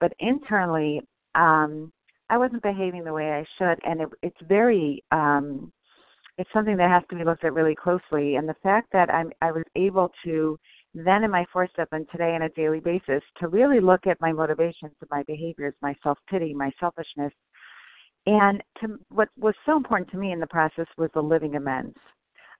but 0.00 0.12
internally, 0.18 1.00
um, 1.34 1.92
I 2.28 2.36
wasn't 2.36 2.62
behaving 2.62 3.04
the 3.04 3.12
way 3.12 3.32
I 3.32 3.44
should, 3.58 3.78
and 3.84 4.02
it, 4.02 4.08
it's 4.22 4.36
very, 4.48 5.02
um, 5.10 5.72
it's 6.38 6.50
something 6.52 6.76
that 6.76 6.90
has 6.90 7.02
to 7.10 7.16
be 7.16 7.24
looked 7.24 7.44
at 7.44 7.54
really 7.54 7.74
closely. 7.74 8.36
And 8.36 8.48
the 8.48 8.56
fact 8.62 8.88
that 8.92 9.12
I'm, 9.12 9.30
I 9.42 9.50
was 9.50 9.64
able 9.74 10.12
to 10.24 10.58
then 10.94 11.24
in 11.24 11.30
my 11.30 11.44
four 11.52 11.68
step 11.72 11.88
and 11.92 12.06
today 12.10 12.34
on 12.34 12.42
a 12.42 12.48
daily 12.50 12.80
basis 12.80 13.22
to 13.38 13.48
really 13.48 13.80
look 13.80 14.06
at 14.06 14.20
my 14.20 14.32
motivations 14.32 14.92
and 15.00 15.10
my 15.10 15.22
behaviors, 15.24 15.74
my 15.82 15.94
self 16.02 16.18
pity, 16.28 16.52
my 16.52 16.70
selfishness, 16.80 17.32
and 18.26 18.62
to, 18.80 18.98
what 19.08 19.28
was 19.38 19.54
so 19.66 19.76
important 19.76 20.10
to 20.10 20.18
me 20.18 20.32
in 20.32 20.40
the 20.40 20.46
process 20.46 20.86
was 20.98 21.10
the 21.14 21.22
living 21.22 21.56
amends. 21.56 21.96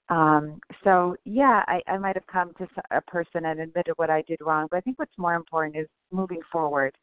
Um, 0.08 0.60
so 0.84 1.16
yeah, 1.24 1.62
I, 1.68 1.80
I 1.86 1.98
might 1.98 2.16
have 2.16 2.26
come 2.26 2.52
to 2.58 2.66
a 2.90 3.00
person 3.02 3.44
and 3.46 3.60
admitted 3.60 3.94
what 3.96 4.10
I 4.10 4.22
did 4.22 4.40
wrong, 4.40 4.66
but 4.70 4.78
I 4.78 4.80
think 4.80 4.98
what's 4.98 5.18
more 5.18 5.34
important 5.34 5.76
is 5.76 5.88
moving 6.10 6.40
forward. 6.50 6.94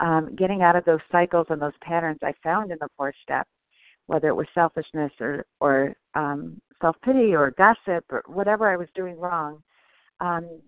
um, 0.00 0.34
getting 0.36 0.62
out 0.62 0.76
of 0.76 0.84
those 0.84 1.00
cycles 1.10 1.46
and 1.50 1.60
those 1.60 1.72
patterns 1.82 2.18
I 2.22 2.32
found 2.42 2.70
in 2.72 2.78
the 2.80 2.88
fourth 2.96 3.14
step, 3.22 3.46
whether 4.06 4.28
it 4.28 4.34
was 4.36 4.46
selfishness 4.54 5.12
or 5.20 5.44
or 5.60 5.94
um, 6.14 6.60
self 6.80 6.96
pity 7.04 7.34
or 7.34 7.52
gossip 7.52 8.04
or 8.10 8.22
whatever 8.26 8.70
I 8.70 8.76
was 8.76 8.88
doing 8.94 9.18
wrong. 9.18 9.62
Um, 10.20 10.60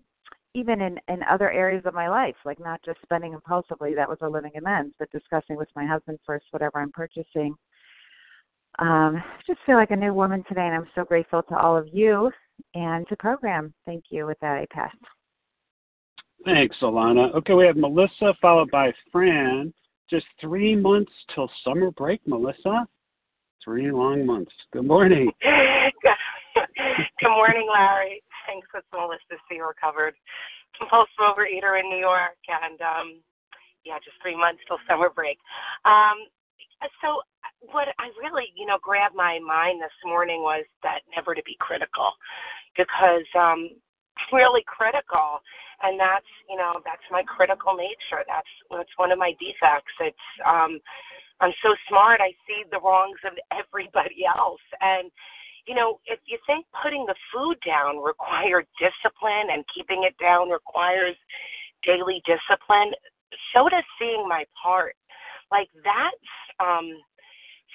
even 0.57 0.81
in 0.81 0.99
in 1.07 1.21
other 1.29 1.51
areas 1.51 1.83
of 1.85 1.93
my 1.93 2.09
life, 2.09 2.35
like 2.43 2.59
not 2.59 2.81
just 2.83 2.99
spending 3.03 3.33
impulsively, 3.33 3.93
that 3.93 4.09
was 4.09 4.17
a 4.21 4.27
living 4.27 4.51
amends, 4.57 4.93
but 4.97 5.11
discussing 5.11 5.55
with 5.55 5.69
my 5.75 5.85
husband 5.85 6.17
first 6.25 6.45
whatever 6.51 6.79
I'm 6.79 6.91
purchasing. 6.91 7.55
Um, 8.79 9.17
I 9.17 9.41
just 9.45 9.59
feel 9.65 9.75
like 9.75 9.91
a 9.91 9.95
new 9.95 10.13
woman 10.13 10.43
today, 10.47 10.65
and 10.65 10.75
I'm 10.75 10.87
so 10.95 11.03
grateful 11.03 11.43
to 11.43 11.57
all 11.57 11.77
of 11.77 11.87
you 11.91 12.31
and 12.73 13.07
to 13.07 13.15
program. 13.17 13.73
Thank 13.85 14.05
you. 14.09 14.25
With 14.25 14.39
that, 14.39 14.57
I 14.57 14.65
pass. 14.71 14.95
Thanks, 16.45 16.77
Alana. 16.81 17.33
Okay, 17.35 17.53
we 17.53 17.65
have 17.65 17.77
Melissa 17.77 18.33
followed 18.41 18.71
by 18.71 18.93
Fran. 19.11 19.73
Just 20.09 20.25
three 20.39 20.75
months 20.75 21.11
till 21.33 21.49
summer 21.63 21.91
break, 21.91 22.21
Melissa. 22.25 22.87
Three 23.63 23.91
long 23.91 24.25
months. 24.25 24.53
Good 24.71 24.87
morning. 24.87 25.31
Good 25.43 27.29
morning, 27.29 27.67
Larry. 27.71 28.23
Thanks. 28.47 28.67
It's 28.73 28.87
Melissa 28.95 29.37
C. 29.51 29.59
Recovered 29.59 30.15
compulsive 30.79 31.19
overeater 31.19 31.79
in 31.79 31.91
New 31.91 31.99
York, 31.99 32.39
and 32.47 32.79
um, 32.81 33.07
yeah, 33.83 33.99
just 33.99 34.17
three 34.23 34.37
months 34.39 34.63
till 34.67 34.79
summer 34.87 35.11
break. 35.11 35.37
Um, 35.83 36.25
so, 37.03 37.21
what 37.73 37.89
I 37.99 38.07
really, 38.23 38.53
you 38.55 38.65
know, 38.65 38.79
grabbed 38.81 39.15
my 39.15 39.39
mind 39.43 39.81
this 39.81 39.95
morning 40.05 40.41
was 40.41 40.63
that 40.83 41.03
never 41.15 41.35
to 41.35 41.43
be 41.43 41.57
critical, 41.59 42.15
because 42.77 43.27
um, 43.35 43.75
really 44.31 44.63
critical, 44.65 45.43
and 45.83 45.99
that's, 45.99 46.29
you 46.49 46.55
know, 46.57 46.79
that's 46.85 47.03
my 47.11 47.23
critical 47.27 47.75
nature. 47.75 48.23
That's 48.27 48.49
that's 48.71 48.95
one 48.97 49.11
of 49.11 49.19
my 49.19 49.35
defects. 49.41 49.93
It's 49.99 50.27
um, 50.47 50.79
I'm 51.41 51.53
so 51.61 51.75
smart. 51.89 52.21
I 52.21 52.31
see 52.47 52.63
the 52.71 52.79
wrongs 52.79 53.19
of 53.25 53.33
everybody 53.51 54.23
else, 54.37 54.63
and 54.81 55.11
you 55.67 55.75
know, 55.75 55.99
if 56.05 56.19
you 56.25 56.39
think 56.47 56.65
putting 56.81 57.05
the 57.05 57.15
food 57.33 57.57
down 57.65 58.01
required 58.01 58.65
discipline 58.79 59.51
and 59.51 59.63
keeping 59.75 60.03
it 60.07 60.15
down 60.17 60.49
requires 60.49 61.15
daily 61.83 62.23
discipline, 62.25 62.91
so 63.53 63.67
does 63.69 63.83
seeing 63.99 64.27
my 64.27 64.45
part. 64.55 64.95
Like 65.51 65.67
that's 65.83 66.31
um 66.59 66.89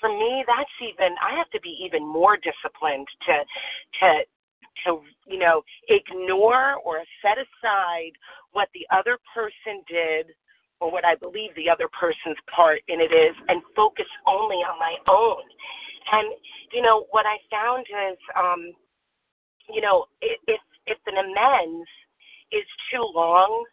for 0.00 0.08
me 0.08 0.44
that's 0.46 0.72
even 0.82 1.14
I 1.22 1.36
have 1.36 1.50
to 1.50 1.60
be 1.60 1.76
even 1.84 2.06
more 2.06 2.36
disciplined 2.36 3.06
to 3.28 3.34
to 4.00 4.08
to 4.84 5.00
you 5.26 5.38
know 5.38 5.62
ignore 5.88 6.76
or 6.84 7.04
set 7.20 7.36
aside 7.38 8.12
what 8.52 8.68
the 8.74 8.86
other 8.94 9.18
person 9.34 9.84
did 9.88 10.32
or 10.80 10.90
what 10.90 11.04
I 11.04 11.14
believe 11.14 11.54
the 11.54 11.70
other 11.70 11.88
person's 11.88 12.40
part 12.54 12.80
in 12.88 13.00
it 13.00 13.12
is 13.12 13.36
and 13.48 13.62
focus 13.76 14.08
only 14.26 14.56
on 14.64 14.78
my 14.80 14.96
own 15.08 15.44
and 16.10 16.34
you 16.72 16.82
know 16.82 17.06
what 17.10 17.26
I 17.26 17.38
found 17.50 17.86
is, 17.86 18.18
um, 18.36 18.72
you 19.72 19.80
know, 19.80 20.06
if 20.20 20.60
if 20.86 20.98
an 21.06 21.18
amends 21.18 21.88
is 22.52 22.66
too 22.90 23.04
long, 23.14 23.64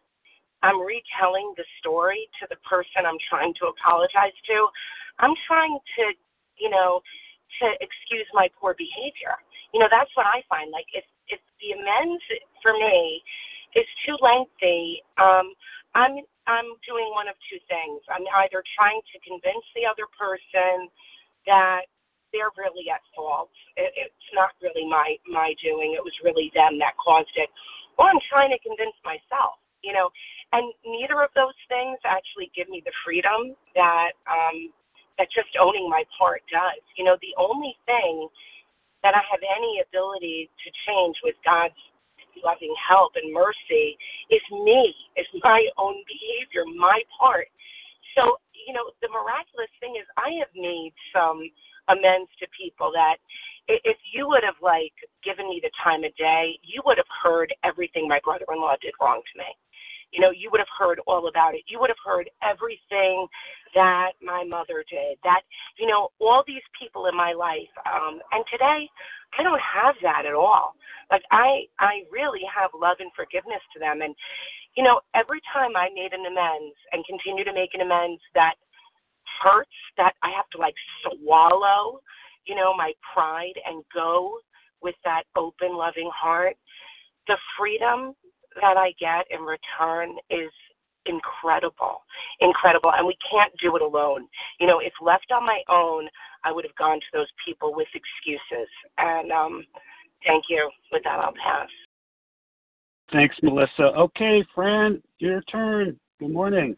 I'm 0.63 0.79
retelling 0.79 1.53
the 1.57 1.65
story 1.79 2.27
to 2.39 2.47
the 2.49 2.59
person 2.67 3.07
I'm 3.07 3.19
trying 3.29 3.53
to 3.63 3.71
apologize 3.71 4.35
to. 4.51 4.67
I'm 5.19 5.35
trying 5.47 5.79
to, 5.97 6.03
you 6.59 6.69
know, 6.69 7.01
to 7.61 7.65
excuse 7.79 8.27
my 8.33 8.47
poor 8.59 8.75
behavior. 8.75 9.35
You 9.73 9.79
know, 9.79 9.89
that's 9.91 10.11
what 10.15 10.27
I 10.27 10.43
find. 10.49 10.71
Like 10.71 10.87
if 10.93 11.05
if 11.29 11.39
the 11.61 11.75
amends 11.77 12.23
for 12.61 12.73
me 12.73 13.21
is 13.75 13.87
too 14.05 14.17
lengthy, 14.19 15.03
um, 15.17 15.53
I'm 15.95 16.19
I'm 16.47 16.69
doing 16.87 17.09
one 17.13 17.29
of 17.29 17.35
two 17.47 17.61
things. 17.69 18.01
I'm 18.09 18.25
either 18.43 18.63
trying 18.75 19.01
to 19.13 19.17
convince 19.21 19.65
the 19.77 19.85
other 19.85 20.09
person 20.17 20.89
that 21.45 21.87
they're 22.31 22.53
really 22.57 22.89
at 22.89 23.01
fault. 23.15 23.49
It, 23.77 23.93
it's 23.95 24.31
not 24.33 24.53
really 24.61 24.87
my 24.87 25.17
my 25.29 25.53
doing. 25.63 25.93
It 25.95 26.03
was 26.03 26.13
really 26.23 26.51
them 26.53 26.79
that 26.79 26.97
caused 26.97 27.33
it. 27.35 27.49
Or 27.97 28.07
I'm 28.07 28.21
trying 28.31 28.51
to 28.51 28.59
convince 28.63 28.95
myself, 29.03 29.59
you 29.83 29.91
know. 29.93 30.09
And 30.51 30.73
neither 30.81 31.21
of 31.21 31.29
those 31.37 31.57
things 31.69 31.99
actually 32.05 32.49
give 32.57 32.69
me 32.69 32.81
the 32.81 32.95
freedom 33.05 33.53
that 33.75 34.17
um, 34.25 34.73
that 35.19 35.27
just 35.29 35.51
owning 35.59 35.89
my 35.89 36.03
part 36.17 36.41
does. 36.49 36.81
You 36.97 37.03
know, 37.05 37.17
the 37.21 37.35
only 37.37 37.75
thing 37.85 38.29
that 39.03 39.15
I 39.15 39.23
have 39.31 39.43
any 39.43 39.83
ability 39.83 40.49
to 40.49 40.67
change 40.87 41.15
with 41.23 41.35
God's 41.45 41.77
loving 42.43 42.71
help 42.79 43.13
and 43.19 43.31
mercy 43.33 43.99
is 44.31 44.43
me, 44.51 44.95
is 45.17 45.27
my 45.43 45.63
own 45.77 45.99
behavior, 46.07 46.63
my 46.77 47.03
part. 47.19 47.47
So, 48.15 48.39
you 48.55 48.73
know, 48.73 48.91
the 49.03 49.11
miraculous 49.11 49.71
thing 49.79 49.95
is 49.99 50.07
I 50.15 50.39
have 50.39 50.51
made 50.55 50.95
some 51.11 51.43
amends 51.89 52.29
to 52.39 52.47
people 52.57 52.91
that 52.93 53.17
if 53.67 53.97
you 54.13 54.27
would 54.27 54.43
have 54.43 54.57
like 54.61 54.93
given 55.23 55.49
me 55.49 55.59
the 55.61 55.71
time 55.83 56.03
of 56.03 56.15
day, 56.15 56.57
you 56.63 56.81
would 56.85 56.97
have 56.97 57.11
heard 57.23 57.53
everything 57.63 58.07
my 58.07 58.19
brother-in-law 58.23 58.75
did 58.81 58.93
wrong 59.01 59.21
to 59.21 59.37
me. 59.37 59.49
You 60.11 60.21
know, 60.21 60.31
you 60.33 60.49
would 60.51 60.59
have 60.59 60.73
heard 60.73 60.99
all 61.05 61.29
about 61.29 61.53
it. 61.53 61.61
You 61.67 61.79
would 61.79 61.91
have 61.93 62.01
heard 62.03 62.29
everything 62.41 63.27
that 63.75 64.17
my 64.21 64.43
mother 64.43 64.83
did. 64.89 65.21
That 65.23 65.41
you 65.77 65.85
know, 65.85 66.09
all 66.19 66.43
these 66.47 66.65
people 66.73 67.05
in 67.05 67.15
my 67.15 67.33
life. 67.33 67.69
Um, 67.85 68.17
and 68.33 68.43
today, 68.49 68.89
I 69.37 69.43
don't 69.43 69.61
have 69.61 69.95
that 70.01 70.25
at 70.25 70.33
all. 70.33 70.73
Like 71.11 71.21
I, 71.31 71.69
I 71.77 72.09
really 72.09 72.41
have 72.49 72.71
love 72.73 72.97
and 72.99 73.11
forgiveness 73.15 73.61
to 73.73 73.79
them. 73.79 74.01
And 74.01 74.15
you 74.75 74.83
know, 74.83 75.01
every 75.13 75.41
time 75.53 75.77
I 75.77 75.89
made 75.93 76.13
an 76.13 76.25
amends 76.25 76.77
and 76.91 77.05
continue 77.05 77.45
to 77.45 77.53
make 77.53 77.73
an 77.73 77.81
amends, 77.81 78.21
that 78.33 78.55
hurts 79.41 79.69
that 79.97 80.13
I 80.23 80.29
have 80.35 80.49
to 80.51 80.57
like 80.57 80.75
swallow, 81.03 82.01
you 82.45 82.55
know, 82.55 82.73
my 82.75 82.93
pride 83.13 83.55
and 83.65 83.83
go 83.93 84.39
with 84.81 84.95
that 85.05 85.23
open, 85.35 85.75
loving 85.75 86.09
heart. 86.13 86.55
The 87.27 87.37
freedom 87.57 88.13
that 88.61 88.77
I 88.77 88.93
get 88.99 89.25
in 89.29 89.45
return 89.45 90.15
is 90.29 90.51
incredible, 91.05 92.01
incredible. 92.39 92.91
And 92.95 93.05
we 93.05 93.17
can't 93.29 93.53
do 93.61 93.75
it 93.75 93.81
alone. 93.81 94.27
You 94.59 94.67
know, 94.67 94.79
if 94.79 94.93
left 95.01 95.31
on 95.31 95.45
my 95.45 95.61
own, 95.69 96.07
I 96.43 96.51
would 96.51 96.65
have 96.65 96.75
gone 96.75 96.99
to 96.99 97.05
those 97.13 97.27
people 97.45 97.73
with 97.75 97.87
excuses. 97.93 98.69
And 98.97 99.31
um, 99.31 99.65
thank 100.25 100.45
you. 100.49 100.69
With 100.91 101.03
that, 101.03 101.19
I'll 101.19 101.33
pass. 101.33 101.69
Thanks, 103.11 103.35
Melissa. 103.41 103.91
Okay, 103.97 104.43
Fran, 104.53 105.01
your 105.17 105.41
turn. 105.43 105.99
Good 106.19 106.31
morning. 106.31 106.75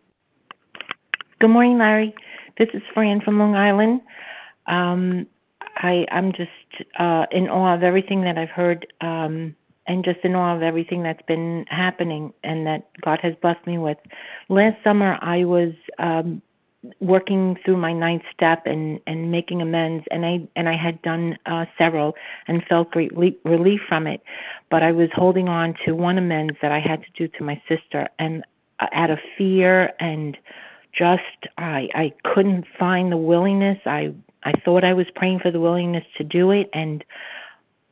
Good 1.39 1.49
morning, 1.49 1.78
Larry. 1.78 2.14
This 2.62 2.70
is 2.76 2.84
Fran 2.93 3.22
from 3.22 3.39
Long 3.39 3.55
Island. 3.55 4.01
Um, 4.68 5.26
I, 5.78 6.05
I'm 6.12 6.32
just 6.32 6.86
uh, 6.99 7.26
in 7.32 7.49
awe 7.49 7.74
of 7.74 7.82
everything 7.82 8.22
that 8.22 8.38
I've 8.38 8.51
heard 8.51 8.86
um, 9.01 9.55
and 9.88 10.05
just 10.05 10.20
in 10.24 10.36
awe 10.36 10.55
of 10.57 10.62
everything 10.62 11.01
that's 11.01 11.24
been 11.28 11.66
happening 11.70 12.32
and 12.43 12.68
that 12.68 12.88
God 13.03 13.18
has 13.24 13.34
blessed 13.41 13.66
me 13.66 13.80
with. 13.80 13.97
Last 14.47 14.76
summer, 14.84 15.18
I 15.24 15.43
was 15.43 15.74
um, 15.97 16.43
working 16.99 17.57
through 17.66 17.78
my 17.78 17.93
ninth 17.93 18.22
step 18.32 18.68
and 18.68 18.99
and 19.07 19.32
making 19.32 19.62
amends 19.62 20.03
and 20.09 20.26
i 20.26 20.39
and 20.55 20.68
i 20.68 20.76
had 20.76 20.99
done 21.03 21.38
uh 21.45 21.64
several 21.78 22.16
and 22.47 22.64
felt 22.68 22.89
great 22.89 23.12
relief 23.45 23.80
from 23.88 24.07
it 24.07 24.24
but 24.72 24.82
i 24.82 24.91
was 24.91 25.07
holding 25.14 25.47
on 25.47 25.76
to 25.86 25.91
one 25.93 26.18
amends 26.18 26.57
that 26.59 26.72
i 26.72 26.80
had 26.80 27.03
to 27.03 27.12
do 27.16 27.28
to 27.38 27.43
my 27.43 27.62
sister 27.70 28.07
and 28.18 28.43
uh, 28.80 28.88
out 28.93 29.12
of 29.12 29.20
fear 29.38 29.91
and 29.99 30.36
just 30.98 31.22
I 31.58 31.89
I 31.94 32.14
couldn't 32.24 32.66
find 32.78 33.12
the 33.12 33.18
willingness. 33.18 33.80
I 33.86 34.14
I 34.44 34.54
thought 34.64 34.84
I 34.84 34.94
was 34.94 35.08
praying 35.16 35.39
for 35.39 35.52
the 35.52 35.60
willingness 35.60 36.06
to 36.18 36.24
do 36.24 36.52
it 36.52 36.70
and 36.74 37.04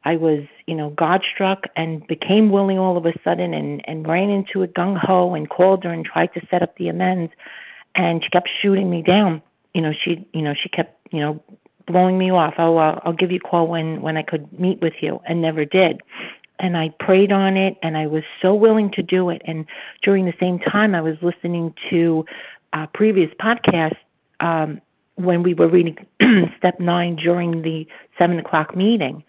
I 0.05 0.15
was, 0.15 0.43
you 0.65 0.75
know, 0.75 0.91
God 0.91 1.21
struck 1.33 1.65
and 1.75 2.05
became 2.07 2.51
willing 2.51 2.79
all 2.79 2.97
of 2.97 3.05
a 3.05 3.13
sudden 3.23 3.53
and 3.53 3.81
and 3.87 4.07
ran 4.07 4.29
into 4.29 4.61
it 4.63 4.73
gung 4.73 4.97
ho 4.97 5.33
and 5.33 5.49
called 5.49 5.83
her 5.83 5.91
and 5.91 6.05
tried 6.05 6.33
to 6.33 6.41
set 6.49 6.63
up 6.63 6.75
the 6.77 6.87
amends 6.87 7.31
and 7.95 8.23
she 8.23 8.29
kept 8.29 8.49
shooting 8.61 8.89
me 8.89 9.01
down. 9.01 9.41
You 9.73 9.81
know, 9.81 9.91
she 9.93 10.25
you 10.33 10.41
know, 10.41 10.53
she 10.53 10.69
kept, 10.69 10.95
you 11.11 11.19
know, 11.19 11.43
blowing 11.85 12.17
me 12.17 12.31
off. 12.31 12.53
Oh, 12.57 12.77
I'll, 12.77 13.01
I'll 13.03 13.13
give 13.13 13.31
you 13.31 13.39
a 13.43 13.47
call 13.47 13.67
when 13.67 14.01
when 14.01 14.15
I 14.17 14.23
could 14.23 14.57
meet 14.59 14.81
with 14.81 14.93
you 15.01 15.21
and 15.27 15.41
never 15.41 15.65
did. 15.65 16.01
And 16.59 16.75
I 16.77 16.89
prayed 16.99 17.31
on 17.31 17.55
it 17.55 17.77
and 17.81 17.97
I 17.97 18.07
was 18.07 18.23
so 18.41 18.53
willing 18.53 18.91
to 18.91 19.01
do 19.01 19.29
it. 19.29 19.41
And 19.45 19.65
during 20.03 20.25
the 20.25 20.33
same 20.39 20.59
time, 20.59 20.93
I 20.93 21.01
was 21.01 21.15
listening 21.21 21.73
to 21.89 22.25
uh, 22.73 22.87
previous 22.93 23.31
podcast 23.41 23.95
um, 24.39 24.81
when 25.15 25.43
we 25.43 25.53
were 25.53 25.67
reading 25.67 25.97
step 26.57 26.79
nine 26.79 27.15
during 27.15 27.61
the 27.61 27.85
seven 28.17 28.39
o'clock 28.39 28.75
meeting, 28.75 29.23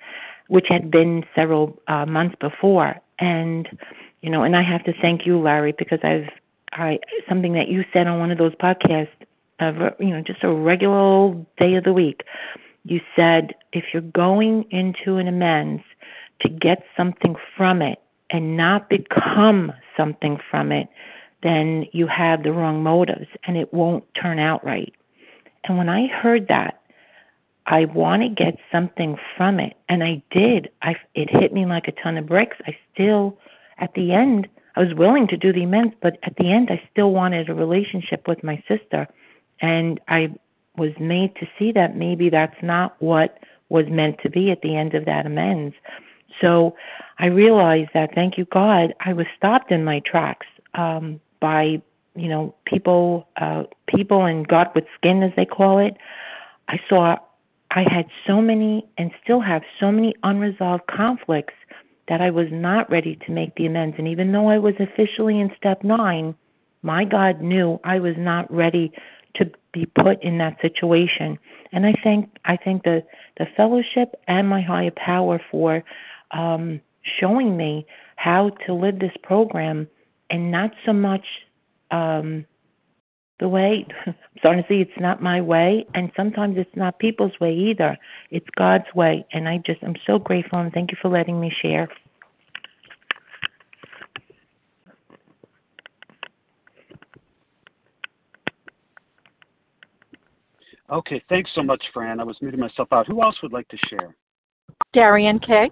which 0.49 0.66
had 0.68 0.91
been 0.91 1.24
several 1.34 1.78
uh, 1.88 2.07
months 2.07 2.36
before. 2.41 2.97
And 3.18 3.68
you 4.22 4.30
know, 4.30 4.43
and 4.43 4.57
I 4.57 4.62
have 4.62 4.84
to 4.84 4.93
thank 5.01 5.26
you, 5.26 5.38
Larry, 5.41 5.74
because 5.76 6.01
I've 6.03 6.28
I 6.72 6.99
something 7.28 7.55
that 7.55 7.68
you 7.68 7.84
said 7.93 8.07
on 8.07 8.18
one 8.20 8.30
of 8.30 8.38
those 8.38 8.55
podcasts, 8.55 9.09
you 9.61 10.11
know, 10.11 10.22
just 10.24 10.43
a 10.45 10.53
regular 10.53 10.97
old 10.97 11.47
day 11.57 11.74
of 11.74 11.84
the 11.84 11.93
week. 11.93 12.22
You 12.84 13.01
said 13.14 13.55
if 13.72 13.86
you're 13.93 14.03
going 14.03 14.64
into 14.70 15.16
an 15.16 15.28
amends 15.28 15.82
to 16.43 16.49
get 16.49 16.84
something 16.97 17.36
from 17.57 17.82
it 17.82 17.99
and 18.30 18.57
not 18.57 18.88
become 18.88 19.72
something 19.97 20.38
from 20.51 20.72
it, 20.72 20.88
then 21.43 21.86
you 21.93 22.07
have 22.07 22.43
the 22.43 22.53
wrong 22.53 22.82
motives 22.82 23.26
and 23.47 23.57
it 23.57 23.72
won't 23.72 24.05
turn 24.14 24.38
out 24.38 24.64
right. 24.64 24.93
And 25.64 25.78
when 25.78 25.88
I 25.88 26.07
heard 26.07 26.49
that, 26.49 26.80
I 27.66 27.84
want 27.84 28.22
to 28.22 28.28
get 28.28 28.57
something 28.72 29.16
from 29.36 29.61
it, 29.61 29.74
and 29.88 30.03
I 30.03 30.22
did. 30.30 30.70
I 30.82 30.97
it 31.14 31.30
hit 31.30 31.53
me 31.53 31.66
like 31.66 31.86
a 31.86 31.93
ton 31.93 32.18
of 32.18 32.26
bricks. 32.26 32.57
I 32.66 32.76
still, 32.93 33.38
at 33.78 33.95
the 33.95 34.12
end, 34.12 34.49
I 34.74 34.80
was 34.80 34.95
willing 34.95 35.28
to 35.28 35.36
do 35.36 35.53
the 35.53 35.62
amends, 35.62 35.95
but 36.03 36.18
at 36.24 36.34
the 36.36 36.51
end, 36.51 36.70
I 36.70 36.82
still 36.91 37.12
wanted 37.12 37.49
a 37.49 37.55
relationship 37.55 38.26
with 38.26 38.43
my 38.43 38.62
sister, 38.66 39.07
and 39.61 40.01
I 40.09 40.34
was 40.76 40.93
made 40.99 41.36
to 41.36 41.47
see 41.59 41.70
that 41.72 41.97
maybe 41.97 42.28
that's 42.30 42.61
not 42.62 43.01
what 43.01 43.38
was 43.68 43.86
meant 43.88 44.18
to 44.22 44.30
be 44.30 44.51
at 44.51 44.62
the 44.62 44.76
end 44.76 44.95
of 44.95 45.05
that 45.05 45.26
amends. 45.26 45.74
So 46.41 46.74
I 47.18 47.26
realized 47.26 47.91
that, 47.95 48.14
thank 48.14 48.38
you 48.38 48.47
God, 48.47 48.95
I 49.01 49.12
was 49.12 49.26
stopped 49.36 49.70
in 49.70 49.84
my 49.84 50.01
tracks 50.01 50.47
um, 50.74 51.20
by 51.41 51.82
you 52.14 52.28
know 52.28 52.55
people, 52.64 53.28
uh, 53.41 53.64
people 53.86 54.26
in 54.26 54.43
God 54.45 54.68
with 54.74 54.84
skin, 54.97 55.22
as 55.22 55.32
they 55.36 55.45
call 55.47 55.78
it. 55.78 55.97
I 56.68 56.78
saw 56.88 57.16
I 57.70 57.84
had 57.88 58.07
so 58.26 58.41
many 58.41 58.86
and 58.99 59.11
still 59.22 59.41
have 59.41 59.62
so 59.78 59.93
many 59.93 60.14
unresolved 60.22 60.86
conflicts 60.88 61.55
that 62.09 62.20
I 62.20 62.30
was 62.30 62.49
not 62.51 62.91
ready 62.91 63.16
to 63.26 63.32
make 63.32 63.55
the 63.55 63.66
amends. 63.66 63.95
And 63.99 64.09
even 64.09 64.32
though 64.32 64.49
I 64.49 64.59
was 64.59 64.74
officially 64.80 65.38
in 65.38 65.53
step 65.57 65.84
nine, 65.84 66.34
my 66.82 67.05
God 67.05 67.41
knew 67.41 67.78
I 67.84 68.01
was 68.01 68.16
not 68.18 68.53
ready 68.53 68.93
to 69.36 69.49
be 69.72 69.86
put 69.86 70.20
in 70.22 70.38
that 70.38 70.61
situation. 70.61 71.38
And 71.72 71.86
I 71.86 71.95
thank 72.03 72.28
I 72.45 72.57
thank 72.57 72.82
the 72.82 73.05
the 73.38 73.47
fellowship 73.57 74.16
and 74.26 74.49
my 74.49 74.61
higher 74.61 74.91
power 74.91 75.41
for 75.51 75.84
um, 76.32 76.80
showing 77.20 77.57
me 77.57 77.86
how 78.16 78.51
to 78.66 78.74
live 78.74 78.99
this 78.99 79.16
program 79.22 79.86
and 80.31 80.51
not 80.51 80.70
so 80.87 80.93
much 80.93 81.24
um, 81.91 82.45
the 83.41 83.49
way. 83.49 83.87
I'm 84.07 84.14
starting 84.39 84.62
to 84.62 84.68
see 84.68 84.81
it's 84.81 85.01
not 85.01 85.22
my 85.22 85.41
way, 85.41 85.87
and 85.95 86.11
sometimes 86.16 86.57
it's 86.57 86.74
not 86.76 86.99
people's 86.99 87.33
way 87.41 87.53
either. 87.55 87.97
It's 88.31 88.47
God's 88.57 88.85
way, 88.95 89.26
and 89.33 89.49
I 89.49 89.59
just 89.66 89.83
I'm 89.83 89.97
so 90.07 90.18
grateful 90.18 90.59
and 90.61 90.72
thank 90.72 90.93
you 90.93 90.99
for 91.01 91.09
letting 91.09 91.41
me 91.41 91.53
share. 91.62 91.89
Okay, 100.91 101.22
thanks 101.28 101.51
so 101.55 101.62
much, 101.62 101.83
Fran. 101.95 102.18
I 102.18 102.24
was 102.24 102.37
muting 102.41 102.59
myself 102.59 102.89
out. 102.91 103.07
Who 103.07 103.22
else 103.22 103.37
would 103.43 103.53
like 103.53 103.68
to 103.68 103.76
share? 103.89 104.16
Darian 104.93 105.39
K. 105.39 105.70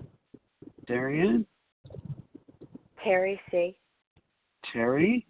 Darian? 0.86 1.44
Terry 3.02 3.40
C. 3.50 3.76
Terry? 4.72 5.26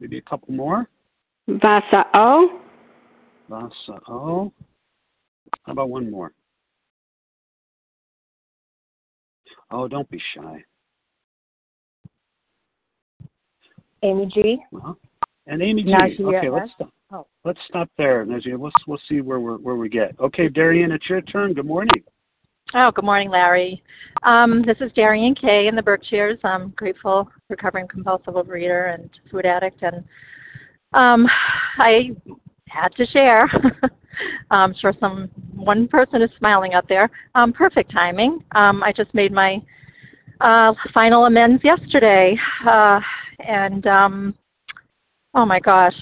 Maybe 0.00 0.18
a 0.18 0.22
couple 0.22 0.52
more? 0.54 0.88
Vasa 1.48 2.06
O. 2.14 2.60
Vasa 3.48 4.00
O. 4.08 4.52
How 5.64 5.72
about 5.72 5.90
one 5.90 6.10
more? 6.10 6.32
Oh, 9.70 9.88
don't 9.88 10.08
be 10.10 10.20
shy. 10.34 10.64
Amy 14.02 14.26
G. 14.26 14.58
Well, 14.70 14.98
and 15.46 15.62
Amy 15.62 15.84
G. 15.84 15.90
Najia 15.90 16.36
Okay, 16.36 16.50
let's 16.50 16.70
stop. 16.74 16.90
Oh. 17.12 17.26
Let's 17.44 17.60
stop 17.68 17.88
there, 17.96 18.24
Najia. 18.24 18.56
We'll 18.56 18.72
we'll 18.86 19.00
see 19.08 19.20
where 19.20 19.40
we 19.40 19.52
where 19.54 19.76
we 19.76 19.88
get. 19.88 20.18
Okay, 20.20 20.48
Darian, 20.48 20.92
it's 20.92 21.08
your 21.08 21.20
turn. 21.22 21.54
Good 21.54 21.66
morning. 21.66 22.02
Oh, 22.74 22.90
good 22.90 23.04
morning, 23.04 23.28
Larry. 23.28 23.82
Um, 24.22 24.62
this 24.66 24.78
is 24.80 24.90
Darian 24.92 25.34
Kay 25.34 25.66
in 25.68 25.74
the 25.74 25.82
Berkshires. 25.82 26.38
I'm 26.42 26.70
grateful, 26.70 27.28
recovering 27.50 27.86
compulsive 27.86 28.32
overeater 28.32 28.94
and 28.94 29.10
food 29.30 29.44
addict, 29.44 29.82
and 29.82 30.02
um, 30.94 31.26
I 31.76 32.12
had 32.68 32.88
to 32.96 33.04
share. 33.08 33.46
I'm 34.50 34.74
sure 34.80 34.94
some 34.98 35.28
one 35.54 35.86
person 35.86 36.22
is 36.22 36.30
smiling 36.38 36.72
out 36.72 36.88
there. 36.88 37.10
Um, 37.34 37.52
perfect 37.52 37.92
timing. 37.92 38.42
Um, 38.54 38.82
I 38.82 38.90
just 38.90 39.12
made 39.12 39.32
my 39.32 39.60
uh, 40.40 40.72
final 40.94 41.26
amends 41.26 41.62
yesterday, 41.62 42.38
uh, 42.66 43.00
and 43.46 43.86
um, 43.86 44.34
oh 45.34 45.44
my 45.44 45.60
gosh, 45.60 45.94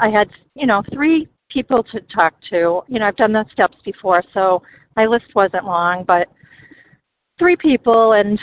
I 0.00 0.10
had 0.10 0.28
you 0.54 0.66
know 0.66 0.82
three 0.92 1.28
people 1.48 1.82
to 1.92 2.00
talk 2.14 2.34
to. 2.50 2.82
You 2.88 2.98
know, 2.98 3.06
I've 3.06 3.16
done 3.16 3.32
the 3.32 3.46
steps 3.52 3.78
before, 3.86 4.22
so 4.34 4.62
my 4.96 5.06
list 5.06 5.26
wasn't 5.34 5.64
long, 5.64 6.04
but 6.04 6.28
three 7.38 7.56
people 7.56 8.12
and 8.12 8.38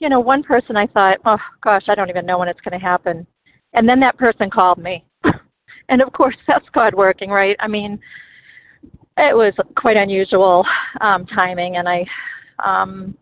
you 0.00 0.08
know, 0.08 0.20
one 0.20 0.42
person 0.42 0.76
I 0.76 0.86
thought, 0.88 1.18
oh 1.24 1.38
gosh, 1.62 1.84
I 1.88 1.94
don't 1.94 2.10
even 2.10 2.26
know 2.26 2.38
when 2.38 2.48
it's 2.48 2.60
going 2.60 2.78
to 2.78 2.84
happen. 2.84 3.26
And 3.72 3.88
then 3.88 4.00
that 4.00 4.18
person 4.18 4.50
called 4.50 4.78
me. 4.78 5.04
and 5.88 6.02
of 6.02 6.12
course, 6.12 6.36
that's 6.46 6.68
God 6.74 6.94
working, 6.94 7.30
right? 7.30 7.56
I 7.60 7.68
mean, 7.68 7.98
it 9.16 9.36
was 9.36 9.54
quite 9.76 9.96
unusual 9.96 10.66
um 11.00 11.24
timing 11.26 11.76
and 11.76 11.88
I 11.88 12.04
um 12.64 13.16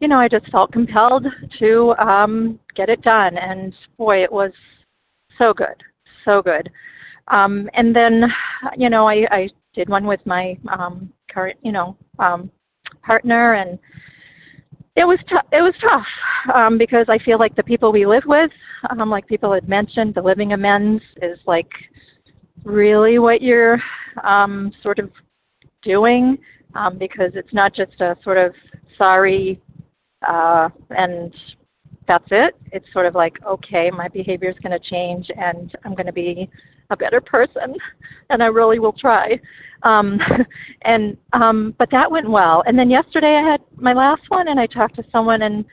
you 0.00 0.08
know, 0.08 0.18
I 0.18 0.28
just 0.28 0.50
felt 0.50 0.72
compelled 0.72 1.26
to 1.58 1.94
um 1.98 2.58
get 2.74 2.88
it 2.88 3.02
done 3.02 3.38
and 3.38 3.72
boy, 3.96 4.22
it 4.22 4.32
was 4.32 4.52
so 5.38 5.54
good. 5.54 5.82
So 6.24 6.42
good. 6.42 6.70
Um 7.28 7.70
and 7.74 7.94
then 7.94 8.24
you 8.76 8.90
know, 8.90 9.08
I 9.08 9.26
I 9.30 9.48
did 9.74 9.88
one 9.88 10.06
with 10.06 10.20
my 10.26 10.58
um 10.68 11.12
you 11.62 11.72
know, 11.72 11.96
um, 12.18 12.50
partner, 13.02 13.54
and 13.54 13.78
it 14.96 15.04
was 15.04 15.18
tough. 15.28 15.44
It 15.52 15.62
was 15.62 15.74
tough 15.80 16.54
um, 16.54 16.78
because 16.78 17.06
I 17.08 17.18
feel 17.18 17.38
like 17.38 17.54
the 17.54 17.62
people 17.62 17.92
we 17.92 18.06
live 18.06 18.24
with, 18.26 18.50
um, 18.90 19.10
like 19.10 19.26
people 19.26 19.52
had 19.52 19.68
mentioned, 19.68 20.14
the 20.14 20.22
living 20.22 20.52
amends 20.52 21.02
is 21.22 21.38
like 21.46 21.70
really 22.64 23.18
what 23.18 23.42
you're 23.42 23.80
um, 24.24 24.72
sort 24.82 24.98
of 24.98 25.10
doing 25.82 26.38
um, 26.74 26.98
because 26.98 27.30
it's 27.34 27.52
not 27.52 27.74
just 27.74 28.00
a 28.00 28.16
sort 28.24 28.38
of 28.38 28.52
sorry 28.98 29.60
uh, 30.26 30.68
and 30.90 31.34
that's 32.06 32.26
it. 32.30 32.54
It's 32.72 32.86
sort 32.92 33.06
of 33.06 33.14
like, 33.14 33.36
okay, 33.46 33.90
my 33.90 34.08
behavior 34.08 34.50
is 34.50 34.56
going 34.62 34.78
to 34.78 34.90
change 34.90 35.30
and 35.36 35.72
I'm 35.84 35.94
going 35.94 36.06
to 36.06 36.12
be 36.12 36.48
a 36.90 36.96
better 36.96 37.20
person 37.20 37.74
and 38.30 38.42
I 38.42 38.46
really 38.46 38.78
will 38.78 38.92
try. 38.92 39.38
Um, 39.82 40.18
and 40.82 41.16
um, 41.32 41.74
but 41.78 41.90
that 41.90 42.10
went 42.10 42.30
well. 42.30 42.62
And 42.66 42.78
then 42.78 42.90
yesterday 42.90 43.36
I 43.36 43.50
had 43.50 43.60
my 43.76 43.92
last 43.92 44.22
one 44.28 44.48
and 44.48 44.60
I 44.60 44.66
talked 44.66 44.96
to 44.96 45.04
someone 45.10 45.42
and 45.42 45.64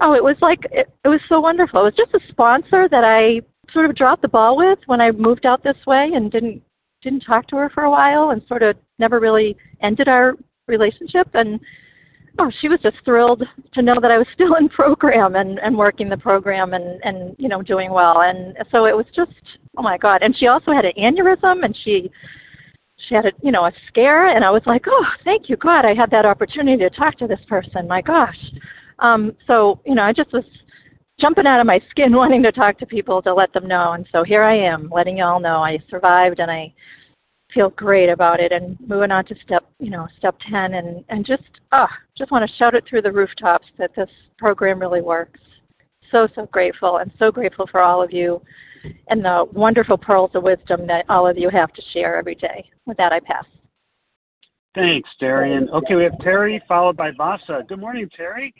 oh, 0.00 0.14
it 0.14 0.22
was 0.22 0.36
like 0.40 0.60
it, 0.70 0.92
it 1.04 1.08
was 1.08 1.20
so 1.28 1.40
wonderful. 1.40 1.80
It 1.80 1.94
was 1.96 2.06
just 2.06 2.14
a 2.14 2.32
sponsor 2.32 2.88
that 2.90 3.04
I 3.04 3.40
sort 3.72 3.88
of 3.88 3.96
dropped 3.96 4.22
the 4.22 4.28
ball 4.28 4.56
with 4.56 4.78
when 4.86 5.00
I 5.00 5.10
moved 5.12 5.46
out 5.46 5.62
this 5.62 5.76
way 5.86 6.10
and 6.14 6.30
didn't 6.30 6.62
didn't 7.02 7.20
talk 7.20 7.48
to 7.48 7.56
her 7.56 7.70
for 7.70 7.84
a 7.84 7.90
while 7.90 8.30
and 8.30 8.42
sort 8.46 8.62
of 8.62 8.76
never 8.98 9.18
really 9.18 9.56
ended 9.82 10.08
our 10.08 10.34
relationship 10.68 11.28
and 11.34 11.58
oh 12.38 12.50
she 12.60 12.68
was 12.68 12.80
just 12.80 12.96
thrilled 13.04 13.42
to 13.74 13.82
know 13.82 13.96
that 14.00 14.10
I 14.10 14.18
was 14.18 14.26
still 14.34 14.54
in 14.56 14.68
program 14.68 15.34
and 15.34 15.58
and 15.58 15.76
working 15.76 16.08
the 16.08 16.16
program 16.16 16.74
and 16.74 17.00
and 17.04 17.36
you 17.38 17.48
know 17.48 17.62
doing 17.62 17.90
well. 17.90 18.22
And 18.22 18.56
so 18.70 18.86
it 18.86 18.96
was 18.96 19.06
just 19.14 19.32
oh 19.76 19.82
my 19.82 19.98
god. 19.98 20.22
And 20.22 20.36
she 20.36 20.46
also 20.46 20.72
had 20.72 20.84
an 20.84 20.92
aneurysm 20.98 21.64
and 21.64 21.76
she 21.84 22.10
she 23.08 23.14
had 23.14 23.26
a 23.26 23.32
you 23.42 23.52
know 23.52 23.64
a 23.64 23.72
scare. 23.88 24.34
And 24.34 24.44
I 24.44 24.50
was 24.50 24.62
like 24.66 24.84
oh 24.86 25.06
thank 25.24 25.48
you 25.48 25.56
God 25.56 25.84
I 25.84 25.94
had 25.94 26.10
that 26.10 26.26
opportunity 26.26 26.78
to 26.78 26.90
talk 26.90 27.18
to 27.18 27.26
this 27.26 27.40
person. 27.48 27.88
My 27.88 28.02
gosh. 28.02 28.38
Um 28.98 29.36
so 29.46 29.80
you 29.86 29.94
know 29.94 30.02
I 30.02 30.12
just 30.12 30.32
was 30.32 30.44
jumping 31.20 31.46
out 31.46 31.60
of 31.60 31.66
my 31.66 31.80
skin 31.90 32.12
wanting 32.16 32.42
to 32.42 32.52
talk 32.52 32.78
to 32.78 32.86
people 32.86 33.22
to 33.22 33.34
let 33.34 33.52
them 33.52 33.68
know. 33.68 33.92
And 33.92 34.06
so 34.12 34.24
here 34.24 34.42
I 34.42 34.56
am 34.56 34.90
letting 34.90 35.18
y'all 35.18 35.40
know 35.40 35.62
I 35.62 35.78
survived 35.88 36.40
and 36.40 36.50
I 36.50 36.72
feel 37.54 37.70
great 37.70 38.08
about 38.08 38.40
it 38.40 38.52
and 38.52 38.76
moving 38.80 39.10
on 39.10 39.24
to 39.24 39.34
step 39.44 39.64
you 39.78 39.90
know 39.90 40.06
step 40.18 40.36
10 40.50 40.74
and 40.74 41.04
and 41.08 41.26
just 41.26 41.42
ah 41.72 41.88
oh, 41.90 41.94
just 42.16 42.30
want 42.30 42.48
to 42.48 42.56
shout 42.56 42.74
it 42.74 42.84
through 42.88 43.02
the 43.02 43.12
rooftops 43.12 43.66
that 43.78 43.90
this 43.96 44.08
program 44.38 44.78
really 44.78 45.02
works 45.02 45.40
so 46.10 46.28
so 46.34 46.46
grateful 46.46 46.98
and 46.98 47.10
so 47.18 47.30
grateful 47.30 47.66
for 47.70 47.80
all 47.80 48.02
of 48.02 48.12
you 48.12 48.40
and 49.08 49.24
the 49.24 49.46
wonderful 49.52 49.96
pearls 49.96 50.30
of 50.34 50.42
wisdom 50.42 50.86
that 50.86 51.04
all 51.08 51.26
of 51.26 51.38
you 51.38 51.48
have 51.48 51.72
to 51.72 51.82
share 51.92 52.16
every 52.16 52.34
day 52.34 52.64
with 52.86 52.96
that 52.96 53.12
i 53.12 53.20
pass 53.20 53.44
thanks 54.74 55.10
darian 55.20 55.68
okay 55.70 55.94
we 55.94 56.04
have 56.04 56.18
terry 56.20 56.62
followed 56.66 56.96
by 56.96 57.10
vasa 57.16 57.62
good 57.68 57.80
morning 57.80 58.08
terry 58.16 58.54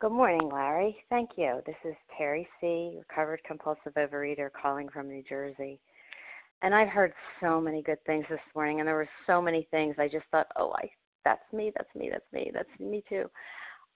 Good 0.00 0.12
morning, 0.12 0.48
Larry. 0.52 0.96
Thank 1.10 1.30
you. 1.36 1.60
This 1.66 1.74
is 1.84 1.96
Terry 2.16 2.46
C., 2.60 2.94
recovered 2.96 3.40
compulsive 3.44 3.94
overeater 3.96 4.48
calling 4.52 4.88
from 4.88 5.08
New 5.08 5.24
Jersey. 5.28 5.80
And 6.62 6.74
I've 6.74 6.88
heard 6.88 7.12
so 7.40 7.60
many 7.60 7.82
good 7.82 8.02
things 8.04 8.24
this 8.28 8.40
morning, 8.54 8.80
and 8.80 8.88
there 8.88 8.96
were 8.96 9.08
so 9.26 9.40
many 9.40 9.68
things 9.70 9.94
I 9.98 10.08
just 10.08 10.26
thought, 10.30 10.48
oh, 10.56 10.72
I 10.74 10.90
that's 11.24 11.52
me, 11.52 11.70
that's 11.76 11.94
me, 11.94 12.08
that's 12.10 12.32
me, 12.32 12.50
that's 12.52 12.80
me 12.80 13.02
too. 13.08 13.24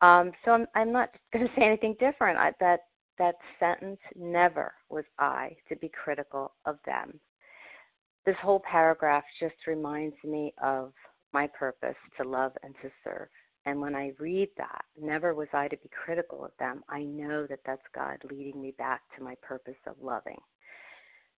Um, 0.00 0.32
so 0.44 0.52
I'm 0.52 0.66
I'm 0.74 0.92
not 0.92 1.10
going 1.32 1.46
to 1.46 1.52
say 1.56 1.64
anything 1.64 1.96
different. 1.98 2.38
I, 2.38 2.52
that 2.60 2.80
that 3.18 3.34
sentence 3.60 4.00
never 4.16 4.72
was 4.90 5.04
I 5.18 5.56
to 5.68 5.76
be 5.76 5.90
critical 5.90 6.52
of 6.66 6.78
them. 6.86 7.18
This 8.24 8.36
whole 8.40 8.60
paragraph 8.70 9.24
just 9.40 9.54
reminds 9.66 10.16
me 10.24 10.54
of 10.62 10.92
my 11.32 11.48
purpose 11.48 11.96
to 12.16 12.28
love 12.28 12.52
and 12.62 12.74
to 12.82 12.90
serve. 13.04 13.28
And 13.64 13.80
when 13.80 13.94
I 13.94 14.12
read 14.18 14.48
that, 14.56 14.84
never 15.00 15.34
was 15.34 15.48
I 15.52 15.68
to 15.68 15.76
be 15.76 15.90
critical 16.04 16.44
of 16.44 16.50
them, 16.58 16.82
I 16.88 17.04
know 17.04 17.46
that 17.46 17.60
that's 17.64 17.82
God 17.94 18.18
leading 18.28 18.60
me 18.60 18.74
back 18.76 19.02
to 19.16 19.24
my 19.24 19.36
purpose 19.40 19.76
of 19.86 19.94
loving. 20.00 20.38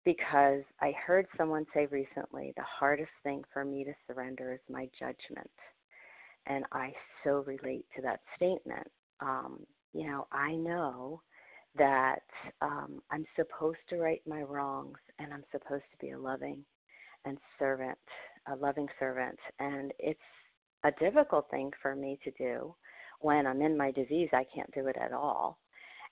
Because 0.05 0.63
I 0.81 0.93
heard 1.07 1.27
someone 1.37 1.65
say 1.73 1.87
recently, 1.87 2.53
the 2.57 2.63
hardest 2.63 3.11
thing 3.23 3.43
for 3.53 3.65
me 3.65 3.85
to 3.85 3.93
surrender 4.07 4.53
is 4.53 4.61
my 4.69 4.89
judgment. 4.99 5.51
And 6.47 6.65
I 6.73 6.93
so 7.23 7.43
relate 7.47 7.87
to 7.97 8.03
that 8.03 8.21
statement. 8.37 8.87
Um, 9.21 9.61
you 9.95 10.07
know, 10.07 10.27
I 10.31 10.55
know 10.57 11.23
that 11.77 12.23
um, 12.61 13.01
I'm 13.11 13.25
supposed 13.35 13.79
to 13.91 13.97
right 13.97 14.21
my 14.27 14.43
wrongs 14.43 14.99
and 15.19 15.33
I'm 15.33 15.45
supposed 15.51 15.85
to 15.91 16.05
be 16.05 16.11
a 16.13 16.19
loving 16.19 16.65
and 17.25 17.39
servant, 17.59 17.99
a 18.53 18.57
loving 18.57 18.89
servant. 18.99 19.39
And 19.59 19.93
it's 19.99 20.21
a 20.85 20.91
difficult 21.01 21.51
thing 21.51 21.71
for 21.81 21.97
me 21.97 22.19
to 22.25 22.31
do 22.33 22.75
when 23.21 23.47
I'm 23.47 23.63
in 23.63 23.77
my 23.77 23.91
disease. 23.91 24.29
I 24.33 24.45
can't 24.55 24.73
do 24.75 24.87
it 24.87 24.97
at 25.01 25.13
all. 25.13 25.59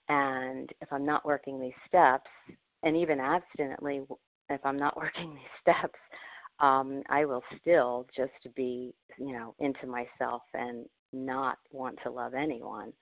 And 0.09 0.70
if 0.80 0.93
I'm 0.93 1.05
not 1.05 1.26
working 1.26 1.61
these 1.61 1.72
steps, 1.86 2.30
and 2.83 2.97
even 2.97 3.20
abstinently, 3.20 4.03
if 4.49 4.61
I'm 4.64 4.78
not 4.78 4.97
working 5.01 5.35
these 5.35 5.61
steps, 5.61 5.99
um, 6.61 7.03
I 7.09 7.24
will 7.24 7.43
still 7.61 8.07
just 8.16 8.55
be, 8.55 8.95
you 9.18 9.33
know, 9.33 9.55
into 9.59 9.87
myself 9.87 10.43
and 10.55 10.87
not 11.12 11.59
want 11.70 11.99
to 12.05 12.11
love 12.11 12.35
anyone 12.35 12.93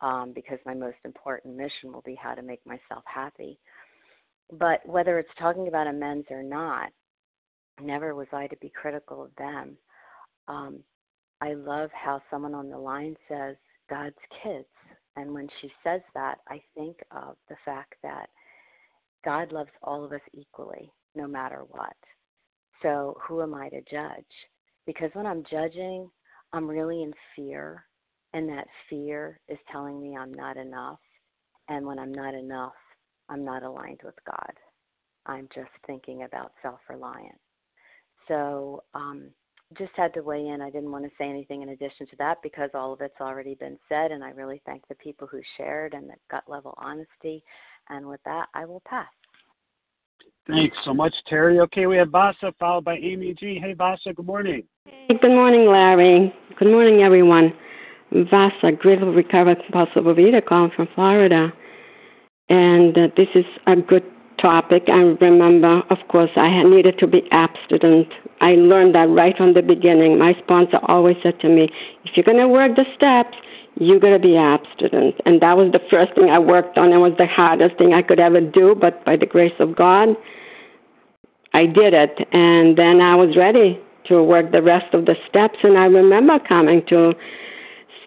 um, 0.00 0.32
because 0.34 0.58
my 0.64 0.74
most 0.74 0.96
important 1.04 1.56
mission 1.56 1.92
will 1.92 2.02
be 2.02 2.14
how 2.14 2.34
to 2.34 2.42
make 2.42 2.64
myself 2.66 3.02
happy. 3.04 3.58
But 4.52 4.86
whether 4.86 5.18
it's 5.18 5.30
talking 5.38 5.68
about 5.68 5.86
amends 5.86 6.26
or 6.30 6.42
not, 6.42 6.90
never 7.80 8.14
was 8.14 8.26
I 8.32 8.46
to 8.48 8.56
be 8.56 8.70
critical 8.70 9.22
of 9.22 9.30
them. 9.36 9.76
Um, 10.48 10.80
I 11.40 11.54
love 11.54 11.90
how 11.92 12.20
someone 12.30 12.54
on 12.54 12.68
the 12.68 12.78
line 12.78 13.16
says 13.28 13.56
God's 13.88 14.16
kids. 14.42 14.66
And 15.16 15.32
when 15.32 15.48
she 15.60 15.70
says 15.84 16.00
that, 16.14 16.38
I 16.48 16.60
think 16.74 16.96
of 17.10 17.36
the 17.48 17.56
fact 17.64 17.94
that 18.02 18.28
God 19.24 19.52
loves 19.52 19.70
all 19.82 20.04
of 20.04 20.12
us 20.12 20.20
equally, 20.32 20.92
no 21.14 21.26
matter 21.26 21.62
what. 21.68 21.96
So 22.82 23.16
who 23.26 23.42
am 23.42 23.54
I 23.54 23.68
to 23.68 23.80
judge? 23.82 24.24
Because 24.86 25.10
when 25.14 25.26
I'm 25.26 25.44
judging, 25.50 26.10
I'm 26.52 26.68
really 26.68 27.02
in 27.02 27.12
fear 27.36 27.84
and 28.34 28.48
that 28.48 28.66
fear 28.88 29.40
is 29.48 29.58
telling 29.70 30.00
me 30.00 30.16
I'm 30.16 30.32
not 30.34 30.56
enough. 30.56 30.98
And 31.68 31.86
when 31.86 31.98
I'm 31.98 32.12
not 32.12 32.34
enough, 32.34 32.72
I'm 33.28 33.44
not 33.44 33.62
aligned 33.62 34.00
with 34.04 34.16
God. 34.26 34.52
I'm 35.26 35.48
just 35.54 35.70
thinking 35.86 36.24
about 36.24 36.52
self 36.62 36.80
reliance. 36.90 37.38
So, 38.28 38.82
um, 38.94 39.30
just 39.78 39.92
had 39.96 40.14
to 40.14 40.22
weigh 40.22 40.48
in. 40.48 40.60
I 40.60 40.70
didn't 40.70 40.90
want 40.90 41.04
to 41.04 41.10
say 41.18 41.28
anything 41.28 41.62
in 41.62 41.70
addition 41.70 42.06
to 42.08 42.16
that 42.16 42.38
because 42.42 42.70
all 42.74 42.92
of 42.92 43.00
it's 43.00 43.20
already 43.20 43.54
been 43.54 43.78
said, 43.88 44.10
and 44.10 44.22
I 44.22 44.30
really 44.30 44.60
thank 44.66 44.86
the 44.88 44.94
people 44.96 45.26
who 45.26 45.40
shared 45.56 45.94
and 45.94 46.08
the 46.08 46.14
gut 46.30 46.44
level 46.46 46.74
honesty. 46.78 47.42
And 47.88 48.06
with 48.06 48.20
that, 48.24 48.46
I 48.54 48.64
will 48.64 48.82
pass. 48.86 49.08
Thanks 50.46 50.76
so 50.84 50.92
much, 50.92 51.14
Terry. 51.28 51.60
Okay, 51.60 51.86
we 51.86 51.96
have 51.96 52.10
Vasa 52.10 52.52
followed 52.58 52.84
by 52.84 52.96
Amy 52.96 53.34
G. 53.34 53.58
Hey, 53.60 53.74
Vasa, 53.74 54.12
good 54.12 54.26
morning. 54.26 54.64
Hey, 54.86 55.16
good 55.20 55.30
morning, 55.30 55.66
Larry. 55.66 56.34
Good 56.58 56.68
morning, 56.68 57.02
everyone. 57.02 57.52
Vasa, 58.10 58.72
grateful 58.72 59.12
recovered 59.12 59.58
compulsive 59.64 60.04
overeater 60.04 60.44
calling 60.44 60.72
from 60.74 60.88
Florida. 60.94 61.52
And 62.48 62.96
uh, 62.98 63.08
this 63.16 63.28
is 63.34 63.44
a 63.66 63.76
good 63.76 64.04
topic. 64.42 64.84
I 64.88 64.98
remember, 64.98 65.82
of 65.88 65.98
course, 66.08 66.30
I 66.36 66.62
needed 66.64 66.98
to 66.98 67.06
be 67.06 67.22
abstinent. 67.30 68.08
I 68.40 68.56
learned 68.56 68.94
that 68.96 69.08
right 69.08 69.36
from 69.36 69.54
the 69.54 69.62
beginning. 69.62 70.18
My 70.18 70.34
sponsor 70.42 70.78
always 70.88 71.16
said 71.22 71.38
to 71.40 71.48
me, 71.48 71.70
if 72.04 72.16
you're 72.16 72.24
going 72.24 72.38
to 72.38 72.48
work 72.48 72.74
the 72.74 72.84
steps, 72.96 73.36
you're 73.76 74.00
going 74.00 74.12
to 74.12 74.18
be 74.18 74.36
abstinent. 74.36 75.14
And 75.24 75.40
that 75.40 75.56
was 75.56 75.72
the 75.72 75.80
first 75.88 76.14
thing 76.14 76.28
I 76.28 76.38
worked 76.38 76.76
on. 76.76 76.92
It 76.92 76.98
was 76.98 77.14
the 77.16 77.26
hardest 77.26 77.78
thing 77.78 77.94
I 77.94 78.02
could 78.02 78.20
ever 78.20 78.40
do, 78.40 78.74
but 78.74 79.04
by 79.04 79.16
the 79.16 79.26
grace 79.26 79.54
of 79.60 79.76
God, 79.76 80.08
I 81.54 81.66
did 81.66 81.94
it. 81.94 82.28
And 82.32 82.76
then 82.76 83.00
I 83.00 83.14
was 83.14 83.36
ready 83.36 83.80
to 84.08 84.22
work 84.22 84.50
the 84.50 84.62
rest 84.62 84.92
of 84.92 85.06
the 85.06 85.14
steps. 85.28 85.58
And 85.62 85.78
I 85.78 85.84
remember 85.86 86.38
coming 86.40 86.84
to 86.88 87.14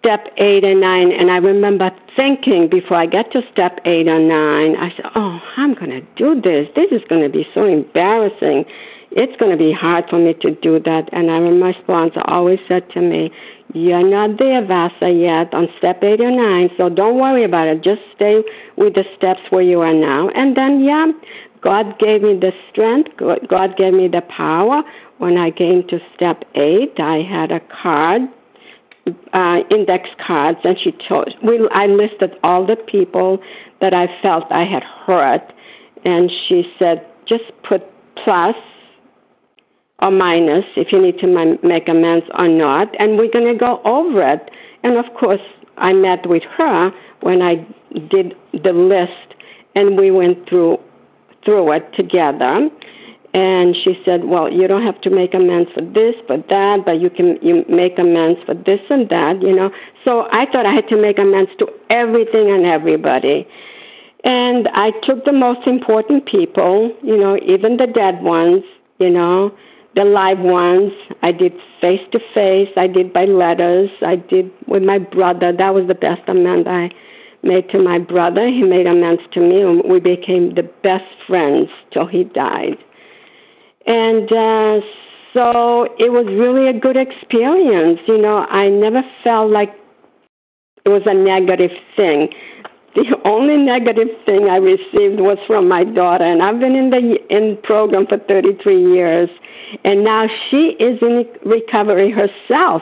step 0.05 0.27
eight 0.37 0.63
and 0.63 0.79
nine, 0.79 1.11
and 1.11 1.31
I 1.31 1.37
remember 1.37 1.89
thinking 2.15 2.69
before 2.69 2.97
I 2.97 3.07
get 3.07 3.31
to 3.31 3.41
step 3.51 3.79
eight 3.85 4.07
or 4.07 4.19
nine, 4.19 4.75
I 4.75 4.93
said, 4.95 5.05
"Oh, 5.15 5.39
I'm 5.57 5.73
going 5.73 5.89
to 5.89 6.01
do 6.15 6.39
this. 6.39 6.67
This 6.75 6.91
is 6.91 7.01
going 7.09 7.23
to 7.23 7.29
be 7.29 7.47
so 7.55 7.65
embarrassing. 7.65 8.65
It's 9.11 9.35
going 9.39 9.51
to 9.51 9.57
be 9.57 9.73
hard 9.73 10.05
for 10.07 10.19
me 10.19 10.35
to 10.41 10.51
do 10.51 10.79
that." 10.79 11.09
And 11.11 11.31
I 11.31 11.37
remember 11.37 11.65
my 11.65 11.73
sponsor 11.81 12.21
always 12.25 12.59
said 12.67 12.87
to 12.91 13.01
me, 13.01 13.31
"You're 13.73 14.07
not 14.07 14.37
there, 14.37 14.63
Vasa, 14.63 15.09
yet 15.09 15.51
on 15.55 15.69
step 15.79 16.03
eight 16.03 16.21
or 16.21 16.29
nine, 16.29 16.69
so 16.77 16.87
don't 16.87 17.17
worry 17.17 17.43
about 17.43 17.67
it. 17.67 17.81
Just 17.81 18.01
stay 18.15 18.43
with 18.77 18.93
the 18.93 19.05
steps 19.17 19.41
where 19.49 19.63
you 19.63 19.81
are 19.81 19.93
now." 19.93 20.29
And 20.35 20.55
then, 20.55 20.83
yeah, 20.83 21.11
God 21.61 21.97
gave 21.97 22.21
me 22.21 22.35
the 22.35 22.53
strength. 22.69 23.09
God 23.49 23.75
gave 23.75 23.93
me 23.93 24.07
the 24.07 24.21
power. 24.21 24.83
When 25.17 25.35
I 25.37 25.49
came 25.49 25.81
to 25.87 25.99
step 26.13 26.43
eight, 26.53 26.99
I 26.99 27.23
had 27.23 27.49
a 27.51 27.61
card 27.81 28.21
uh, 29.33 29.59
index 29.69 30.09
cards, 30.25 30.59
and 30.63 30.77
she 30.81 30.91
told 31.07 31.33
we. 31.43 31.67
I 31.71 31.85
listed 31.87 32.31
all 32.43 32.65
the 32.65 32.75
people 32.75 33.39
that 33.81 33.93
I 33.93 34.07
felt 34.21 34.45
I 34.51 34.63
had 34.63 34.83
hurt, 34.83 35.53
and 36.03 36.31
she 36.47 36.63
said 36.79 37.05
just 37.27 37.43
put 37.67 37.83
plus 38.23 38.55
or 39.99 40.11
minus 40.11 40.65
if 40.75 40.91
you 40.91 41.01
need 41.01 41.19
to 41.19 41.57
make 41.63 41.87
amends 41.87 42.25
or 42.37 42.47
not, 42.47 42.87
and 42.99 43.17
we're 43.17 43.31
going 43.31 43.51
to 43.51 43.57
go 43.57 43.81
over 43.85 44.21
it. 44.27 44.49
And 44.83 44.97
of 44.97 45.05
course, 45.17 45.41
I 45.77 45.93
met 45.93 46.27
with 46.27 46.43
her 46.57 46.91
when 47.21 47.41
I 47.41 47.55
did 48.09 48.33
the 48.53 48.73
list, 48.73 49.35
and 49.75 49.97
we 49.97 50.11
went 50.11 50.49
through 50.49 50.77
through 51.43 51.71
it 51.73 51.93
together. 51.95 52.69
And 53.35 53.75
she 53.75 53.99
said, 54.05 54.23
"Well, 54.23 54.47
you 54.49 54.65
don't 54.65 54.83
have 54.83 55.01
to 55.01 55.09
make 55.09 55.33
amends 55.33 55.69
for 55.73 55.81
this, 55.81 56.15
for 56.25 56.37
that, 56.37 56.85
but 56.85 57.01
you 57.01 57.09
can 57.09 57.37
you 57.41 57.65
make 57.67 57.99
amends 57.99 58.39
for 58.45 58.53
this 58.53 58.79
and 58.89 59.09
that, 59.09 59.41
you 59.41 59.53
know." 59.53 59.71
So 60.05 60.27
I 60.31 60.45
thought 60.45 60.65
I 60.65 60.71
had 60.71 60.87
to 60.87 60.95
make 60.95 61.19
amends 61.19 61.51
to 61.59 61.67
everything 61.89 62.49
and 62.49 62.65
everybody. 62.65 63.45
And 64.23 64.69
I 64.73 64.91
took 65.03 65.25
the 65.25 65.33
most 65.33 65.67
important 65.67 66.25
people, 66.25 66.95
you 67.03 67.17
know, 67.17 67.37
even 67.45 67.75
the 67.75 67.87
dead 67.87 68.23
ones, 68.23 68.63
you 68.99 69.09
know, 69.09 69.51
the 69.95 70.05
live 70.05 70.39
ones. 70.39 70.93
I 71.21 71.33
did 71.33 71.53
face 71.81 72.05
to 72.13 72.19
face. 72.33 72.69
I 72.77 72.87
did 72.87 73.11
by 73.11 73.25
letters. 73.25 73.89
I 74.01 74.15
did 74.15 74.49
with 74.65 74.83
my 74.83 74.97
brother. 74.97 75.51
That 75.51 75.73
was 75.75 75.87
the 75.87 75.99
best 76.07 76.21
amend 76.27 76.69
I 76.69 76.89
made 77.43 77.69
to 77.71 77.79
my 77.79 77.99
brother. 77.99 78.47
He 78.47 78.63
made 78.63 78.87
amends 78.87 79.21
to 79.33 79.41
me, 79.41 79.61
and 79.61 79.83
we 79.83 79.99
became 79.99 80.55
the 80.55 80.67
best 80.83 81.11
friends 81.27 81.69
till 81.91 82.07
he 82.07 82.23
died. 82.23 82.77
And 83.85 84.31
uh, 84.31 84.85
so 85.33 85.85
it 85.99 86.11
was 86.11 86.25
really 86.27 86.69
a 86.69 86.79
good 86.79 86.97
experience. 86.97 87.99
You 88.07 88.17
know, 88.17 88.45
I 88.49 88.69
never 88.69 89.01
felt 89.23 89.51
like 89.51 89.69
it 90.85 90.89
was 90.89 91.03
a 91.05 91.13
negative 91.13 91.71
thing. 91.95 92.29
The 92.95 93.17
only 93.25 93.57
negative 93.57 94.07
thing 94.25 94.47
I 94.49 94.57
received 94.57 95.19
was 95.19 95.37
from 95.45 95.67
my 95.67 95.83
daughter, 95.83 96.23
and 96.23 96.41
I've 96.41 96.59
been 96.59 96.75
in 96.75 96.89
the 96.89 97.17
in 97.29 97.57
program 97.63 98.07
for 98.07 98.17
33 98.17 98.93
years, 98.93 99.29
and 99.83 100.03
now 100.03 100.27
she 100.49 100.77
is 100.79 100.97
in 101.01 101.25
recovery 101.45 102.11
herself. 102.11 102.81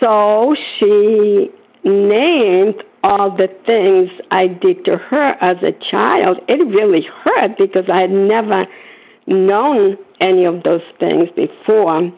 So 0.00 0.54
she 0.78 1.50
named 1.84 2.82
all 3.02 3.36
the 3.36 3.48
things 3.66 4.10
I 4.30 4.46
did 4.46 4.84
to 4.84 4.96
her 4.96 5.34
as 5.40 5.56
a 5.62 5.72
child. 5.90 6.38
It 6.48 6.64
really 6.66 7.06
hurt 7.24 7.58
because 7.58 7.84
I 7.92 8.02
had 8.02 8.10
never 8.10 8.66
known 9.28 9.96
any 10.20 10.44
of 10.44 10.62
those 10.62 10.82
things 10.98 11.28
before. 11.36 12.10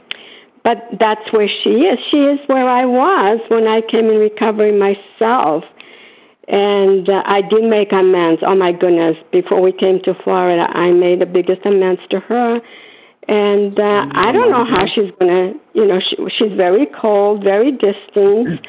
But 0.63 0.79
that's 0.99 1.33
where 1.33 1.49
she 1.49 1.71
is. 1.89 1.99
She 2.11 2.19
is 2.19 2.39
where 2.47 2.69
I 2.69 2.85
was 2.85 3.41
when 3.49 3.67
I 3.67 3.81
came 3.81 4.07
in 4.11 4.19
recovery 4.19 4.73
myself. 4.73 5.65
And 6.49 7.09
uh, 7.09 7.23
I 7.25 7.43
did 7.43 7.65
make 7.65 7.93
amends. 7.93 8.43
Oh 8.45 8.55
my 8.55 8.73
goodness. 8.73 9.17
Before 9.33 9.61
we 9.61 9.73
came 9.73 10.01
to 10.05 10.15
Florida, 10.25 10.65
I 10.73 10.91
made 10.91 11.21
the 11.21 11.27
biggest 11.27 11.65
amends 11.65 12.01
to 12.11 12.21
her. 12.21 12.61
And 13.29 13.79
uh, 13.79 14.07
I 14.13 14.33
don't 14.33 14.51
know 14.51 14.65
how 14.65 14.87
she's 14.87 15.13
going 15.21 15.31
to, 15.31 15.53
you 15.75 15.87
know, 15.87 16.01
she, 16.01 16.17
she's 16.37 16.57
very 16.57 16.87
cold, 17.01 17.45
very 17.45 17.71
distant 17.71 18.61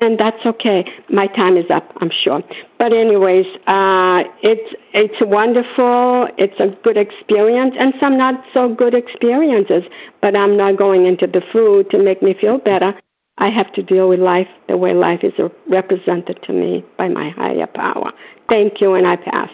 and 0.00 0.18
that's 0.18 0.44
okay. 0.46 0.84
My 1.10 1.26
time 1.26 1.56
is 1.56 1.64
up, 1.70 1.90
I'm 2.00 2.10
sure. 2.24 2.42
But 2.78 2.92
anyways, 2.92 3.46
uh, 3.66 4.22
it's 4.42 4.74
it's 4.94 5.20
wonderful. 5.20 6.28
It's 6.38 6.58
a 6.60 6.68
good 6.82 6.96
experience, 6.96 7.74
and 7.78 7.92
some 8.00 8.16
not 8.16 8.42
so 8.54 8.74
good 8.74 8.94
experiences. 8.94 9.82
But 10.22 10.36
I'm 10.36 10.56
not 10.56 10.76
going 10.76 11.06
into 11.06 11.26
the 11.26 11.42
food 11.52 11.90
to 11.90 11.98
make 12.02 12.22
me 12.22 12.34
feel 12.40 12.58
better. 12.58 12.94
I 13.38 13.50
have 13.50 13.72
to 13.74 13.82
deal 13.82 14.08
with 14.08 14.20
life 14.20 14.48
the 14.68 14.76
way 14.76 14.94
life 14.94 15.20
is 15.22 15.32
represented 15.68 16.40
to 16.44 16.52
me 16.52 16.84
by 16.96 17.08
my 17.08 17.30
higher 17.30 17.68
power. 17.68 18.12
Thank 18.48 18.80
you, 18.80 18.94
and 18.94 19.06
I 19.06 19.16
pass. 19.16 19.50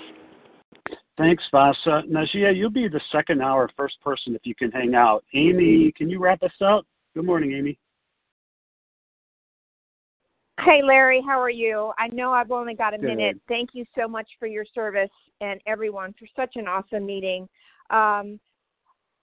Thanks, 1.16 1.44
Vasa. 1.52 2.02
Najia, 2.10 2.56
you'll 2.56 2.70
be 2.70 2.88
the 2.88 3.00
second 3.12 3.40
hour 3.40 3.70
first 3.76 4.00
person 4.00 4.34
if 4.34 4.40
you 4.44 4.54
can 4.54 4.72
hang 4.72 4.94
out. 4.94 5.22
Amy, 5.34 5.92
can 5.96 6.10
you 6.10 6.18
wrap 6.18 6.42
us 6.42 6.52
up? 6.60 6.86
Good 7.14 7.24
morning, 7.24 7.52
Amy. 7.52 7.78
Hey, 10.60 10.82
Larry, 10.84 11.22
how 11.26 11.40
are 11.40 11.50
you? 11.50 11.92
I 11.98 12.08
know 12.08 12.32
I've 12.32 12.52
only 12.52 12.74
got 12.74 12.94
a 12.94 12.98
Good. 12.98 13.06
minute. 13.06 13.40
Thank 13.48 13.70
you 13.72 13.84
so 13.98 14.06
much 14.06 14.28
for 14.38 14.46
your 14.46 14.64
service 14.74 15.10
and 15.40 15.60
everyone 15.66 16.14
for 16.18 16.26
such 16.36 16.56
an 16.56 16.68
awesome 16.68 17.04
meeting. 17.04 17.48
Um, 17.90 18.38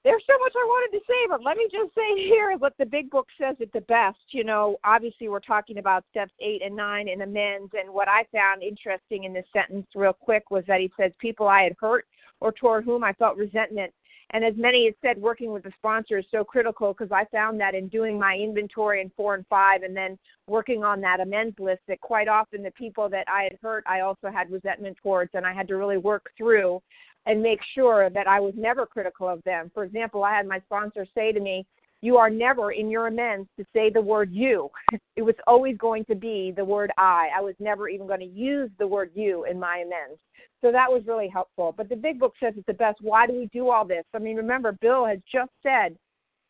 there's 0.04 0.24
so 0.26 0.34
much 0.40 0.52
I 0.56 0.66
wanted 0.66 0.98
to 0.98 1.04
say, 1.06 1.28
but 1.30 1.44
let 1.44 1.58
me 1.58 1.68
just 1.72 1.94
say 1.94 2.24
here 2.24 2.58
what 2.58 2.74
the 2.78 2.86
big 2.86 3.10
book 3.10 3.28
says 3.40 3.56
at 3.62 3.72
the 3.72 3.82
best. 3.82 4.18
You 4.32 4.44
know, 4.44 4.78
obviously 4.84 5.30
we're 5.30 5.40
talking 5.40 5.78
about 5.78 6.04
steps 6.10 6.34
eight 6.42 6.62
and 6.64 6.76
nine 6.76 7.08
in 7.08 7.22
amends, 7.22 7.72
and 7.74 7.94
what 7.94 8.10
I 8.10 8.26
found 8.34 8.64
interesting 8.64 9.24
in 9.24 9.34
this 9.34 9.46
sentence, 9.54 9.88
real 9.96 10.14
quick, 10.14 10.52
was 10.52 10.64
that 10.68 10.82
he 10.82 10.92
says 11.00 11.12
people 11.20 11.48
I 11.48 11.64
had 11.64 11.76
hurt 11.80 12.06
or 12.40 12.52
toward 12.52 12.84
whom 12.84 13.04
I 13.04 13.14
felt 13.14 13.38
resentment. 13.38 13.94
And 14.34 14.46
as 14.46 14.54
many 14.56 14.86
had 14.86 14.96
said, 15.02 15.22
working 15.22 15.52
with 15.52 15.64
the 15.64 15.74
sponsor 15.78 16.18
is 16.18 16.26
so 16.32 16.44
critical 16.44 16.94
because 16.94 17.12
I 17.12 17.26
found 17.26 17.60
that 17.60 17.76
in 17.76 17.90
doing 17.90 18.18
my 18.18 18.36
inventory 18.36 19.02
in 19.02 19.12
four 19.18 19.36
and 19.36 19.46
five, 19.48 19.84
and 19.84 19.96
then 19.96 20.18
working 20.48 20.84
on 20.84 21.02
that 21.02 21.20
amends 21.20 21.60
list, 21.60 21.82
that 21.90 22.00
quite 22.00 22.30
often 22.30 22.64
the 22.64 22.72
people 22.72 23.10
that 23.10 23.28
I 23.28 23.44
had 23.44 23.58
hurt, 23.62 23.84
I 23.86 24.00
also 24.00 24.30
had 24.30 24.50
resentment 24.50 24.98
towards, 25.04 25.32
and 25.34 25.46
I 25.46 25.54
had 25.54 25.68
to 25.68 25.76
really 25.76 25.98
work 25.98 26.32
through 26.38 26.82
and 27.26 27.42
make 27.42 27.60
sure 27.76 28.10
that 28.10 28.28
I 28.28 28.40
was 28.40 28.54
never 28.56 28.86
critical 28.86 29.28
of 29.28 29.44
them. 29.44 29.70
For 29.74 29.84
example, 29.84 30.24
I 30.24 30.36
had 30.36 30.48
my 30.48 30.60
sponsor 30.62 31.06
say 31.14 31.32
to 31.34 31.40
me, 31.40 31.66
You 32.02 32.18
are 32.18 32.30
never 32.30 32.72
in 32.72 32.90
your 32.90 33.08
amends 33.08 33.48
to 33.58 33.66
say 33.74 33.90
the 33.90 34.02
word 34.02 34.32
you. 34.32 34.70
It 35.16 35.22
was 35.22 35.36
always 35.46 35.78
going 35.78 36.06
to 36.06 36.16
be 36.16 36.52
the 36.56 36.66
word 36.66 36.92
I. 36.98 37.30
I 37.38 37.42
was 37.42 37.54
never 37.60 37.90
even 37.90 38.08
going 38.08 38.22
to 38.22 38.26
use 38.26 38.72
the 38.80 38.88
word 38.88 39.12
you 39.14 39.46
in 39.46 39.60
my 39.60 39.78
amends. 39.78 40.20
So 40.62 40.72
that 40.72 40.92
was 40.92 41.04
really 41.06 41.28
helpful. 41.28 41.74
But 41.76 41.90
the 41.90 41.96
big 41.96 42.20
book 42.20 42.34
says 42.40 42.54
it's 42.58 42.66
the 42.66 42.74
best. 42.74 43.00
Why 43.02 43.28
do 43.28 43.34
we 43.34 43.48
do 43.54 43.70
all 43.70 43.86
this? 43.86 44.04
I 44.14 44.20
mean, 44.20 44.36
remember, 44.36 44.72
Bill 44.82 45.06
has 45.06 45.20
just 45.32 45.52
said 45.62 45.96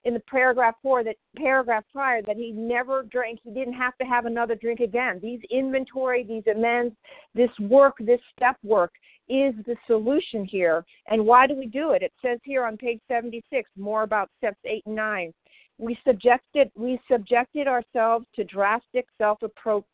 in 0.04 0.14
the 0.14 0.20
paragraph 0.22 0.76
four 0.82 1.04
that 1.04 1.16
paragraph 1.36 1.84
prior 1.94 2.22
that 2.24 2.36
he 2.36 2.52
never 2.52 3.04
drank 3.04 3.40
he 3.44 3.52
didn't 3.52 3.74
have 3.74 3.96
to 3.98 4.06
have 4.06 4.26
another 4.26 4.56
drink 4.56 4.80
again 4.80 5.20
these 5.22 5.40
inventory 5.52 6.24
these 6.24 6.44
amends 6.54 6.96
this 7.36 7.52
work 7.60 7.96
this 8.00 8.20
step 8.36 8.58
work 8.64 8.92
is 9.30 9.54
the 9.68 9.76
solution 9.86 10.44
here 10.44 10.84
and 11.08 11.24
why 11.24 11.46
do 11.46 11.56
we 11.56 11.68
do 11.68 11.92
it 11.92 12.02
it 12.02 12.12
says 12.22 12.40
here 12.44 12.66
on 12.66 12.78
page 12.78 13.00
76 13.08 13.70
more 13.78 14.04
about 14.04 14.30
steps 14.40 14.58
8 14.66 14.84
and 14.88 14.96
9 14.96 15.34
we 15.82 15.98
subjected 16.06 16.72
we 16.76 17.00
subjected 17.10 17.68
ourselves 17.68 18.26
to 18.36 18.44
drastic 18.46 19.08
self 19.18 19.40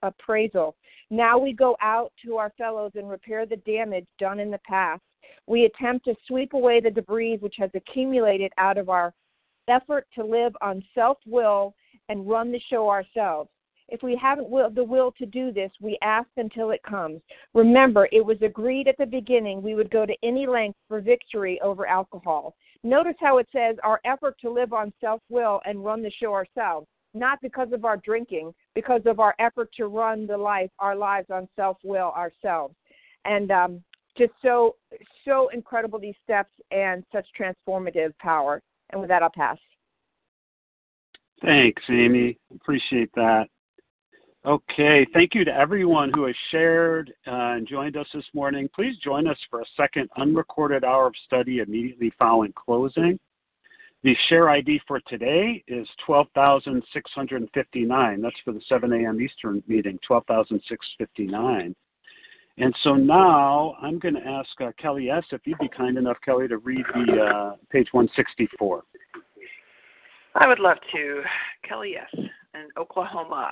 appraisal 0.04 0.76
now 1.10 1.38
we 1.38 1.54
go 1.54 1.76
out 1.82 2.12
to 2.24 2.36
our 2.36 2.52
fellows 2.58 2.92
and 2.96 3.10
repair 3.10 3.46
the 3.46 3.58
damage 3.58 4.06
done 4.20 4.40
in 4.40 4.52
the 4.52 4.60
past 4.68 5.02
we 5.48 5.66
attempt 5.66 6.06
to 6.06 6.14
sweep 6.28 6.54
away 6.54 6.80
the 6.80 6.92
debris 6.92 7.38
which 7.40 7.56
has 7.58 7.72
accumulated 7.74 8.52
out 8.58 8.78
of 8.78 8.90
our 8.90 9.14
effort 9.68 10.08
to 10.16 10.24
live 10.24 10.56
on 10.62 10.84
self 10.94 11.18
will 11.26 11.74
and 12.10 12.28
run 12.28 12.52
the 12.52 12.62
show 12.70 12.90
ourselves. 12.90 13.50
If 13.90 14.04
we 14.04 14.20
haven't 14.22 14.50
will, 14.50 14.70
the 14.70 14.84
will 14.84 15.14
to 15.14 15.26
do 15.26 15.52
this, 15.52 15.72
we 15.80 15.98
ask 16.02 16.28
until 16.36 16.72
it 16.72 16.82
comes. 16.84 17.22
Remember, 17.54 18.10
it 18.12 18.26
was 18.26 18.38
agreed 18.42 18.88
at 18.88 18.98
the 18.98 19.06
beginning 19.06 19.62
we 19.62 19.76
would 19.76 19.90
go 19.90 20.06
to 20.06 20.16
any 20.24 20.46
length 20.46 20.78
for 20.90 21.00
victory 21.00 21.60
over 21.62 21.88
alcohol. 21.88 22.56
Notice 22.84 23.16
how 23.20 23.38
it 23.38 23.48
says 23.52 23.76
our 23.84 24.00
effort 24.06 24.36
to 24.42 24.50
live 24.50 24.74
on 24.74 24.94
self 25.02 25.22
will 25.30 25.62
and 25.66 25.84
run 25.84 26.02
the 26.02 26.12
show 26.12 26.34
ourselves, 26.34 26.88
not 27.14 27.40
because 27.42 27.72
of 27.74 27.86
our 27.86 27.98
drinking, 27.98 28.54
because 28.76 29.02
of 29.06 29.20
our 29.20 29.36
effort 29.40 29.70
to 29.78 29.88
run 29.88 30.28
the 30.28 30.38
life, 30.38 30.70
our 30.80 30.96
lives 30.96 31.28
on 31.32 31.48
self 31.56 31.78
will 31.84 32.12
ourselves. 32.12 32.76
And 33.26 33.52
um, 33.52 33.84
just 34.18 34.34
so 34.42 34.76
so 35.26 35.50
incredible 35.50 36.00
these 36.00 36.16
steps 36.24 36.52
and 36.72 37.04
such 37.12 37.26
transformative 37.40 38.18
power. 38.20 38.62
And 38.92 39.02
with 39.02 39.10
that, 39.10 39.22
I'll 39.22 39.30
pass. 39.30 39.58
Thanks, 41.44 41.84
Amy. 41.90 42.38
Appreciate 42.56 43.12
that. 43.16 43.48
Okay, 44.48 45.06
thank 45.14 45.36
you 45.36 45.44
to 45.44 45.54
everyone 45.54 46.10
who 46.16 46.24
has 46.24 46.36
shared 46.52 47.14
uh, 47.28 47.56
and 47.56 47.68
joined 47.68 47.98
us 47.98 48.08
this 48.14 48.24
morning. 48.34 48.70
Please 48.74 48.96
join 49.04 49.28
us 49.28 49.38
for 49.50 49.60
a 49.60 49.66
second 49.76 50.10
unrecorded 50.16 50.86
hour 50.86 51.08
of 51.08 51.16
study 51.26 51.60
immediately 51.60 52.14
following 52.18 52.54
closing. 52.54 53.20
The 54.04 54.16
share 54.30 54.48
ID 54.48 54.80
for 54.88 55.02
today 55.02 55.62
is 55.68 55.86
12,659. 56.06 58.22
That's 58.22 58.40
for 58.46 58.54
the 58.54 58.62
7 58.70 58.94
a.m. 58.94 59.20
Eastern 59.20 59.62
meeting, 59.68 60.00
12,659. 60.08 61.76
And 62.58 62.74
so 62.84 62.96
now 62.96 63.76
I'm 63.82 64.00
going 64.00 64.16
to 64.16 64.26
ask 64.26 64.50
uh, 64.62 64.72
Kelly 64.82 65.10
S. 65.10 65.26
if 65.32 65.42
you'd 65.44 65.60
be 65.60 65.68
kind 65.68 65.98
enough, 65.98 66.20
Kelly, 66.24 66.48
to 66.48 66.60
read 66.60 66.86
the 66.94 67.22
uh, 67.22 67.58
page 67.70 67.90
164. 67.92 68.84
I 70.36 70.48
would 70.48 70.60
love 70.60 70.78
to. 70.94 71.22
Kelly 71.68 71.98
S. 71.98 72.08
in 72.54 72.70
Oklahoma. 72.78 73.52